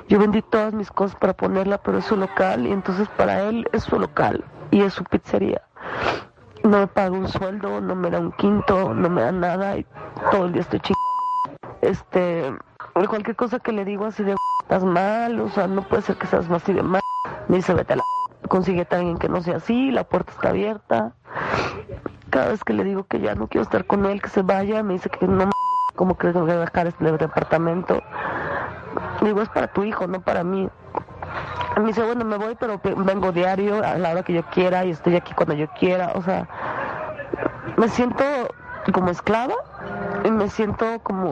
yo 0.09 0.19
vendí 0.19 0.41
todas 0.41 0.73
mis 0.73 0.91
cosas 0.91 1.15
para 1.17 1.33
ponerla, 1.33 1.77
pero 1.77 1.99
es 1.99 2.05
su 2.05 2.17
local 2.17 2.67
y 2.67 2.71
entonces 2.71 3.07
para 3.17 3.43
él 3.43 3.65
es 3.71 3.83
su 3.83 3.97
local 3.97 4.43
y 4.71 4.81
es 4.81 4.93
su 4.93 5.03
pizzería. 5.05 5.61
No 6.63 6.79
me 6.79 6.87
paga 6.87 7.11
un 7.11 7.27
sueldo, 7.27 7.79
no 7.79 7.95
me 7.95 8.09
da 8.09 8.19
un 8.19 8.31
quinto, 8.33 8.93
no 8.93 9.09
me 9.09 9.21
da 9.21 9.31
nada 9.31 9.77
y 9.77 9.85
todo 10.31 10.45
el 10.45 10.53
día 10.53 10.61
estoy 10.61 10.79
chingando. 10.81 11.03
Este, 11.81 12.53
cualquier 12.93 13.35
cosa 13.35 13.59
que 13.59 13.71
le 13.71 13.85
digo 13.85 14.05
así 14.05 14.23
de 14.23 14.35
estás 14.61 14.83
mal, 14.83 15.39
o 15.39 15.49
sea, 15.49 15.67
no 15.67 15.81
puede 15.83 16.01
ser 16.01 16.17
que 16.17 16.27
seas 16.27 16.49
así 16.49 16.73
de 16.73 16.83
mal. 16.83 17.01
Me 17.47 17.57
dice, 17.57 17.73
vete 17.73 17.93
a 17.93 17.95
la 17.97 18.03
consíguete 18.47 18.95
a 18.95 18.99
alguien 18.99 19.17
que 19.17 19.29
no 19.29 19.41
sea 19.41 19.57
así, 19.57 19.91
la 19.91 20.03
puerta 20.03 20.31
está 20.31 20.49
abierta. 20.49 21.13
Cada 22.33 22.47
vez 22.47 22.63
que 22.63 22.73
le 22.73 22.83
digo 22.83 23.03
que 23.03 23.19
ya 23.19 23.35
no 23.35 23.45
quiero 23.45 23.61
estar 23.61 23.85
con 23.85 24.07
él, 24.07 24.19
que 24.19 24.27
se 24.27 24.41
vaya, 24.41 24.81
me 24.81 24.93
dice 24.93 25.07
que 25.07 25.27
no 25.27 25.51
¿cómo 25.95 26.15
crees 26.15 26.33
que 26.33 26.41
voy 26.41 26.49
a 26.49 26.61
dejar 26.61 26.87
este 26.87 27.11
departamento? 27.11 28.01
Digo, 29.21 29.43
es 29.43 29.49
para 29.49 29.67
tu 29.67 29.83
hijo, 29.83 30.07
no 30.07 30.19
para 30.19 30.43
mí. 30.43 30.67
Me 31.77 31.83
dice, 31.83 32.03
bueno, 32.03 32.25
me 32.25 32.37
voy, 32.37 32.57
pero 32.59 32.81
vengo 32.83 33.31
diario 33.31 33.85
a 33.85 33.99
la 33.99 34.09
hora 34.09 34.23
que 34.23 34.33
yo 34.33 34.41
quiera 34.49 34.83
y 34.83 34.89
estoy 34.89 35.15
aquí 35.15 35.31
cuando 35.35 35.53
yo 35.53 35.67
quiera. 35.79 36.13
O 36.15 36.23
sea, 36.23 36.47
me 37.77 37.87
siento 37.87 38.23
como 38.91 39.11
esclava 39.11 39.53
y 40.25 40.31
me 40.31 40.49
siento 40.49 41.03
como 41.03 41.29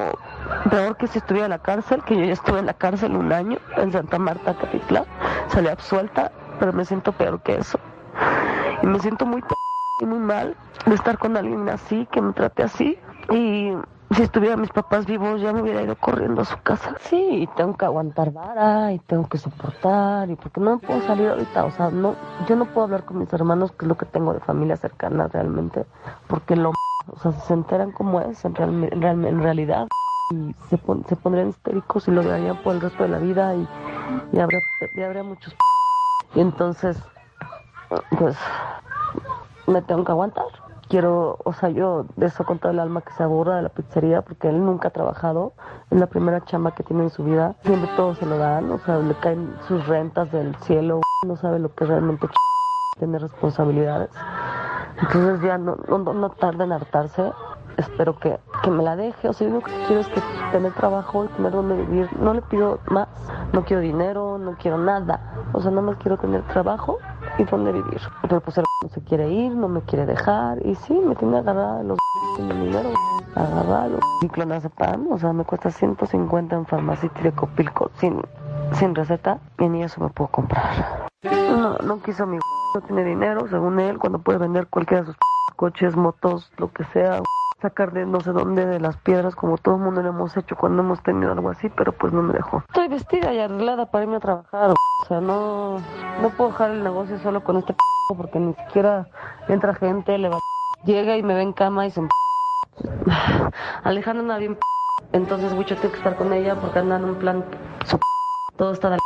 peor 0.70 0.98
que 0.98 1.08
si 1.08 1.18
estuviera 1.18 1.48
en 1.48 1.52
la 1.52 1.64
cárcel, 1.64 2.04
que 2.04 2.16
yo 2.16 2.26
ya 2.26 2.34
estuve 2.34 2.60
en 2.60 2.68
la 2.68 2.76
cárcel 2.76 3.16
un 3.16 3.34
año 3.34 3.58
en 3.78 3.92
Santa 3.92 4.20
Marta, 4.20 4.54
Capitlán. 4.54 5.06
Salí 5.48 5.68
absuelta, 5.68 6.32
pero 6.60 6.74
me 6.74 6.86
siento 6.86 7.12
peor 7.12 7.42
que 7.42 7.56
eso. 7.56 7.80
Y 8.84 8.86
me 8.86 9.00
siento 9.00 9.26
muy 9.26 9.42
muy 10.06 10.20
mal 10.20 10.56
de 10.86 10.96
estar 10.96 11.18
con 11.18 11.38
alguien 11.38 11.68
así, 11.70 12.08
que 12.12 12.22
me 12.22 12.34
trate 12.34 12.64
así. 12.64 12.98
Y 13.32 13.74
si 14.16 14.22
estuvieran 14.22 14.62
mis 14.62 14.72
papás 14.72 15.06
vivos 15.06 15.42
ya 15.42 15.54
me 15.54 15.62
hubiera 15.62 15.82
ido 15.82 15.96
corriendo 15.96 16.42
a 16.42 16.46
su 16.46 16.58
casa. 16.62 16.96
Sí, 17.00 17.44
y 17.44 17.48
tengo 17.56 17.76
que 17.78 17.86
aguantar 17.86 18.32
vara 18.32 18.92
y 18.92 19.00
tengo 19.00 19.28
que 19.30 19.38
soportar 19.38 20.30
y 20.30 20.36
porque 20.36 20.60
no 20.60 20.80
puedo 20.80 21.02
salir 21.02 21.30
ahorita, 21.30 21.66
o 21.66 21.72
sea, 21.72 21.90
no, 21.90 22.16
yo 22.48 22.56
no 22.56 22.66
puedo 22.66 22.86
hablar 22.86 23.06
con 23.06 23.20
mis 23.20 23.32
hermanos, 23.32 23.72
que 23.72 23.86
es 23.86 23.90
lo 23.90 23.96
que 23.96 24.06
tengo 24.06 24.34
de 24.34 24.40
familia 24.42 24.76
cercana 24.76 25.28
realmente, 25.28 25.86
porque 26.28 26.56
lo, 26.56 26.72
o 26.72 27.20
sea, 27.20 27.32
se 27.32 27.54
enteran 27.54 27.92
cómo 27.92 28.20
es 28.20 28.44
en, 28.44 28.56
real, 28.56 28.70
en, 28.92 29.02
real, 29.02 29.26
en 29.26 29.42
realidad 29.42 29.88
y 30.32 30.54
se, 30.70 30.78
pon, 30.78 31.06
se 31.08 31.16
pondrían 31.16 31.50
histéricos 31.50 32.08
y 32.08 32.12
lo 32.12 32.24
darían 32.24 32.58
por 32.64 32.76
el 32.76 32.82
resto 32.82 33.04
de 33.04 33.10
la 33.10 33.18
vida 33.18 33.56
y, 33.56 33.68
y 34.34 34.40
habría, 34.40 34.60
y 34.96 35.02
habría 35.02 35.24
muchos 35.24 35.56
y 36.34 36.40
entonces, 36.40 36.98
pues, 38.18 38.38
me 39.71 39.81
tengo 39.81 40.03
que 40.03 40.12
aguantar. 40.12 40.45
Quiero, 40.89 41.38
o 41.45 41.53
sea, 41.53 41.69
yo 41.69 42.05
de 42.17 42.25
eso 42.25 42.43
con 42.43 42.60
todo 42.60 42.71
el 42.71 42.79
alma 42.79 43.01
que 43.01 43.13
se 43.13 43.23
aburra 43.23 43.55
de 43.55 43.62
la 43.62 43.69
pizzería 43.69 44.21
porque 44.21 44.49
él 44.49 44.63
nunca 44.63 44.89
ha 44.89 44.91
trabajado, 44.91 45.53
es 45.89 45.97
la 45.97 46.07
primera 46.07 46.43
chamba 46.43 46.71
que 46.71 46.84
tiene 46.84 47.03
en 47.03 47.10
su 47.10 47.23
vida, 47.23 47.55
siempre 47.63 47.89
todo 47.95 48.13
se 48.15 48.25
lo 48.25 48.38
dan, 48.38 48.69
o 48.69 48.77
sea, 48.79 48.97
le 48.97 49.13
caen 49.15 49.55
sus 49.69 49.88
rentas 49.88 50.29
del 50.34 50.53
cielo, 50.57 50.99
no 51.25 51.38
sabe 51.38 51.60
lo 51.60 51.73
que 51.73 51.86
realmente 51.86 52.27
tiene 52.99 53.19
responsabilidades. 53.19 54.10
Entonces 55.01 55.41
ya 55.41 55.57
no, 55.57 55.77
no, 55.88 56.13
no 56.13 56.29
tarda 56.31 56.65
en 56.65 56.73
hartarse, 56.73 57.31
espero 57.77 58.19
que, 58.19 58.38
que 58.62 58.69
me 58.69 58.84
la 58.84 58.97
deje, 58.97 59.29
o 59.29 59.34
sea, 59.34 59.47
yo 59.47 59.53
lo 59.55 59.62
que 59.62 59.71
quiero 59.88 60.01
es 60.01 60.07
que 60.10 60.21
tener 60.51 60.73
trabajo 60.73 61.23
y 61.23 61.27
tener 61.29 61.53
donde 61.53 61.75
vivir, 61.75 62.10
no 62.19 62.34
le 62.34 62.41
pido 62.41 62.79
más, 62.88 63.07
no 63.53 63.63
quiero 63.63 63.81
dinero, 63.81 64.38
no 64.38 64.57
quiero 64.57 64.77
nada, 64.77 65.21
o 65.53 65.62
sea, 65.62 65.71
nada 65.71 65.84
más 65.84 65.95
quiero 65.97 66.17
tener 66.17 66.41
trabajo 66.49 66.99
y 67.38 67.44
donde 67.44 67.72
vivir. 67.72 68.02
Pero 68.22 68.41
pues 68.41 68.58
el 68.58 68.65
no 68.84 68.89
se 68.89 69.02
quiere 69.02 69.30
ir, 69.30 69.56
no 69.56 69.67
me 69.67 69.82
quiere 69.82 70.06
dejar 70.06 70.65
y 70.65 70.76
sí, 70.76 70.94
me 70.94 71.15
tiene 71.15 71.38
agarrada 71.38 71.84
los 71.84 71.98
sin 72.36 72.48
mi 72.48 72.67
dinero, 72.67 72.94
agarrado. 73.36 74.00
Y 74.22 74.30
clonazepam, 74.30 75.12
o 75.12 75.17
sea, 75.17 75.34
me 75.34 75.44
cuesta 75.44 75.72
150 75.72 76.56
en 76.56 76.65
farmacia 76.65 77.10
de 77.22 77.32
Copilco 77.32 77.91
sin, 78.00 78.22
sin 78.74 78.96
receta 78.96 79.39
y 79.60 79.67
ni 79.70 79.84
eso 79.84 80.02
me 80.02 80.10
puedo 80.10 80.30
comprar. 80.32 81.08
No, 81.24 81.78
no 81.78 82.02
quiso 82.02 82.26
mi 82.26 82.38
no 82.74 82.82
tiene 82.82 83.04
dinero, 83.04 83.48
según 83.50 83.80
él, 83.80 84.00
cuando 84.00 84.20
puede 84.20 84.39
vender 84.39 84.67
cualquiera 84.67 85.02
de 85.02 85.08
sus 85.08 85.17
coches, 85.56 85.96
motos, 85.96 86.52
lo 86.58 86.72
que 86.72 86.86
sea, 86.86 87.22
sacar 87.62 87.91
de 87.91 88.06
no 88.06 88.19
sé 88.21 88.32
dónde 88.32 88.65
de 88.65 88.80
las 88.80 88.97
piedras 88.97 89.36
como 89.36 89.58
todo 89.58 89.76
el 89.76 89.82
mundo 89.82 90.02
lo 90.02 90.10
hemos 90.10 90.36
hecho 90.36 90.56
cuando 90.56 90.82
hemos 90.82 91.02
tenido 91.04 91.32
algo 91.32 91.50
así, 91.50 91.69
pero 91.69 91.91
pues 91.91 92.12
no 92.13 92.21
me 92.21 92.34
dejó. 92.34 92.63
Estoy 92.67 92.88
vestida 92.88 93.34
y 93.34 93.39
arreglada 93.39 93.86
para 93.86 94.04
irme 94.04 94.17
a 94.17 94.19
trabajar, 94.19 94.71
o 94.71 95.06
sea, 95.08 95.21
no, 95.21 95.78
no 96.21 96.30
puedo 96.38 96.52
dejar 96.52 96.71
el 96.71 96.84
negocio 96.84 97.17
solo 97.19 97.43
con 97.43 97.58
este 97.58 97.76
porque 98.17 98.39
ni 98.39 98.54
siquiera 98.54 99.08
entra 99.47 99.74
gente, 99.74 100.17
le 100.17 100.28
va 100.28 100.38
llega 100.86 101.17
y 101.17 101.24
me 101.24 101.34
ve 101.34 101.41
en 101.41 101.54
cama 101.54 101.86
y 101.86 101.91
se 101.91 102.02
Alejandra 103.84 104.22
anda 104.22 104.38
bien 104.38 104.57
entonces 105.14 105.53
Wicho 105.53 105.76
tengo 105.76 105.91
que 105.91 105.97
estar 105.97 106.16
con 106.16 106.34
ella 106.34 106.55
porque 106.55 106.80
anda 106.80 106.95
en 106.95 107.05
un 107.05 107.16
plan 107.16 107.45
todo 108.55 108.72
está 108.72 108.89
de 108.89 108.97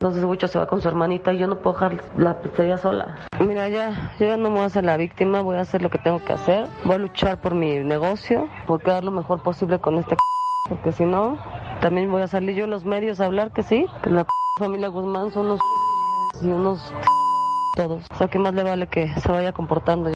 Entonces 0.00 0.24
Huicho 0.24 0.48
se 0.48 0.58
va 0.58 0.66
con 0.66 0.80
su 0.80 0.88
hermanita 0.88 1.30
y 1.30 1.36
yo 1.36 1.46
no 1.46 1.58
puedo 1.58 1.74
dejar 1.74 2.02
la 2.16 2.40
pizzería 2.40 2.78
sola. 2.78 3.18
Mira, 3.38 3.68
ya, 3.68 4.14
yo 4.18 4.28
ya 4.28 4.38
no 4.38 4.44
me 4.48 4.54
voy 4.56 4.62
a 4.62 4.64
hacer 4.64 4.82
la 4.82 4.96
víctima, 4.96 5.42
voy 5.42 5.58
a 5.58 5.60
hacer 5.60 5.82
lo 5.82 5.90
que 5.90 5.98
tengo 5.98 6.24
que 6.24 6.32
hacer. 6.32 6.66
Voy 6.84 6.94
a 6.94 6.98
luchar 6.98 7.42
por 7.42 7.54
mi 7.54 7.80
negocio, 7.80 8.48
por 8.66 8.80
quedar 8.82 9.04
lo 9.04 9.10
mejor 9.10 9.42
posible 9.42 9.78
con 9.78 9.98
este 9.98 10.16
porque 10.70 10.92
si 10.92 11.04
no, 11.04 11.38
también 11.82 12.10
voy 12.10 12.22
a 12.22 12.28
salir 12.28 12.56
yo 12.56 12.64
en 12.64 12.70
los 12.70 12.86
medios 12.86 13.20
a 13.20 13.26
hablar 13.26 13.52
que 13.52 13.62
sí, 13.62 13.84
que 14.02 14.08
la 14.08 14.26
familia 14.58 14.88
Guzmán 14.88 15.32
son 15.32 15.46
unos 15.46 15.60
y 16.40 16.46
unos 16.46 16.80
todos. 17.76 18.06
O 18.10 18.16
sea, 18.16 18.28
que 18.28 18.38
más 18.38 18.54
le 18.54 18.62
vale 18.62 18.86
que 18.86 19.12
se 19.20 19.30
vaya 19.30 19.52
comportando. 19.52 20.14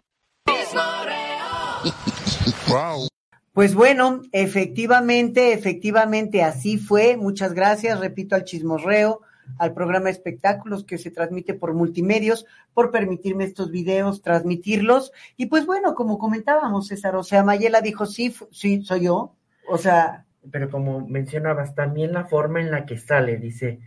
Wow. 2.69 3.09
Pues 3.53 3.75
bueno, 3.75 4.23
efectivamente, 4.33 5.53
efectivamente 5.53 6.43
así 6.43 6.79
fue. 6.79 7.19
Muchas 7.19 7.53
gracias, 7.53 8.01
repito, 8.01 8.35
al 8.35 8.45
chismorreo, 8.45 9.21
al 9.59 9.73
programa 9.75 10.11
espectáculos 10.11 10.85
que 10.85 10.99
se 10.99 11.11
transmite 11.11 11.55
por 11.55 11.75
multimedios, 11.75 12.47
por 12.73 12.91
permitirme 12.91 13.45
estos 13.45 13.71
videos, 13.71 14.23
transmitirlos. 14.23 15.13
Y 15.37 15.47
pues 15.47 15.67
bueno, 15.67 15.95
como 15.95 16.19
comentábamos, 16.19 16.89
César, 16.89 17.17
o 17.17 17.23
sea, 17.23 17.43
Mayela 17.43 17.81
dijo, 17.81 18.07
sí, 18.07 18.35
sí, 18.51 18.83
soy 18.83 19.05
yo. 19.05 19.35
O 19.69 19.79
sea. 19.79 20.25
Pero 20.51 20.71
como 20.71 21.07
mencionabas, 21.07 21.75
también 21.75 22.13
la 22.13 22.25
forma 22.25 22.61
en 22.61 22.71
la 22.71 22.85
que 22.85 22.99
sale, 22.99 23.39
dice, 23.39 23.81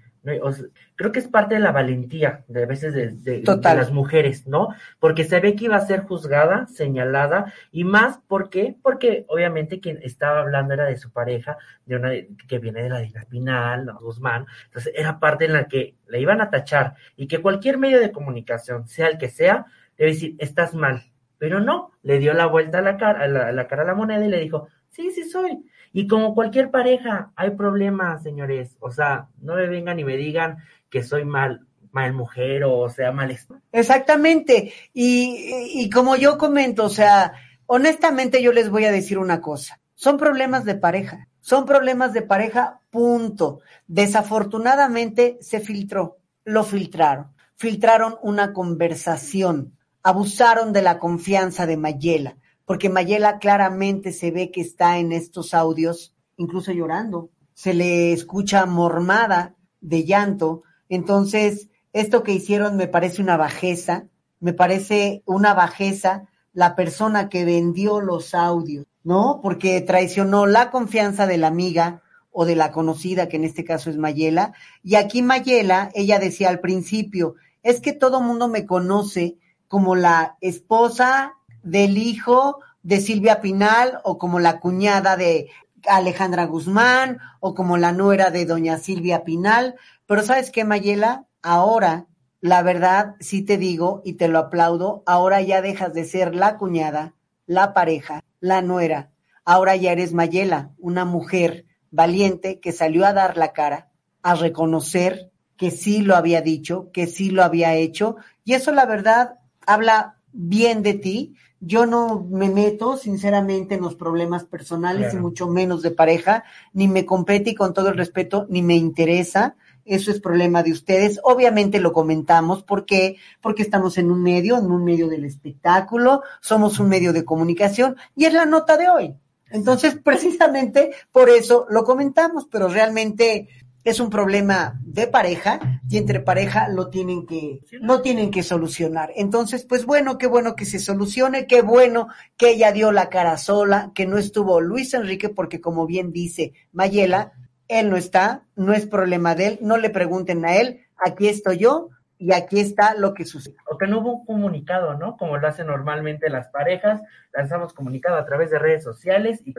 creo 0.96 1.12
que 1.12 1.20
es 1.20 1.28
parte 1.28 1.56
de 1.56 1.62
la 1.62 1.72
valentía 1.72 2.44
de 2.48 2.64
a 2.64 2.66
veces 2.66 2.94
de, 2.94 3.44
las 3.46 3.92
mujeres, 3.92 4.48
¿no? 4.48 4.70
Porque 5.00 5.24
se 5.24 5.40
ve 5.40 5.56
que 5.56 5.66
iba 5.66 5.78
a 5.78 5.86
ser 5.86 6.02
juzgada, 6.02 6.68
señalada, 6.68 7.54
y 7.72 7.84
más, 7.84 8.20
¿por 8.28 8.50
qué? 8.50 8.76
Porque 8.82 9.26
obviamente 9.30 9.80
quien 9.80 10.00
estaba 10.04 10.42
hablando 10.42 10.74
era 10.74 10.86
de 10.86 10.98
su 10.98 11.12
pareja, 11.12 11.58
de 11.86 11.96
una 11.96 12.12
que 12.48 12.60
viene 12.60 12.84
de 12.84 12.90
la 12.90 13.00
Dina 13.00 13.26
Pinal, 13.30 13.94
Guzmán, 14.02 14.46
entonces 14.66 14.94
era 14.96 15.20
parte 15.20 15.46
en 15.46 15.54
la 15.54 15.68
que 15.68 15.96
le 16.08 16.20
iban 16.20 16.42
a 16.42 16.50
tachar, 16.50 16.96
y 17.16 17.28
que 17.28 17.42
cualquier 17.42 17.78
medio 17.78 18.00
de 18.00 18.12
comunicación, 18.12 18.88
sea 18.88 19.08
el 19.08 19.18
que 19.18 19.30
sea, 19.30 19.66
debe 19.98 20.12
decir, 20.12 20.36
estás 20.40 20.74
mal, 20.74 21.04
pero 21.38 21.60
no, 21.60 21.92
le 22.04 22.20
dio 22.20 22.34
la 22.34 22.48
vuelta 22.48 22.80
a 22.80 22.82
la 22.82 22.98
cara, 22.98 23.22
a 23.22 23.28
la, 23.28 23.48
a 23.48 23.52
la 23.52 23.68
cara 23.68 23.84
a 23.84 23.86
la 23.86 23.96
moneda 23.96 24.26
y 24.26 24.30
le 24.30 24.40
dijo, 24.40 24.68
sí, 24.90 25.12
sí 25.12 25.24
soy, 25.24 25.64
y 25.98 26.06
como 26.06 26.36
cualquier 26.36 26.70
pareja, 26.70 27.32
hay 27.36 27.50
problemas, 27.56 28.22
señores. 28.22 28.78
O 28.80 28.92
sea, 28.92 29.30
no 29.42 29.56
me 29.56 29.68
vengan 29.68 30.00
y 30.00 30.04
me 30.04 30.16
digan 30.16 30.58
que 30.92 31.02
soy 31.02 31.26
mal, 31.26 31.66
mal 31.90 32.14
mujer 32.14 32.66
o 32.66 32.88
sea 32.88 33.12
mal. 33.12 33.36
Exactamente. 33.72 34.74
Y, 34.94 35.72
y 35.74 35.90
como 35.90 36.16
yo 36.16 36.38
comento, 36.38 36.86
o 36.86 36.92
sea, 36.92 37.34
honestamente 37.66 38.44
yo 38.44 38.54
les 38.54 38.70
voy 38.70 38.86
a 38.86 38.92
decir 38.92 39.18
una 39.18 39.42
cosa. 39.42 39.80
Son 39.96 40.18
problemas 40.18 40.66
de 40.66 40.76
pareja. 40.76 41.30
Son 41.40 41.66
problemas 41.66 42.14
de 42.14 42.22
pareja, 42.22 42.80
punto. 42.92 43.62
Desafortunadamente 43.88 45.40
se 45.42 45.62
filtró, 45.62 46.20
lo 46.44 46.64
filtraron. 46.64 47.32
Filtraron 47.56 48.18
una 48.22 48.54
conversación, 48.54 49.74
abusaron 50.04 50.74
de 50.74 50.84
la 50.84 51.00
confianza 51.00 51.66
de 51.66 51.76
Mayela 51.76 52.38
porque 52.68 52.90
Mayela 52.90 53.40
claramente 53.40 54.12
se 54.12 54.30
ve 54.30 54.52
que 54.52 54.60
está 54.60 54.98
en 54.98 55.14
estos 55.14 55.54
audios, 55.54 56.14
incluso 56.36 56.74
llorando. 56.74 57.30
Se 57.54 57.74
le 57.74 58.12
escucha 58.12 58.66
mormada 58.66 59.56
de 59.80 60.04
llanto. 60.04 60.64
Entonces, 60.90 61.70
esto 61.94 62.24
que 62.24 62.34
hicieron 62.34 62.76
me 62.76 62.90
parece 62.90 63.22
una 63.22 63.38
bajeza, 63.38 64.08
me 64.42 64.52
parece 64.52 65.24
una 65.26 65.54
bajeza 65.54 66.28
la 66.52 66.76
persona 66.76 67.30
que 67.30 67.46
vendió 67.46 68.02
los 68.02 68.34
audios, 68.36 68.86
¿no? 69.02 69.40
Porque 69.42 69.80
traicionó 69.80 70.46
la 70.46 70.70
confianza 70.70 71.26
de 71.26 71.38
la 71.38 71.48
amiga 71.48 72.04
o 72.32 72.44
de 72.44 72.58
la 72.58 72.74
conocida, 72.74 73.30
que 73.30 73.38
en 73.38 73.46
este 73.46 73.64
caso 73.64 73.90
es 73.90 73.98
Mayela. 73.98 74.52
Y 74.84 74.96
aquí 74.96 75.22
Mayela, 75.22 75.90
ella 75.94 76.20
decía 76.20 76.50
al 76.50 76.60
principio, 76.60 77.36
es 77.64 77.80
que 77.80 77.94
todo 77.94 78.20
mundo 78.20 78.50
me 78.50 78.66
conoce 78.66 79.38
como 79.70 79.96
la 79.96 80.36
esposa 80.42 81.37
del 81.68 81.98
hijo 81.98 82.60
de 82.82 83.02
Silvia 83.02 83.42
Pinal 83.42 84.00
o 84.04 84.18
como 84.18 84.40
la 84.40 84.60
cuñada 84.60 85.18
de 85.18 85.50
Alejandra 85.86 86.46
Guzmán 86.46 87.20
o 87.42 87.54
como 87.54 87.78
la 87.78 87.92
nuera 87.92 88.32
de 88.32 88.46
doña 88.46 88.78
Silvia 88.78 89.26
Pinal. 89.26 89.76
Pero 90.06 90.24
sabes 90.24 90.50
qué, 90.50 90.64
Mayela, 90.64 91.26
ahora, 91.42 92.08
la 92.40 92.62
verdad, 92.62 93.16
sí 93.20 93.42
te 93.42 93.58
digo 93.58 94.02
y 94.06 94.14
te 94.14 94.30
lo 94.30 94.40
aplaudo, 94.40 95.04
ahora 95.06 95.42
ya 95.42 95.62
dejas 95.62 95.94
de 95.94 96.06
ser 96.06 96.34
la 96.34 96.56
cuñada, 96.56 97.16
la 97.46 97.74
pareja, 97.74 98.24
la 98.40 98.62
nuera. 98.62 99.12
Ahora 99.44 99.76
ya 99.76 99.92
eres 99.92 100.14
Mayela, 100.14 100.72
una 100.78 101.04
mujer 101.04 101.66
valiente 101.92 102.62
que 102.62 102.72
salió 102.72 103.06
a 103.06 103.14
dar 103.14 103.36
la 103.36 103.52
cara, 103.52 103.90
a 104.22 104.36
reconocer 104.36 105.32
que 105.58 105.72
sí 105.72 106.02
lo 106.02 106.16
había 106.16 106.42
dicho, 106.42 106.92
que 106.94 107.08
sí 107.08 107.30
lo 107.30 107.44
había 107.44 107.74
hecho. 107.76 108.16
Y 108.46 108.54
eso, 108.54 108.72
la 108.72 108.86
verdad, 108.86 109.40
habla 109.66 110.18
bien 110.32 110.84
de 110.84 110.94
ti 110.94 111.36
yo 111.60 111.86
no 111.86 112.26
me 112.30 112.50
meto, 112.50 112.98
sinceramente, 112.98 113.76
en 113.76 113.82
los 113.82 113.96
problemas 113.96 114.46
personales 114.46 115.14
y 115.14 115.18
mucho 115.18 115.48
menos 115.48 115.82
de 115.82 115.92
pareja, 115.92 116.44
ni 116.74 116.88
me 116.88 117.06
compete 117.06 117.52
y 117.52 117.56
con 117.56 117.74
todo 117.74 117.90
el 117.90 117.98
respeto, 117.98 118.46
ni 118.50 118.62
me 118.62 118.76
interesa. 118.76 119.56
Eso 119.84 120.12
es 120.12 120.20
problema 120.20 120.64
de 120.64 120.74
ustedes. 120.74 121.20
Obviamente 121.24 121.80
lo 121.80 121.94
comentamos. 121.94 122.62
¿Por 122.62 122.86
qué? 122.86 123.16
Porque 123.42 123.64
estamos 123.64 123.98
en 123.98 124.12
un 124.12 124.22
medio, 124.22 124.58
en 124.58 124.70
un 124.70 124.84
medio 124.84 125.08
del 125.08 125.26
espectáculo, 125.26 126.22
somos 126.42 126.80
un 126.80 126.90
medio 126.90 127.14
de 127.14 127.26
comunicación 127.26 127.96
y 128.16 128.26
es 128.26 128.34
la 128.34 128.46
nota 128.46 128.78
de 128.78 128.90
hoy. 128.90 129.16
Entonces, 129.50 129.98
precisamente 130.04 130.92
por 131.12 131.30
eso 131.30 131.66
lo 131.70 131.84
comentamos, 131.84 132.48
pero 132.52 132.68
realmente 132.68 133.48
es 133.88 134.02
un 134.02 134.10
problema 134.10 134.78
de 134.84 135.08
pareja 135.08 135.80
y 135.90 135.96
entre 135.96 136.20
pareja 136.20 136.68
lo 136.68 136.90
tienen 136.90 137.26
que, 137.26 137.62
no 137.80 138.02
tienen 138.02 138.32
que 138.32 138.44
solucionar. 138.44 139.14
Entonces, 139.16 139.64
pues 139.64 139.86
bueno, 139.86 140.18
qué 140.18 140.28
bueno 140.28 140.58
que 140.58 140.66
se 140.66 140.78
solucione, 140.78 141.48
qué 141.48 141.62
bueno 141.62 142.10
que 142.36 142.50
ella 142.50 142.74
dio 142.74 142.92
la 142.92 143.08
cara 143.08 143.38
sola, 143.38 143.94
que 143.96 144.06
no 144.06 144.18
estuvo 144.18 144.60
Luis 144.60 144.94
Enrique, 144.94 145.30
porque 145.30 145.62
como 145.62 145.86
bien 145.86 146.12
dice 146.12 146.52
Mayela, 146.74 147.32
él 147.70 147.90
no 147.90 147.96
está, 147.96 148.44
no 148.58 148.74
es 148.74 148.86
problema 148.86 149.36
de 149.36 149.48
él, 149.48 149.60
no 149.62 149.78
le 149.78 149.90
pregunten 149.90 150.44
a 150.44 150.58
él, 150.58 150.82
aquí 150.98 151.30
estoy 151.30 151.58
yo, 151.60 151.88
y 152.20 152.34
aquí 152.34 152.60
está 152.60 152.96
lo 152.96 153.14
que 153.14 153.26
sucede. 153.26 153.56
O 153.70 153.78
que 153.78 153.88
no 153.88 154.00
hubo 154.00 154.16
un 154.16 154.26
comunicado, 154.26 154.96
¿no? 154.96 155.18
Como 155.18 155.38
lo 155.38 155.48
hacen 155.48 155.68
normalmente 155.68 156.30
las 156.30 156.48
parejas, 156.48 157.02
lanzamos 157.34 157.74
comunicado 157.74 158.18
a 158.18 158.26
través 158.26 158.50
de 158.50 158.60
redes 158.60 158.84
sociales 158.84 159.42
y 159.46 159.54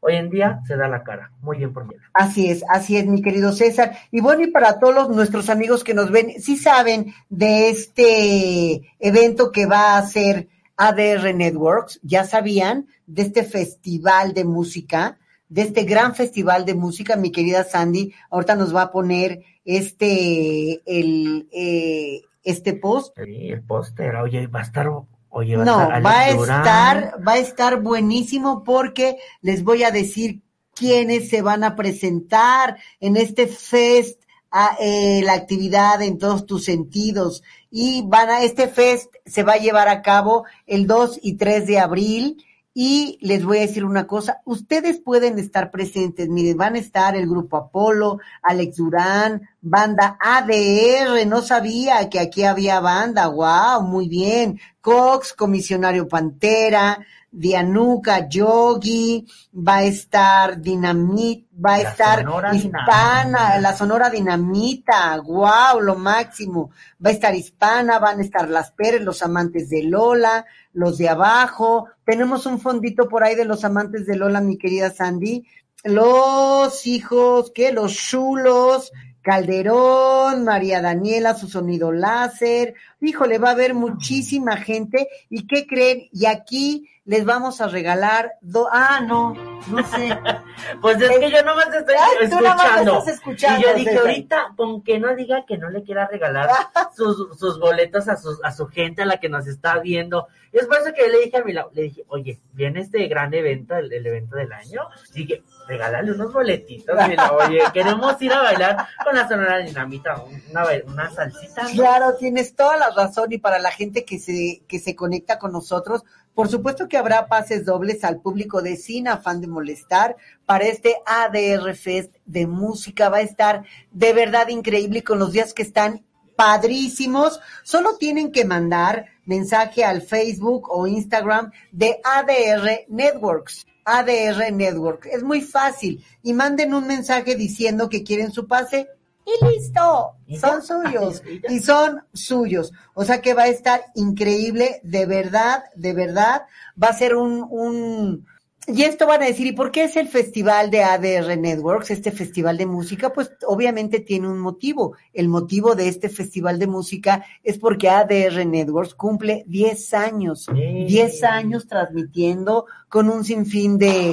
hoy 0.00 0.14
en 0.14 0.30
día 0.30 0.60
se 0.66 0.76
da 0.76 0.88
la 0.88 1.02
cara. 1.02 1.32
Muy 1.40 1.58
bien 1.58 1.72
por 1.72 1.86
mí. 1.86 1.94
Así 2.12 2.50
es, 2.50 2.64
así 2.68 2.96
es, 2.96 3.06
mi 3.06 3.22
querido 3.22 3.52
César. 3.52 3.96
Y 4.10 4.20
bueno, 4.20 4.42
y 4.42 4.50
para 4.50 4.78
todos 4.78 5.08
nuestros 5.08 5.50
amigos 5.50 5.84
que 5.84 5.94
nos 5.94 6.10
ven, 6.10 6.40
sí 6.40 6.56
saben 6.56 7.12
de 7.28 7.70
este 7.70 8.82
evento 8.98 9.50
que 9.50 9.66
va 9.66 9.96
a 9.96 10.02
ser 10.02 10.48
ADR 10.76 11.34
Networks, 11.34 12.00
ya 12.02 12.24
sabían 12.24 12.86
de 13.06 13.22
este 13.22 13.42
festival 13.44 14.32
de 14.32 14.44
música, 14.44 15.18
de 15.50 15.62
este 15.62 15.82
gran 15.82 16.14
festival 16.14 16.64
de 16.64 16.74
música, 16.74 17.16
mi 17.16 17.30
querida 17.32 17.64
Sandy, 17.64 18.14
ahorita 18.30 18.54
nos 18.54 18.74
va 18.74 18.82
a 18.82 18.90
poner 18.92 19.42
este, 19.64 20.80
el, 20.86 21.48
eh, 21.52 22.22
este 22.44 22.74
post. 22.74 23.18
Sí, 23.22 23.48
el 23.50 23.62
póster, 23.62 24.14
oye, 24.14 24.46
va 24.46 24.60
a 24.60 24.62
estar, 24.62 24.88
oye, 25.28 25.56
va 25.56 25.64
no, 25.64 25.78
a 25.78 25.98
estar, 25.98 26.06
va 26.06 26.20
a 26.20 26.28
estar, 26.30 27.28
va 27.28 27.32
a 27.32 27.38
estar 27.38 27.82
buenísimo 27.82 28.62
porque 28.62 29.16
les 29.42 29.64
voy 29.64 29.82
a 29.82 29.90
decir 29.90 30.40
quiénes 30.72 31.28
se 31.28 31.42
van 31.42 31.64
a 31.64 31.74
presentar 31.74 32.78
en 33.00 33.16
este 33.16 33.48
fest, 33.48 34.22
a, 34.52 34.76
eh, 34.80 35.20
la 35.24 35.34
actividad 35.34 36.00
en 36.00 36.18
todos 36.18 36.46
tus 36.46 36.64
sentidos. 36.64 37.42
Y 37.72 38.04
van 38.06 38.30
a, 38.30 38.42
este 38.42 38.68
fest 38.68 39.12
se 39.26 39.42
va 39.42 39.54
a 39.54 39.58
llevar 39.58 39.88
a 39.88 40.02
cabo 40.02 40.44
el 40.66 40.86
2 40.86 41.18
y 41.22 41.34
3 41.34 41.66
de 41.66 41.80
abril 41.80 42.44
y 42.82 43.18
les 43.20 43.44
voy 43.44 43.58
a 43.58 43.60
decir 43.60 43.84
una 43.84 44.06
cosa, 44.06 44.40
ustedes 44.46 45.00
pueden 45.00 45.38
estar 45.38 45.70
presentes, 45.70 46.30
miren, 46.30 46.56
van 46.56 46.76
a 46.76 46.78
estar 46.78 47.14
el 47.14 47.28
grupo 47.28 47.58
Apolo, 47.58 48.20
Alex 48.42 48.76
Durán, 48.76 49.50
banda 49.60 50.16
ADR, 50.18 51.26
no 51.26 51.42
sabía 51.42 52.08
que 52.08 52.18
aquí 52.18 52.44
había 52.44 52.80
banda, 52.80 53.26
wow, 53.26 53.82
muy 53.82 54.08
bien, 54.08 54.58
Cox, 54.80 55.34
comisionario 55.34 56.08
Pantera, 56.08 57.04
Dianuca, 57.32 58.28
Yogi, 58.28 59.26
va 59.54 59.76
a 59.76 59.84
estar 59.84 60.60
Dinamit, 60.60 61.46
va 61.54 61.74
a 61.74 61.80
estar 61.80 62.26
Hispana, 62.52 63.58
la 63.60 63.76
Sonora 63.76 64.10
Dinamita, 64.10 65.20
wow, 65.20 65.80
lo 65.80 65.94
máximo, 65.94 66.70
va 67.04 67.10
a 67.10 67.12
estar 67.12 67.34
Hispana, 67.34 67.98
van 67.98 68.18
a 68.18 68.22
estar 68.22 68.48
Las 68.48 68.72
Pérez, 68.72 69.02
los 69.02 69.22
amantes 69.22 69.70
de 69.70 69.84
Lola, 69.84 70.44
los 70.72 70.98
de 70.98 71.08
abajo, 71.08 71.86
tenemos 72.04 72.46
un 72.46 72.60
fondito 72.60 73.08
por 73.08 73.22
ahí 73.22 73.36
de 73.36 73.44
los 73.44 73.64
amantes 73.64 74.06
de 74.06 74.16
Lola, 74.16 74.40
mi 74.40 74.58
querida 74.58 74.90
Sandy, 74.90 75.46
los 75.84 76.86
hijos, 76.86 77.52
¿qué? 77.54 77.72
Los 77.72 77.94
chulos, 77.94 78.92
Calderón, 79.22 80.44
María 80.44 80.80
Daniela, 80.80 81.34
su 81.34 81.48
sonido 81.48 81.92
láser. 81.92 82.74
Híjole, 83.00 83.38
va 83.38 83.48
a 83.48 83.52
haber 83.52 83.74
muchísima 83.74 84.56
gente. 84.56 85.08
¿Y 85.28 85.46
qué 85.46 85.66
creen? 85.66 86.08
Y 86.12 86.26
aquí 86.26 86.88
les 87.10 87.24
vamos 87.24 87.60
a 87.60 87.66
regalar 87.66 88.34
do 88.40 88.68
ah 88.70 89.00
no 89.00 89.34
no 89.68 89.84
sé 89.84 90.16
pues 90.80 91.00
es 91.00 91.18
que 91.18 91.30
yo 91.30 91.42
nomás 91.42 91.66
estoy 91.74 91.94
Ay, 91.98 92.28
tú 92.28 92.36
nomás 92.36 92.56
escuchando. 92.56 92.98
estás 92.98 93.14
escuchando, 93.14 93.60
y 93.60 93.62
yo 93.62 93.74
dije 93.74 93.98
ahorita 93.98 94.52
con 94.54 94.82
que 94.82 95.00
no 95.00 95.14
diga 95.16 95.44
que 95.44 95.58
no 95.58 95.70
le 95.70 95.82
quiera 95.82 96.06
regalar 96.06 96.50
sus, 96.96 97.36
sus 97.36 97.58
boletos 97.58 98.06
a 98.08 98.16
sus 98.16 98.38
a 98.44 98.52
su 98.52 98.68
gente 98.68 99.02
a 99.02 99.06
la 99.06 99.18
que 99.18 99.28
nos 99.28 99.46
está 99.48 99.78
viendo 99.80 100.28
y 100.52 100.58
es 100.58 100.66
por 100.66 100.76
eso 100.78 100.92
que 100.94 101.08
le 101.08 101.20
dije 101.24 101.38
a 101.38 101.42
mi 101.44 101.52
Lau, 101.52 101.70
le 101.72 101.82
dije 101.82 102.04
oye 102.08 102.38
viene 102.52 102.80
este 102.80 103.06
gran 103.08 103.32
evento 103.34 103.76
el, 103.76 103.92
el 103.92 104.06
evento 104.06 104.36
del 104.36 104.52
año 104.52 104.82
dije 105.12 105.42
regálale 105.66 106.12
unos 106.12 106.32
boletitos 106.32 106.96
mi 107.08 107.16
Lau, 107.16 107.38
oye 107.38 107.60
queremos 107.72 108.20
ir 108.22 108.32
a 108.32 108.42
bailar 108.42 108.86
con 109.02 109.16
la 109.16 109.26
sonora 109.26 109.58
dinamita 109.58 110.22
una, 110.50 110.64
una 110.86 111.10
salsita 111.10 111.62
¿no? 111.64 111.70
Claro, 111.70 112.14
tienes 112.16 112.54
toda 112.54 112.76
la 112.76 112.89
razón 112.90 113.32
y 113.32 113.38
para 113.38 113.58
la 113.58 113.70
gente 113.70 114.04
que 114.04 114.18
se, 114.18 114.62
que 114.68 114.78
se 114.78 114.94
conecta 114.94 115.38
con 115.38 115.52
nosotros, 115.52 116.04
por 116.34 116.48
supuesto 116.48 116.88
que 116.88 116.96
habrá 116.96 117.26
pases 117.28 117.64
dobles 117.64 118.04
al 118.04 118.20
público 118.20 118.62
de 118.62 118.76
Sin 118.76 119.08
Afán 119.08 119.40
de 119.40 119.46
Molestar 119.46 120.16
para 120.46 120.64
este 120.64 120.96
ADR 121.04 121.74
Fest 121.74 122.14
de 122.24 122.46
música. 122.46 123.08
Va 123.08 123.18
a 123.18 123.22
estar 123.22 123.64
de 123.90 124.12
verdad 124.12 124.48
increíble 124.48 125.00
y 125.00 125.02
con 125.02 125.18
los 125.18 125.32
días 125.32 125.52
que 125.52 125.62
están 125.62 126.04
padrísimos. 126.36 127.40
Solo 127.62 127.96
tienen 127.98 128.32
que 128.32 128.44
mandar 128.44 129.06
mensaje 129.26 129.84
al 129.84 130.02
Facebook 130.02 130.68
o 130.70 130.86
Instagram 130.86 131.50
de 131.72 132.00
ADR 132.04 132.86
Networks. 132.88 133.66
ADR 133.84 134.52
Network. 134.52 135.06
Es 135.06 135.22
muy 135.22 135.40
fácil. 135.40 136.04
Y 136.22 136.32
manden 136.32 136.74
un 136.74 136.86
mensaje 136.86 137.34
diciendo 137.34 137.88
que 137.88 138.04
quieren 138.04 138.30
su 138.32 138.46
pase 138.46 138.88
y 139.26 139.44
listo. 139.46 140.14
Son 140.40 140.62
suyos. 140.62 141.22
Y 141.48 141.58
son 141.60 142.02
suyos. 142.12 142.72
O 142.94 143.04
sea 143.04 143.20
que 143.20 143.34
va 143.34 143.42
a 143.42 143.48
estar 143.48 143.82
increíble, 143.94 144.80
de 144.82 145.06
verdad, 145.06 145.64
de 145.74 145.92
verdad. 145.92 146.42
Va 146.82 146.88
a 146.88 146.92
ser 146.92 147.14
un, 147.14 147.46
un, 147.50 148.26
y 148.66 148.82
esto 148.82 149.06
van 149.06 149.22
a 149.22 149.26
decir, 149.26 149.46
¿y 149.46 149.52
por 149.52 149.72
qué 149.72 149.84
es 149.84 149.96
el 149.96 150.06
festival 150.06 150.70
de 150.70 150.82
ADR 150.84 151.36
Networks, 151.36 151.90
este 151.90 152.12
festival 152.12 152.56
de 152.56 152.66
música? 152.66 153.12
Pues 153.12 153.32
obviamente 153.46 154.00
tiene 154.00 154.28
un 154.28 154.38
motivo. 154.38 154.96
El 155.12 155.28
motivo 155.28 155.74
de 155.74 155.88
este 155.88 156.08
festival 156.08 156.58
de 156.58 156.66
música 156.66 157.24
es 157.42 157.58
porque 157.58 157.88
ADR 157.88 158.46
Networks 158.46 158.94
cumple 158.94 159.44
10 159.46 159.94
años, 159.94 160.46
10 160.54 161.24
años 161.24 161.66
transmitiendo 161.66 162.66
con 162.88 163.08
un 163.08 163.24
sinfín 163.24 163.78
de 163.78 164.12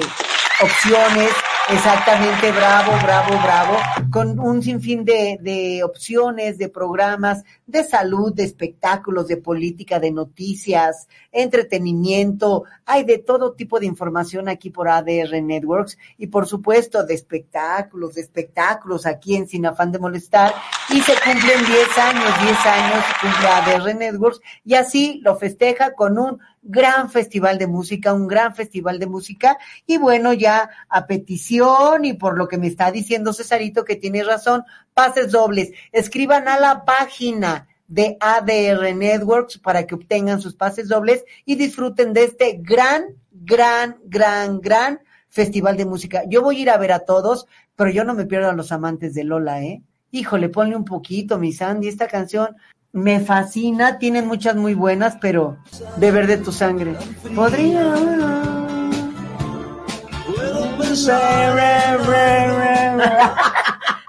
opciones, 0.64 1.32
exactamente, 1.70 2.52
bravo, 2.52 2.92
bravo, 3.04 3.42
bravo, 3.44 3.78
con 4.12 4.40
un 4.40 4.62
sinfín 4.62 5.04
de, 5.04 5.38
de 5.42 5.84
opciones, 5.84 6.58
de 6.58 6.70
programas, 6.70 7.44
de 7.68 7.84
salud, 7.84 8.34
de 8.34 8.46
espectáculos, 8.46 9.28
de 9.28 9.38
política, 9.38 10.00
de 10.00 10.10
noticias, 10.10 11.10
entretenimiento, 11.34 12.64
hay 12.86 13.04
de 13.04 13.18
todo 13.18 13.54
tipo 13.54 13.80
de 13.80 13.86
información 13.86 14.48
aquí 14.48 14.70
por 14.70 14.88
ADR 14.88 15.42
Networks 15.44 15.98
y 16.18 16.28
por 16.28 16.48
supuesto 16.48 17.06
de 17.06 17.14
espectáculos, 17.14 18.16
de 18.16 18.22
espectáculos 18.22 19.06
aquí 19.06 19.36
en 19.36 19.48
Sin 19.48 19.66
Afán 19.66 19.92
de 19.92 20.00
Molestar. 20.00 20.54
Y 20.90 21.02
se 21.02 21.14
cumplen 21.14 21.66
10 21.66 21.98
años, 21.98 22.42
10 22.42 22.66
años 22.66 23.04
cumple 23.22 23.48
ADR 23.48 23.96
Networks 23.96 24.40
y 24.64 24.76
así 24.76 25.20
lo 25.24 25.36
festeja 25.36 25.94
con 25.94 26.18
un 26.18 26.40
gran 26.62 27.10
festival 27.10 27.58
de 27.58 27.68
música, 27.68 28.14
un 28.14 28.28
gran 28.28 28.56
festival 28.56 29.00
de 29.00 29.08
música. 29.08 29.58
Y 29.86 29.98
bueno, 29.98 30.34
ya 30.34 30.70
a 30.90 31.06
petición 31.06 32.06
y 32.06 32.14
por 32.14 32.38
lo 32.38 32.48
que 32.48 32.58
me 32.58 32.68
está 32.68 32.92
diciendo 32.92 33.34
Cesarito 33.34 33.84
que 33.84 33.96
tiene 33.96 34.24
razón, 34.24 34.64
pases 34.94 35.32
dobles, 35.32 35.72
escriban 35.92 36.48
a 36.48 36.60
la 36.60 36.86
página 36.86 37.57
de 37.88 38.18
ADR 38.20 38.94
Networks 38.96 39.58
para 39.58 39.86
que 39.86 39.96
obtengan 39.96 40.42
sus 40.42 40.56
pases 40.56 40.88
dobles 40.88 41.24
y 41.46 41.56
disfruten 41.56 42.14
de 42.14 42.26
este 42.26 42.60
gran, 42.62 43.06
gran, 43.32 43.98
gran, 44.06 44.60
gran 44.60 45.00
festival 45.30 45.78
de 45.78 45.86
música. 45.86 46.24
Yo 46.28 46.42
voy 46.42 46.58
a 46.58 46.62
ir 46.62 46.70
a 46.70 46.78
ver 46.78 46.92
a 46.92 47.00
todos, 47.00 47.48
pero 47.76 47.90
yo 47.92 48.04
no 48.04 48.14
me 48.14 48.26
pierdo 48.26 48.50
a 48.50 48.54
los 48.54 48.72
amantes 48.72 49.14
de 49.14 49.24
Lola, 49.24 49.64
¿eh? 49.64 49.82
Híjole, 50.12 50.50
ponle 50.50 50.76
un 50.76 50.86
poquito, 50.86 51.38
mi 51.38 51.52
Sandy, 51.52 51.88
esta 51.88 52.08
canción 52.08 52.56
me 52.92 53.20
fascina, 53.20 54.00
tienen 54.00 54.28
muchas 54.28 54.56
muy 54.56 54.74
buenas, 54.74 55.18
pero 55.22 55.58
beber 55.98 56.28
de 56.28 56.38
tu 56.38 56.52
sangre. 56.52 56.96
Podría. 57.36 57.94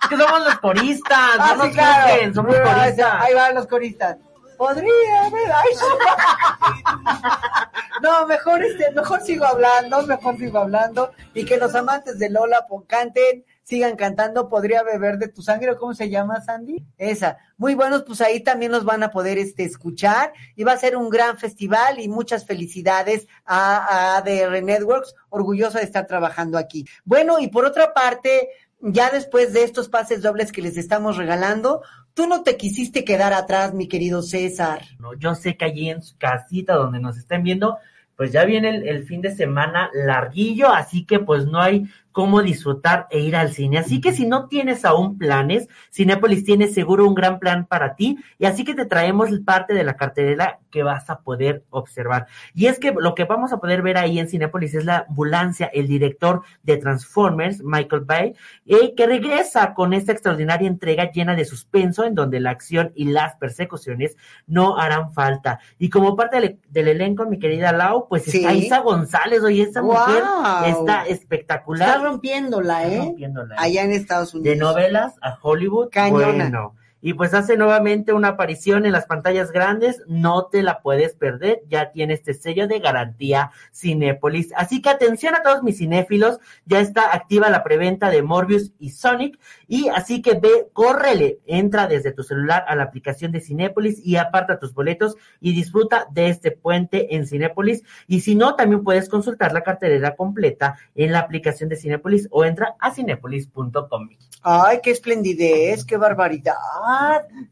Que 0.09 0.17
somos 0.17 0.45
los 0.45 0.59
coristas, 0.59 1.19
Ah, 1.39 1.55
no 1.57 1.63
sí, 1.65 1.69
nos 1.69 1.77
claro. 1.77 2.35
somos 2.35 2.55
Ahí 2.57 2.63
coristas. 2.63 3.15
Ahí 3.21 3.35
van 3.35 3.55
los 3.55 3.67
coristas. 3.67 4.17
Podría 4.57 5.27
haber. 5.27 5.53
No, 8.01 8.27
mejor 8.27 8.63
este, 8.63 8.91
mejor 8.93 9.21
sigo 9.23 9.45
hablando, 9.45 10.03
mejor 10.07 10.37
sigo 10.39 10.59
hablando 10.59 11.13
y 11.35 11.45
que 11.45 11.57
los 11.57 11.75
amantes 11.75 12.19
de 12.19 12.31
Lola 12.31 12.65
canten, 12.87 13.45
sigan 13.65 13.97
cantando. 13.97 14.49
Podría 14.49 14.83
beber 14.85 15.19
de 15.19 15.29
tu 15.29 15.43
sangre, 15.43 15.73
¿o 15.73 15.79
¿cómo 15.79 15.95
se 15.95 16.09
llama, 16.09 16.41
Sandy? 16.41 16.85
Esa. 16.97 17.39
Muy 17.57 17.75
buenos, 17.75 18.05
pues 18.05 18.21
ahí 18.21 18.41
también 18.41 18.71
los 18.71 18.85
van 18.85 19.03
a 19.03 19.11
poder 19.11 19.37
este 19.39 19.65
escuchar 19.65 20.33
y 20.55 20.63
va 20.63 20.73
a 20.73 20.79
ser 20.79 20.97
un 20.97 21.11
gran 21.11 21.39
festival 21.39 21.99
y 21.99 22.09
muchas 22.09 22.47
felicidades 22.47 23.27
a, 23.45 23.79
a 23.79 24.17
ADR 24.19 24.63
Networks, 24.63 25.15
orgullosa 25.29 25.79
de 25.81 25.85
estar 25.85 26.07
trabajando 26.07 26.57
aquí. 26.57 26.87
Bueno, 27.05 27.41
y 27.41 27.49
por 27.49 27.65
otra 27.65 27.93
parte, 27.93 28.49
ya 28.81 29.11
después 29.11 29.53
de 29.53 29.65
estos 29.65 29.89
pases 29.89 30.23
dobles 30.23 30.53
que 30.53 30.63
les 30.63 30.77
estamos 30.77 31.17
regalando, 31.17 31.83
tú 32.15 32.27
no 32.27 32.43
te 32.43 32.57
quisiste 32.57 33.05
quedar 33.05 33.33
atrás, 33.33 33.75
mi 33.75 33.89
querido 33.89 34.23
César. 34.23 34.83
No, 34.99 35.15
yo 35.15 35.35
sé 35.35 35.57
que 35.57 35.65
allí 35.65 35.91
en 35.91 36.03
su 36.03 36.17
casita 36.17 36.75
donde 36.75 37.01
nos 37.01 37.17
estén 37.17 37.43
viendo, 37.43 37.79
pues 38.17 38.33
ya 38.33 38.45
viene 38.45 38.71
el, 38.71 38.89
el 38.89 39.05
fin 39.05 39.21
de 39.21 39.35
semana 39.35 39.91
larguillo, 39.93 40.71
así 40.71 41.05
que 41.05 41.21
pues 41.21 41.47
no 41.47 41.61
hay 41.61 41.89
cómo 42.19 42.43
disfrutar 42.43 43.07
e 43.11 43.21
ir 43.21 43.37
al 43.37 43.53
cine. 43.53 43.79
Así 43.79 44.01
que 44.01 44.13
si 44.13 44.27
no 44.27 44.49
tienes 44.49 44.85
aún 44.85 45.19
planes, 45.19 45.69
Cinépolis 45.93 46.45
tiene 46.45 46.67
seguro 46.67 47.07
un 47.07 47.15
gran 47.15 47.39
plan 47.39 47.67
para 47.67 47.95
ti 47.95 48.19
y 48.41 48.47
así 48.47 48.65
que 48.65 48.75
te 48.75 48.87
traemos 48.87 49.31
parte 49.47 49.73
de 49.73 49.85
la 49.85 49.95
cartelera 49.95 50.59
que 50.71 50.83
vas 50.83 51.09
a 51.11 51.21
poder 51.21 51.65
observar. 51.71 52.27
Y 52.55 52.67
es 52.67 52.79
que 52.79 52.93
lo 52.93 53.15
que 53.15 53.25
vamos 53.25 53.53
a 53.53 53.59
poder 53.59 53.83
ver 53.83 53.99
ahí 53.99 54.19
en 54.19 54.29
Cinépolis 54.29 54.75
es 54.75 54.85
la 54.85 55.07
ambulancia, 55.09 55.67
el 55.73 55.87
director 55.87 56.43
de 56.63 56.77
Transformers, 56.77 57.63
Michael 57.63 58.03
Bay, 58.05 58.35
eh, 58.67 58.95
que 58.95 59.07
regresa 59.07 59.75
con 59.75 59.93
esta 59.93 60.13
extraordinaria 60.13 60.69
entrega 60.69 61.11
llena 61.13 61.35
de 61.35 61.45
suspenso 61.45 62.05
en 62.05 62.15
donde 62.15 62.41
la 62.41 62.51
acción 62.51 62.93
y 62.95 63.07
las 63.07 63.37
persecuciones 63.37 64.17
no 64.47 64.79
harán 64.79 65.13
falta. 65.13 65.61
Y 65.79 65.91
como 65.91 66.17
parte 66.17 66.41
del, 66.41 66.59
del 66.69 66.89
elenco, 66.89 67.27
mi 67.27 67.39
querida 67.39 67.73
Lau, 67.73 68.09
pues 68.09 68.25
Sí. 68.25 68.39
está 68.39 68.53
Isa 68.55 68.79
González, 68.81 69.43
oye, 69.43 69.63
esta 69.63 69.83
mujer 69.83 70.23
¡Guau! 70.23 70.65
está 70.67 71.07
espectacular. 71.07 71.89
Está 71.89 72.03
rompiéndola, 72.05 72.83
Está 72.85 72.95
¿eh? 72.95 72.99
rompiéndola. 72.99 73.55
Allá 73.59 73.83
en 73.85 73.93
Estados 73.93 74.33
De 74.33 74.39
Unidos. 74.39 74.59
novelas 74.59 75.15
a 75.23 75.39
Hollywood, 75.41 75.89
Cañona. 75.91 76.27
bueno. 76.33 76.75
Y 77.01 77.15
pues 77.15 77.35
hace 77.35 77.57
nuevamente 77.57 78.13
una 78.13 78.29
aparición 78.29 78.87
en 78.87 78.93
las 78.93 79.07
pantallas 79.07 79.53
grandes, 79.53 80.03
no 80.07 80.47
te 80.47 80.63
la 80.63 80.81
puedes 80.81 81.15
perder, 81.15 81.63
ya 81.69 81.93
tiene 81.93 82.15
este 82.15 82.35
sello 82.35 82.67
de 82.67 82.81
garantía 82.81 83.51
Cinépolis. 83.73 84.53
Así 84.57 84.83
que 84.83 84.91
atención 84.91 85.35
a 85.35 85.43
todos 85.43 85.63
mis 85.63 85.79
cinéfilos, 85.79 86.39
ya 86.67 86.81
está 86.81 87.15
activa 87.15 87.51
la 87.51 87.63
preventa 87.63 88.11
de 88.11 88.23
Morbius 88.23 88.73
y 88.79 88.91
Sonic, 88.91 89.39
y 89.67 89.89
así 89.89 90.23
que 90.23 90.35
ve, 90.35 90.69
córrele, 90.73 91.39
entra 91.47 91.87
desde 91.87 92.13
tu 92.13 92.23
celular 92.23 92.65
a 92.67 92.75
la 92.75 92.85
aplicación 92.85 93.33
de 93.33 93.41
Cinépolis 93.41 94.05
y 94.05 94.17
aparta 94.17 94.59
tus 94.59 94.75
boletos 94.75 95.17
y 95.41 95.53
disfruta 95.53 96.07
de 96.11 96.29
este 96.29 96.51
puente 96.51 97.15
en 97.15 97.27
Cinépolis. 97.27 97.83
Y 98.07 98.21
si 98.21 98.35
no, 98.35 98.55
también 98.55 98.83
puedes 98.83 99.09
consultar 99.09 99.53
la 99.53 99.63
cartelera 99.63 100.17
completa 100.17 100.77
en 100.95 101.13
la 101.13 101.21
aplicación 101.21 101.69
de 101.69 101.77
Cinépolis 101.77 102.29
o 102.31 102.45
entra 102.45 102.75
a 102.81 102.91
cinépolis.com. 102.91 104.09
Ay, 104.43 104.79
qué 104.83 104.91
esplendidez, 104.91 105.85
qué 105.85 105.97
barbaridad. 105.97 106.55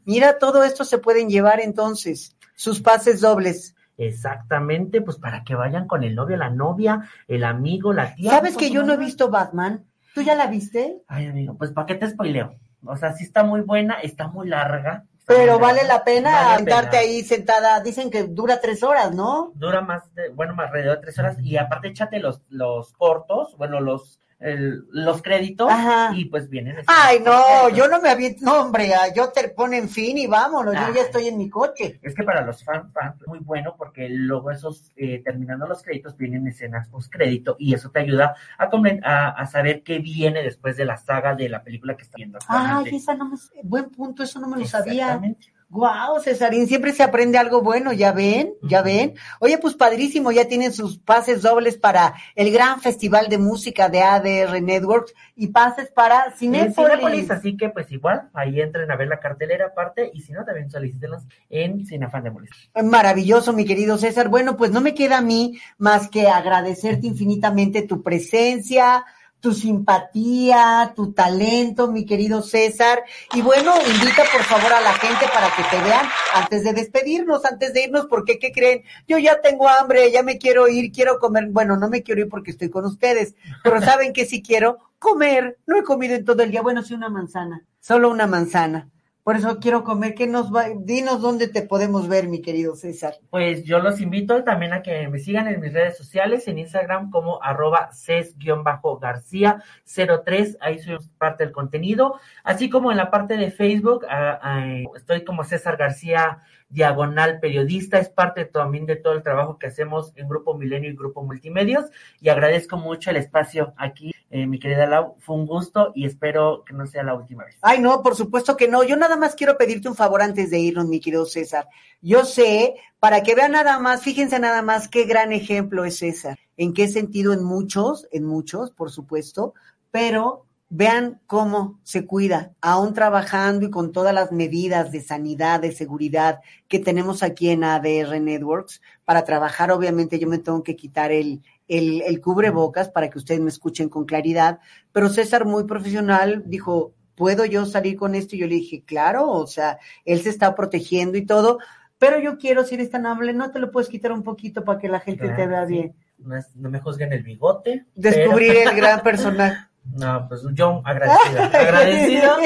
Mira, 0.05 0.37
todo 0.39 0.63
esto 0.63 0.83
se 0.85 0.97
pueden 0.97 1.29
llevar 1.29 1.59
entonces. 1.59 2.35
Sus 2.55 2.81
pases 2.81 3.21
dobles. 3.21 3.75
Exactamente, 3.97 5.01
pues 5.01 5.17
para 5.17 5.43
que 5.43 5.55
vayan 5.55 5.87
con 5.87 6.03
el 6.03 6.15
novio, 6.15 6.37
la 6.37 6.49
novia, 6.49 7.09
el 7.27 7.43
amigo, 7.43 7.93
la 7.93 8.13
tía. 8.15 8.31
¿Sabes 8.31 8.53
pues, 8.53 8.65
que 8.67 8.73
yo 8.73 8.83
no 8.83 8.93
he 8.93 8.97
visto 8.97 9.29
Batman? 9.29 9.85
¿Tú 10.13 10.21
ya 10.21 10.35
la 10.35 10.47
viste? 10.47 11.01
Ay, 11.07 11.27
amigo, 11.27 11.55
pues 11.57 11.71
¿para 11.71 11.85
qué 11.87 11.95
te 11.95 12.09
spoileo? 12.09 12.55
O 12.85 12.95
sea, 12.95 13.13
sí 13.13 13.23
está 13.23 13.43
muy 13.43 13.61
buena, 13.61 13.95
está 13.95 14.27
muy 14.27 14.47
larga. 14.47 15.03
está 15.19 15.33
Pero 15.35 15.53
muy 15.53 15.61
vale 15.61 15.81
larga. 15.83 15.93
la 15.97 16.03
pena 16.03 16.31
Vale 16.31 16.55
sentarte 16.57 16.89
pena. 16.91 17.01
ahí 17.01 17.23
sentada. 17.23 17.79
Dicen 17.81 18.09
que 18.11 18.23
dura 18.23 18.59
tres 18.61 18.83
horas, 18.83 19.13
¿no? 19.13 19.51
Dura 19.55 19.81
más 19.81 20.13
de, 20.13 20.29
bueno, 20.29 20.53
más 20.55 20.67
alrededor 20.67 20.97
de 20.97 21.01
tres 21.03 21.19
horas 21.19 21.37
y 21.41 21.57
aparte 21.57 21.87
échate 21.89 22.19
los, 22.19 22.41
los 22.49 22.93
cortos, 22.93 23.55
bueno, 23.57 23.79
los, 23.79 24.19
el- 24.39 24.85
los 24.91 25.21
créditos 25.21 25.67
Ajá. 25.71 26.11
y 26.15 26.25
pues 26.25 26.47
vienen. 26.49 26.77
Ay, 26.85 27.19
no, 27.19 27.31
créditos. 27.43 27.77
yo 27.77 27.87
no 27.87 28.01
me 28.01 28.09
aviento. 28.09 28.45
No, 28.45 28.61
hombre, 28.61 28.93
ah, 28.93 29.11
yo 29.13 29.29
te 29.29 29.49
ponen 29.49 29.89
fin 29.89 30.17
y 30.17 30.27
vámonos. 30.27 30.73
Yo 30.75 30.79
Ay. 30.79 30.93
ya 30.95 31.01
estoy 31.01 31.27
en 31.27 31.37
mi 31.37 31.49
coche. 31.49 31.99
Es 32.03 32.13
que 32.13 32.23
para 32.23 32.41
los 32.45 32.63
fan 32.63 32.91
fans 32.91 33.19
es 33.21 33.27
muy 33.27 33.39
bueno 33.39 33.75
porque 33.77 34.07
luego 34.09 34.51
esos, 34.51 34.91
eh, 34.95 35.21
terminando 35.23 35.65
los 35.67 35.81
créditos, 35.81 36.15
vienen 36.17 36.47
escenas 36.47 36.87
post 36.87 37.11
crédito 37.11 37.55
y 37.57 37.73
eso 37.73 37.89
te 37.89 37.99
ayuda 38.01 38.35
a, 38.57 38.69
a, 39.03 39.29
a 39.29 39.45
saber 39.47 39.81
qué 39.83 39.99
viene 39.99 40.43
después 40.43 40.77
de 40.77 40.85
la 40.85 40.97
saga 40.97 41.33
de 41.35 41.49
la 41.49 41.63
película 41.63 41.95
que 41.97 42.03
está 42.03 42.15
viendo 42.17 42.37
Ay, 42.47 42.95
esa 42.95 43.15
no 43.15 43.25
me. 43.29 43.37
Buen 43.63 43.89
punto, 43.89 44.23
eso 44.23 44.39
no 44.39 44.47
me 44.47 44.57
lo 44.59 44.65
sabía. 44.65 45.05
Exactamente. 45.05 45.53
Guau, 45.69 46.21
Cesarín, 46.21 46.65
siempre 46.65 46.93
se 46.93 47.03
aprende 47.03 47.37
algo 47.37 47.61
bueno, 47.61 47.91
¿ya 47.91 48.13
ven? 48.13 48.53
¿Ya 48.61 48.81
ven? 48.81 49.15
Oye, 49.41 49.57
pues 49.57 49.73
padrísimo, 49.73 50.31
ya 50.31 50.47
tienen 50.47 50.71
sus 50.71 50.97
pases 50.97 51.41
dobles 51.41 51.77
para 51.77 52.13
el 52.35 52.53
gran 52.53 52.79
festival 52.79 53.27
de 53.27 53.37
música 53.37 53.89
de 53.89 54.01
ADR 54.01 54.61
Networks 54.61 55.13
y 55.35 55.47
pases 55.47 55.91
para 55.91 56.31
Cinépolis. 56.31 56.75
Cinépolis, 56.75 57.31
así 57.31 57.57
que 57.57 57.69
pues 57.69 57.91
igual, 57.91 58.29
ahí 58.33 58.61
entren 58.61 58.89
a 58.91 58.95
ver 58.95 59.09
la 59.09 59.19
cartelera 59.19 59.67
aparte 59.67 60.09
y 60.13 60.21
si 60.21 60.31
no, 60.31 60.45
también 60.45 60.71
solicítenlos 60.71 61.23
en 61.49 61.85
Sin 61.85 62.01
Afán 62.01 62.23
de 62.23 62.31
Molestar. 62.31 62.83
Maravilloso, 62.85 63.51
mi 63.51 63.65
querido 63.65 63.97
César. 63.97 64.29
Bueno, 64.29 64.55
pues 64.55 64.71
no 64.71 64.79
me 64.79 64.93
queda 64.93 65.17
a 65.17 65.21
mí 65.21 65.59
más 65.77 66.09
que 66.09 66.29
agradecerte 66.29 67.07
infinitamente 67.07 67.81
tu 67.81 68.03
presencia, 68.03 69.03
tu 69.47 69.53
simpatía, 69.53 70.91
tu 70.93 71.13
talento, 71.13 71.89
mi 71.89 72.05
querido 72.05 72.41
César. 72.41 73.05
Y 73.33 73.41
bueno, 73.41 73.75
invita 73.77 74.23
por 74.29 74.43
favor 74.43 74.73
a 74.73 74.81
la 74.81 74.91
gente 74.95 75.25
para 75.33 75.47
que 75.55 75.63
te 75.71 75.81
vean 75.81 76.05
antes 76.33 76.65
de 76.65 76.73
despedirnos, 76.73 77.45
antes 77.45 77.73
de 77.73 77.85
irnos, 77.85 78.07
porque 78.07 78.39
¿qué 78.39 78.51
creen? 78.51 78.83
Yo 79.07 79.17
ya 79.17 79.39
tengo 79.39 79.69
hambre, 79.69 80.11
ya 80.11 80.21
me 80.21 80.37
quiero 80.37 80.67
ir, 80.67 80.91
quiero 80.91 81.17
comer. 81.17 81.47
Bueno, 81.47 81.77
no 81.77 81.87
me 81.87 82.03
quiero 82.03 82.19
ir 82.19 82.27
porque 82.27 82.51
estoy 82.51 82.69
con 82.69 82.83
ustedes, 82.83 83.35
pero 83.63 83.79
saben 83.89 84.11
que 84.11 84.25
si 84.25 84.41
quiero 84.41 84.79
comer. 84.99 85.57
No 85.65 85.77
he 85.77 85.83
comido 85.83 86.15
en 86.15 86.25
todo 86.25 86.43
el 86.43 86.51
día. 86.51 86.61
Bueno, 86.61 86.83
sí 86.83 86.93
una 86.93 87.07
manzana, 87.07 87.63
solo 87.79 88.09
una 88.09 88.27
manzana. 88.27 88.89
Por 89.27 89.35
eso 89.35 89.59
quiero 89.59 89.83
comer. 89.83 90.15
¿Qué 90.15 90.25
nos 90.25 90.55
va? 90.55 90.67
Dinos 90.73 91.19
dónde 91.19 91.49
te 91.49 91.61
podemos 91.61 92.07
ver, 92.07 92.29
mi 92.29 92.41
querido 92.41 92.77
César. 92.77 93.15
Pues 93.29 93.65
yo 93.65 93.79
los 93.79 93.99
invito 93.99 94.41
también 94.45 94.71
a 94.71 94.81
que 94.81 95.09
me 95.09 95.19
sigan 95.19 95.49
en 95.49 95.59
mis 95.59 95.73
redes 95.73 95.97
sociales, 95.97 96.47
en 96.47 96.59
Instagram 96.59 97.11
como 97.11 97.43
arroba 97.43 97.89
ces-garcía03, 97.91 100.57
ahí 100.61 100.79
soy 100.79 100.97
parte 101.17 101.43
del 101.43 101.51
contenido, 101.51 102.17
así 102.45 102.69
como 102.69 102.89
en 102.89 102.95
la 102.95 103.11
parte 103.11 103.35
de 103.35 103.51
Facebook, 103.51 104.05
ah, 104.09 104.39
ah, 104.41 104.65
estoy 104.95 105.25
como 105.25 105.43
César 105.43 105.75
García 105.75 106.43
diagonal 106.69 107.41
periodista, 107.41 107.99
es 107.99 108.07
parte 108.07 108.45
también 108.45 108.85
de 108.85 108.95
todo 108.95 109.11
el 109.11 109.23
trabajo 109.23 109.57
que 109.57 109.67
hacemos 109.67 110.13
en 110.15 110.29
Grupo 110.29 110.57
Milenio 110.57 110.89
y 110.89 110.95
Grupo 110.95 111.21
Multimedios, 111.21 111.83
y 112.21 112.29
agradezco 112.29 112.77
mucho 112.77 113.09
el 113.09 113.17
espacio 113.17 113.73
aquí, 113.75 114.13
eh, 114.29 114.45
mi 114.45 114.59
querida 114.59 114.85
Lau, 114.85 115.15
fue 115.19 115.35
un 115.35 115.45
gusto 115.45 115.91
y 115.95 116.05
espero 116.05 116.63
que 116.65 116.73
no 116.73 116.85
sea 116.85 117.03
la 117.03 117.13
última 117.13 117.45
vez. 117.45 117.55
Ay, 117.61 117.79
no, 117.79 118.03
por 118.03 118.15
supuesto 118.15 118.57
que 118.57 118.67
no, 118.67 118.83
yo 118.83 118.97
nada 118.97 119.15
más 119.15 119.35
quiero 119.35 119.57
pedirte 119.57 119.87
un 119.87 119.95
favor 119.95 120.21
antes 120.21 120.49
de 120.49 120.59
irnos, 120.59 120.87
mi 120.87 120.99
querido 120.99 121.25
César. 121.25 121.67
Yo 122.01 122.25
sé, 122.25 122.75
para 122.99 123.23
que 123.23 123.35
vean 123.35 123.53
nada 123.53 123.79
más, 123.79 124.01
fíjense 124.01 124.37
nada 124.39 124.61
más 124.61 124.89
qué 124.89 125.05
gran 125.05 125.31
ejemplo 125.31 125.85
es 125.85 125.99
César. 125.99 126.37
¿En 126.57 126.73
qué 126.73 126.87
sentido? 126.89 127.31
En 127.31 127.43
muchos, 127.43 128.07
en 128.11 128.25
muchos, 128.25 128.71
por 128.71 128.91
supuesto, 128.91 129.53
pero 129.91 130.45
vean 130.69 131.21
cómo 131.27 131.79
se 131.83 132.05
cuida, 132.05 132.53
aún 132.59 132.93
trabajando 132.93 133.65
y 133.65 133.69
con 133.69 133.93
todas 133.93 134.13
las 134.13 134.33
medidas 134.33 134.91
de 134.91 134.99
sanidad, 134.99 135.61
de 135.61 135.71
seguridad 135.71 136.41
que 136.67 136.79
tenemos 136.79 137.23
aquí 137.23 137.49
en 137.49 137.63
ADR 137.63 138.19
Networks. 138.19 138.81
Para 139.05 139.23
trabajar, 139.23 139.71
obviamente, 139.71 140.19
yo 140.19 140.27
me 140.27 140.39
tengo 140.39 140.63
que 140.63 140.75
quitar 140.75 141.13
el, 141.13 141.41
el, 141.67 142.01
el 142.01 142.21
cubrebocas 142.21 142.89
para 142.89 143.09
que 143.09 143.17
ustedes 143.17 143.41
me 143.41 143.49
escuchen 143.49 143.89
con 143.89 144.05
claridad, 144.05 144.59
pero 144.91 145.09
César, 145.09 145.45
muy 145.45 145.65
profesional, 145.65 146.43
dijo, 146.45 146.93
¿puedo 147.15 147.45
yo 147.45 147.65
salir 147.65 147.97
con 147.97 148.15
esto? 148.15 148.35
Y 148.35 148.39
yo 148.39 148.47
le 148.47 148.55
dije, 148.55 148.83
claro, 148.85 149.29
o 149.29 149.47
sea, 149.47 149.79
él 150.05 150.21
se 150.21 150.29
está 150.29 150.55
protegiendo 150.55 151.17
y 151.17 151.25
todo, 151.25 151.59
pero 151.97 152.19
yo 152.19 152.37
quiero, 152.37 152.63
si 152.63 152.75
eres 152.75 152.91
tan 152.91 153.05
amable, 153.05 153.33
no 153.33 153.51
te 153.51 153.59
lo 153.59 153.71
puedes 153.71 153.89
quitar 153.89 154.11
un 154.11 154.23
poquito 154.23 154.63
para 154.63 154.79
que 154.79 154.87
la 154.87 154.99
gente 154.99 155.27
te 155.29 155.47
vea 155.47 155.65
sí. 155.65 155.73
bien. 155.73 155.95
No, 156.19 156.35
no 156.55 156.69
me 156.69 156.79
juzguen 156.79 157.13
el 157.13 157.23
bigote. 157.23 157.85
Descubrir 157.95 158.53
pero- 158.53 158.69
el 158.71 158.75
gran 158.75 159.01
personaje. 159.01 159.67
No, 159.93 160.27
pues 160.27 160.41
yo 160.53 160.81
agradecido, 160.85 161.43
agradecido, 161.53 162.37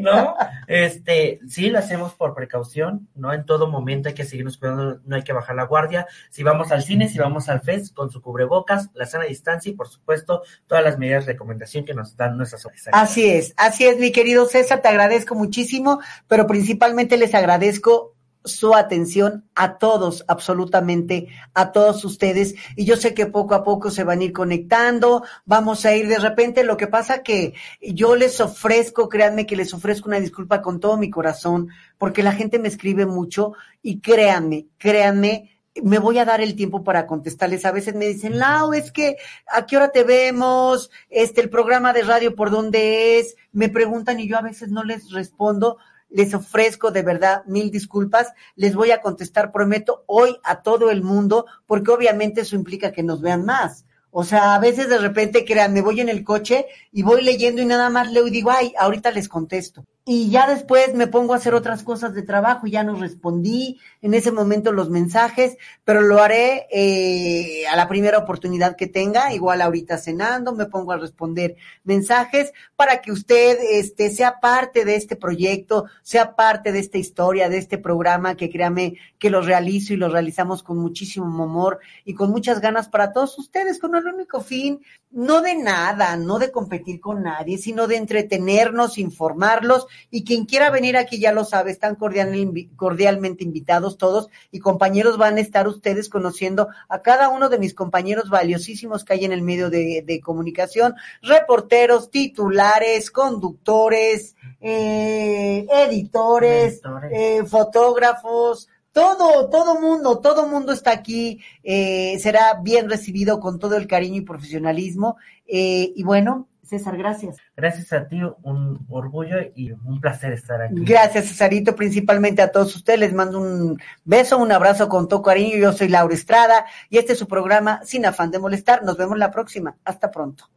¿no? 0.00 0.34
Este, 0.66 1.40
sí, 1.48 1.70
lo 1.70 1.78
hacemos 1.78 2.14
por 2.14 2.34
precaución, 2.34 3.08
¿no? 3.14 3.32
En 3.32 3.44
todo 3.44 3.68
momento 3.68 4.08
hay 4.08 4.14
que 4.14 4.24
seguirnos 4.24 4.58
cuidando, 4.58 5.00
no 5.04 5.16
hay 5.16 5.22
que 5.22 5.32
bajar 5.32 5.56
la 5.56 5.64
guardia. 5.64 6.06
Si 6.30 6.42
vamos 6.42 6.72
al 6.72 6.82
cine, 6.82 7.08
si 7.08 7.18
vamos 7.18 7.48
al 7.48 7.60
FES, 7.60 7.92
con 7.92 8.10
su 8.10 8.20
cubrebocas, 8.20 8.90
la 8.94 9.06
sana 9.06 9.24
distancia 9.24 9.70
y, 9.70 9.74
por 9.74 9.88
supuesto, 9.88 10.42
todas 10.66 10.84
las 10.84 10.98
medidas 10.98 11.26
de 11.26 11.32
recomendación 11.32 11.84
que 11.84 11.94
nos 11.94 12.16
dan 12.16 12.36
nuestras 12.36 12.64
autoridades. 12.64 12.90
Así 12.92 13.30
es, 13.30 13.54
así 13.56 13.86
es, 13.86 13.98
mi 13.98 14.12
querido 14.12 14.46
César, 14.46 14.82
te 14.82 14.88
agradezco 14.88 15.34
muchísimo, 15.34 16.00
pero 16.26 16.46
principalmente 16.46 17.16
les 17.16 17.34
agradezco 17.34 18.17
su 18.48 18.74
atención 18.74 19.44
a 19.54 19.78
todos, 19.78 20.24
absolutamente 20.28 21.28
a 21.54 21.72
todos 21.72 22.04
ustedes. 22.04 22.54
Y 22.76 22.84
yo 22.84 22.96
sé 22.96 23.14
que 23.14 23.26
poco 23.26 23.54
a 23.54 23.64
poco 23.64 23.90
se 23.90 24.04
van 24.04 24.20
a 24.20 24.24
ir 24.24 24.32
conectando, 24.32 25.22
vamos 25.44 25.84
a 25.84 25.94
ir 25.94 26.08
de 26.08 26.18
repente. 26.18 26.64
Lo 26.64 26.76
que 26.76 26.86
pasa 26.86 27.22
que 27.22 27.54
yo 27.80 28.16
les 28.16 28.40
ofrezco, 28.40 29.08
créanme 29.08 29.46
que 29.46 29.56
les 29.56 29.72
ofrezco 29.72 30.08
una 30.08 30.20
disculpa 30.20 30.62
con 30.62 30.80
todo 30.80 30.96
mi 30.96 31.10
corazón, 31.10 31.68
porque 31.98 32.22
la 32.22 32.32
gente 32.32 32.58
me 32.58 32.68
escribe 32.68 33.06
mucho 33.06 33.52
y 33.82 34.00
créanme, 34.00 34.66
créanme, 34.78 35.58
me 35.82 35.98
voy 35.98 36.18
a 36.18 36.24
dar 36.24 36.40
el 36.40 36.56
tiempo 36.56 36.84
para 36.84 37.06
contestarles. 37.06 37.64
A 37.64 37.72
veces 37.72 37.94
me 37.94 38.06
dicen, 38.06 38.38
Lau, 38.38 38.72
es 38.72 38.92
que 38.92 39.16
a 39.46 39.66
qué 39.66 39.76
hora 39.76 39.90
te 39.90 40.04
vemos, 40.04 40.90
este, 41.08 41.40
el 41.40 41.50
programa 41.50 41.92
de 41.92 42.02
radio 42.02 42.34
por 42.34 42.50
dónde 42.50 43.18
es, 43.18 43.36
me 43.52 43.68
preguntan 43.68 44.20
y 44.20 44.28
yo 44.28 44.38
a 44.38 44.42
veces 44.42 44.70
no 44.70 44.84
les 44.84 45.10
respondo. 45.10 45.78
Les 46.10 46.34
ofrezco 46.34 46.90
de 46.90 47.02
verdad 47.02 47.44
mil 47.46 47.70
disculpas. 47.70 48.32
Les 48.56 48.74
voy 48.74 48.90
a 48.90 49.00
contestar, 49.00 49.52
prometo, 49.52 50.04
hoy 50.06 50.38
a 50.44 50.62
todo 50.62 50.90
el 50.90 51.02
mundo, 51.02 51.46
porque 51.66 51.90
obviamente 51.90 52.42
eso 52.42 52.56
implica 52.56 52.92
que 52.92 53.02
nos 53.02 53.20
vean 53.20 53.44
más. 53.44 53.84
O 54.10 54.24
sea, 54.24 54.54
a 54.54 54.58
veces 54.58 54.88
de 54.88 54.98
repente, 54.98 55.44
crean, 55.44 55.72
me 55.72 55.82
voy 55.82 56.00
en 56.00 56.08
el 56.08 56.24
coche 56.24 56.66
y 56.92 57.02
voy 57.02 57.22
leyendo 57.22 57.60
y 57.60 57.66
nada 57.66 57.90
más 57.90 58.10
leo 58.10 58.26
y 58.26 58.30
digo, 58.30 58.50
ay, 58.50 58.72
ahorita 58.78 59.10
les 59.10 59.28
contesto. 59.28 59.84
Y 60.10 60.30
ya 60.30 60.48
después 60.48 60.94
me 60.94 61.06
pongo 61.06 61.34
a 61.34 61.36
hacer 61.36 61.52
otras 61.52 61.82
cosas 61.82 62.14
de 62.14 62.22
trabajo 62.22 62.66
y 62.66 62.70
ya 62.70 62.82
no 62.82 62.94
respondí 62.94 63.78
en 64.00 64.14
ese 64.14 64.32
momento 64.32 64.72
los 64.72 64.88
mensajes, 64.88 65.58
pero 65.84 66.00
lo 66.00 66.22
haré 66.22 66.66
eh, 66.70 67.66
a 67.66 67.76
la 67.76 67.88
primera 67.88 68.16
oportunidad 68.16 68.74
que 68.74 68.86
tenga, 68.86 69.34
igual 69.34 69.60
ahorita 69.60 69.98
cenando, 69.98 70.54
me 70.54 70.64
pongo 70.64 70.92
a 70.92 70.96
responder 70.96 71.56
mensajes 71.84 72.54
para 72.74 73.02
que 73.02 73.12
usted 73.12 73.58
este, 73.72 74.08
sea 74.08 74.40
parte 74.40 74.86
de 74.86 74.96
este 74.96 75.14
proyecto, 75.14 75.84
sea 76.00 76.34
parte 76.34 76.72
de 76.72 76.78
esta 76.78 76.96
historia, 76.96 77.50
de 77.50 77.58
este 77.58 77.76
programa 77.76 78.34
que 78.34 78.48
créame 78.48 78.94
que 79.18 79.28
lo 79.28 79.42
realizo 79.42 79.92
y 79.92 79.98
lo 79.98 80.08
realizamos 80.08 80.62
con 80.62 80.78
muchísimo 80.78 81.44
amor 81.44 81.80
y 82.06 82.14
con 82.14 82.30
muchas 82.30 82.62
ganas 82.62 82.88
para 82.88 83.12
todos 83.12 83.38
ustedes, 83.38 83.78
con 83.78 83.94
el 83.94 84.06
único 84.06 84.40
fin, 84.40 84.80
no 85.10 85.42
de 85.42 85.54
nada, 85.54 86.16
no 86.16 86.38
de 86.38 86.50
competir 86.50 86.98
con 86.98 87.22
nadie, 87.22 87.58
sino 87.58 87.86
de 87.86 87.96
entretenernos, 87.96 88.96
informarlos 88.96 89.86
y 90.10 90.24
quien 90.24 90.44
quiera 90.46 90.70
venir 90.70 90.96
aquí 90.96 91.18
ya 91.18 91.32
lo 91.32 91.44
sabe, 91.44 91.70
están 91.70 91.94
cordial- 91.96 92.68
cordialmente 92.76 93.44
invitados 93.44 93.98
todos 93.98 94.28
y 94.50 94.58
compañeros 94.60 95.18
van 95.18 95.36
a 95.36 95.40
estar 95.40 95.68
ustedes 95.68 96.08
conociendo 96.08 96.68
a 96.88 97.02
cada 97.02 97.28
uno 97.28 97.48
de 97.48 97.58
mis 97.58 97.74
compañeros 97.74 98.30
valiosísimos 98.30 99.04
que 99.04 99.14
hay 99.14 99.24
en 99.24 99.32
el 99.32 99.42
medio 99.42 99.70
de, 99.70 100.02
de 100.06 100.20
comunicación, 100.20 100.94
reporteros, 101.22 102.10
titulares, 102.10 103.10
conductores, 103.10 104.36
eh, 104.60 105.66
editores, 105.70 106.74
Editores. 106.74 107.12
eh, 107.14 107.44
fotógrafos, 107.46 108.68
todo, 108.92 109.48
todo 109.48 109.80
mundo, 109.80 110.18
todo 110.18 110.48
mundo 110.48 110.72
está 110.72 110.90
aquí, 110.92 111.40
eh, 111.62 112.18
será 112.20 112.54
bien 112.62 112.88
recibido 112.90 113.38
con 113.38 113.58
todo 113.58 113.76
el 113.76 113.86
cariño 113.86 114.16
y 114.16 114.20
profesionalismo. 114.22 115.16
eh, 115.46 115.92
y 115.94 116.02
bueno, 116.02 116.46
César, 116.68 116.96
gracias. 116.96 117.36
Gracias 117.56 117.92
a 117.92 118.06
ti, 118.06 118.20
un 118.42 118.86
orgullo 118.88 119.36
y 119.54 119.72
un 119.72 120.00
placer 120.00 120.32
estar 120.32 120.60
aquí. 120.60 120.74
Gracias, 120.76 121.28
Cesarito, 121.28 121.74
principalmente 121.74 122.42
a 122.42 122.52
todos 122.52 122.76
ustedes. 122.76 123.00
Les 123.00 123.12
mando 123.12 123.40
un 123.40 123.80
beso, 124.04 124.38
un 124.38 124.52
abrazo 124.52 124.88
con 124.88 125.08
todo 125.08 125.22
cariño. 125.22 125.56
Yo 125.56 125.72
soy 125.72 125.88
Laura 125.88 126.14
Estrada 126.14 126.66
y 126.90 126.98
este 126.98 127.14
es 127.14 127.18
su 127.18 127.26
programa 127.26 127.80
Sin 127.84 128.04
Afán 128.04 128.30
de 128.30 128.38
Molestar. 128.38 128.84
Nos 128.84 128.96
vemos 128.96 129.16
la 129.18 129.30
próxima. 129.30 129.76
Hasta 129.84 130.10
pronto. 130.10 130.48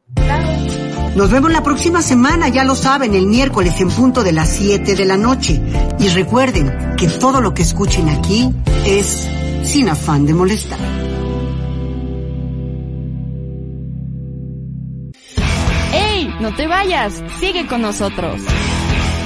Nos 1.16 1.30
vemos 1.30 1.52
la 1.52 1.62
próxima 1.62 2.02
semana, 2.02 2.48
ya 2.48 2.64
lo 2.64 2.76
saben, 2.76 3.14
el 3.14 3.28
miércoles 3.28 3.80
en 3.82 3.90
punto 3.90 4.24
de 4.24 4.32
las 4.32 4.50
7 4.50 4.96
de 4.96 5.06
la 5.06 5.18
noche. 5.18 5.62
Y 6.00 6.08
recuerden 6.10 6.96
que 6.98 7.08
todo 7.08 7.42
lo 7.42 7.54
que 7.54 7.64
escuchen 7.64 8.10
aquí 8.10 8.50
es 8.86 9.30
Sin 9.64 9.90
Afán 9.90 10.26
de 10.26 10.34
Molestar. 10.34 11.11
No 16.42 16.52
te 16.56 16.66
vayas. 16.66 17.24
Sigue 17.40 17.68
con 17.68 17.84
nosotros. 17.84 18.42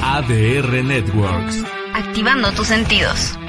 ADR 0.03 0.83
Networks. 0.83 1.63
Activando 1.93 2.51
tus 2.51 2.67
sentidos. 2.67 3.39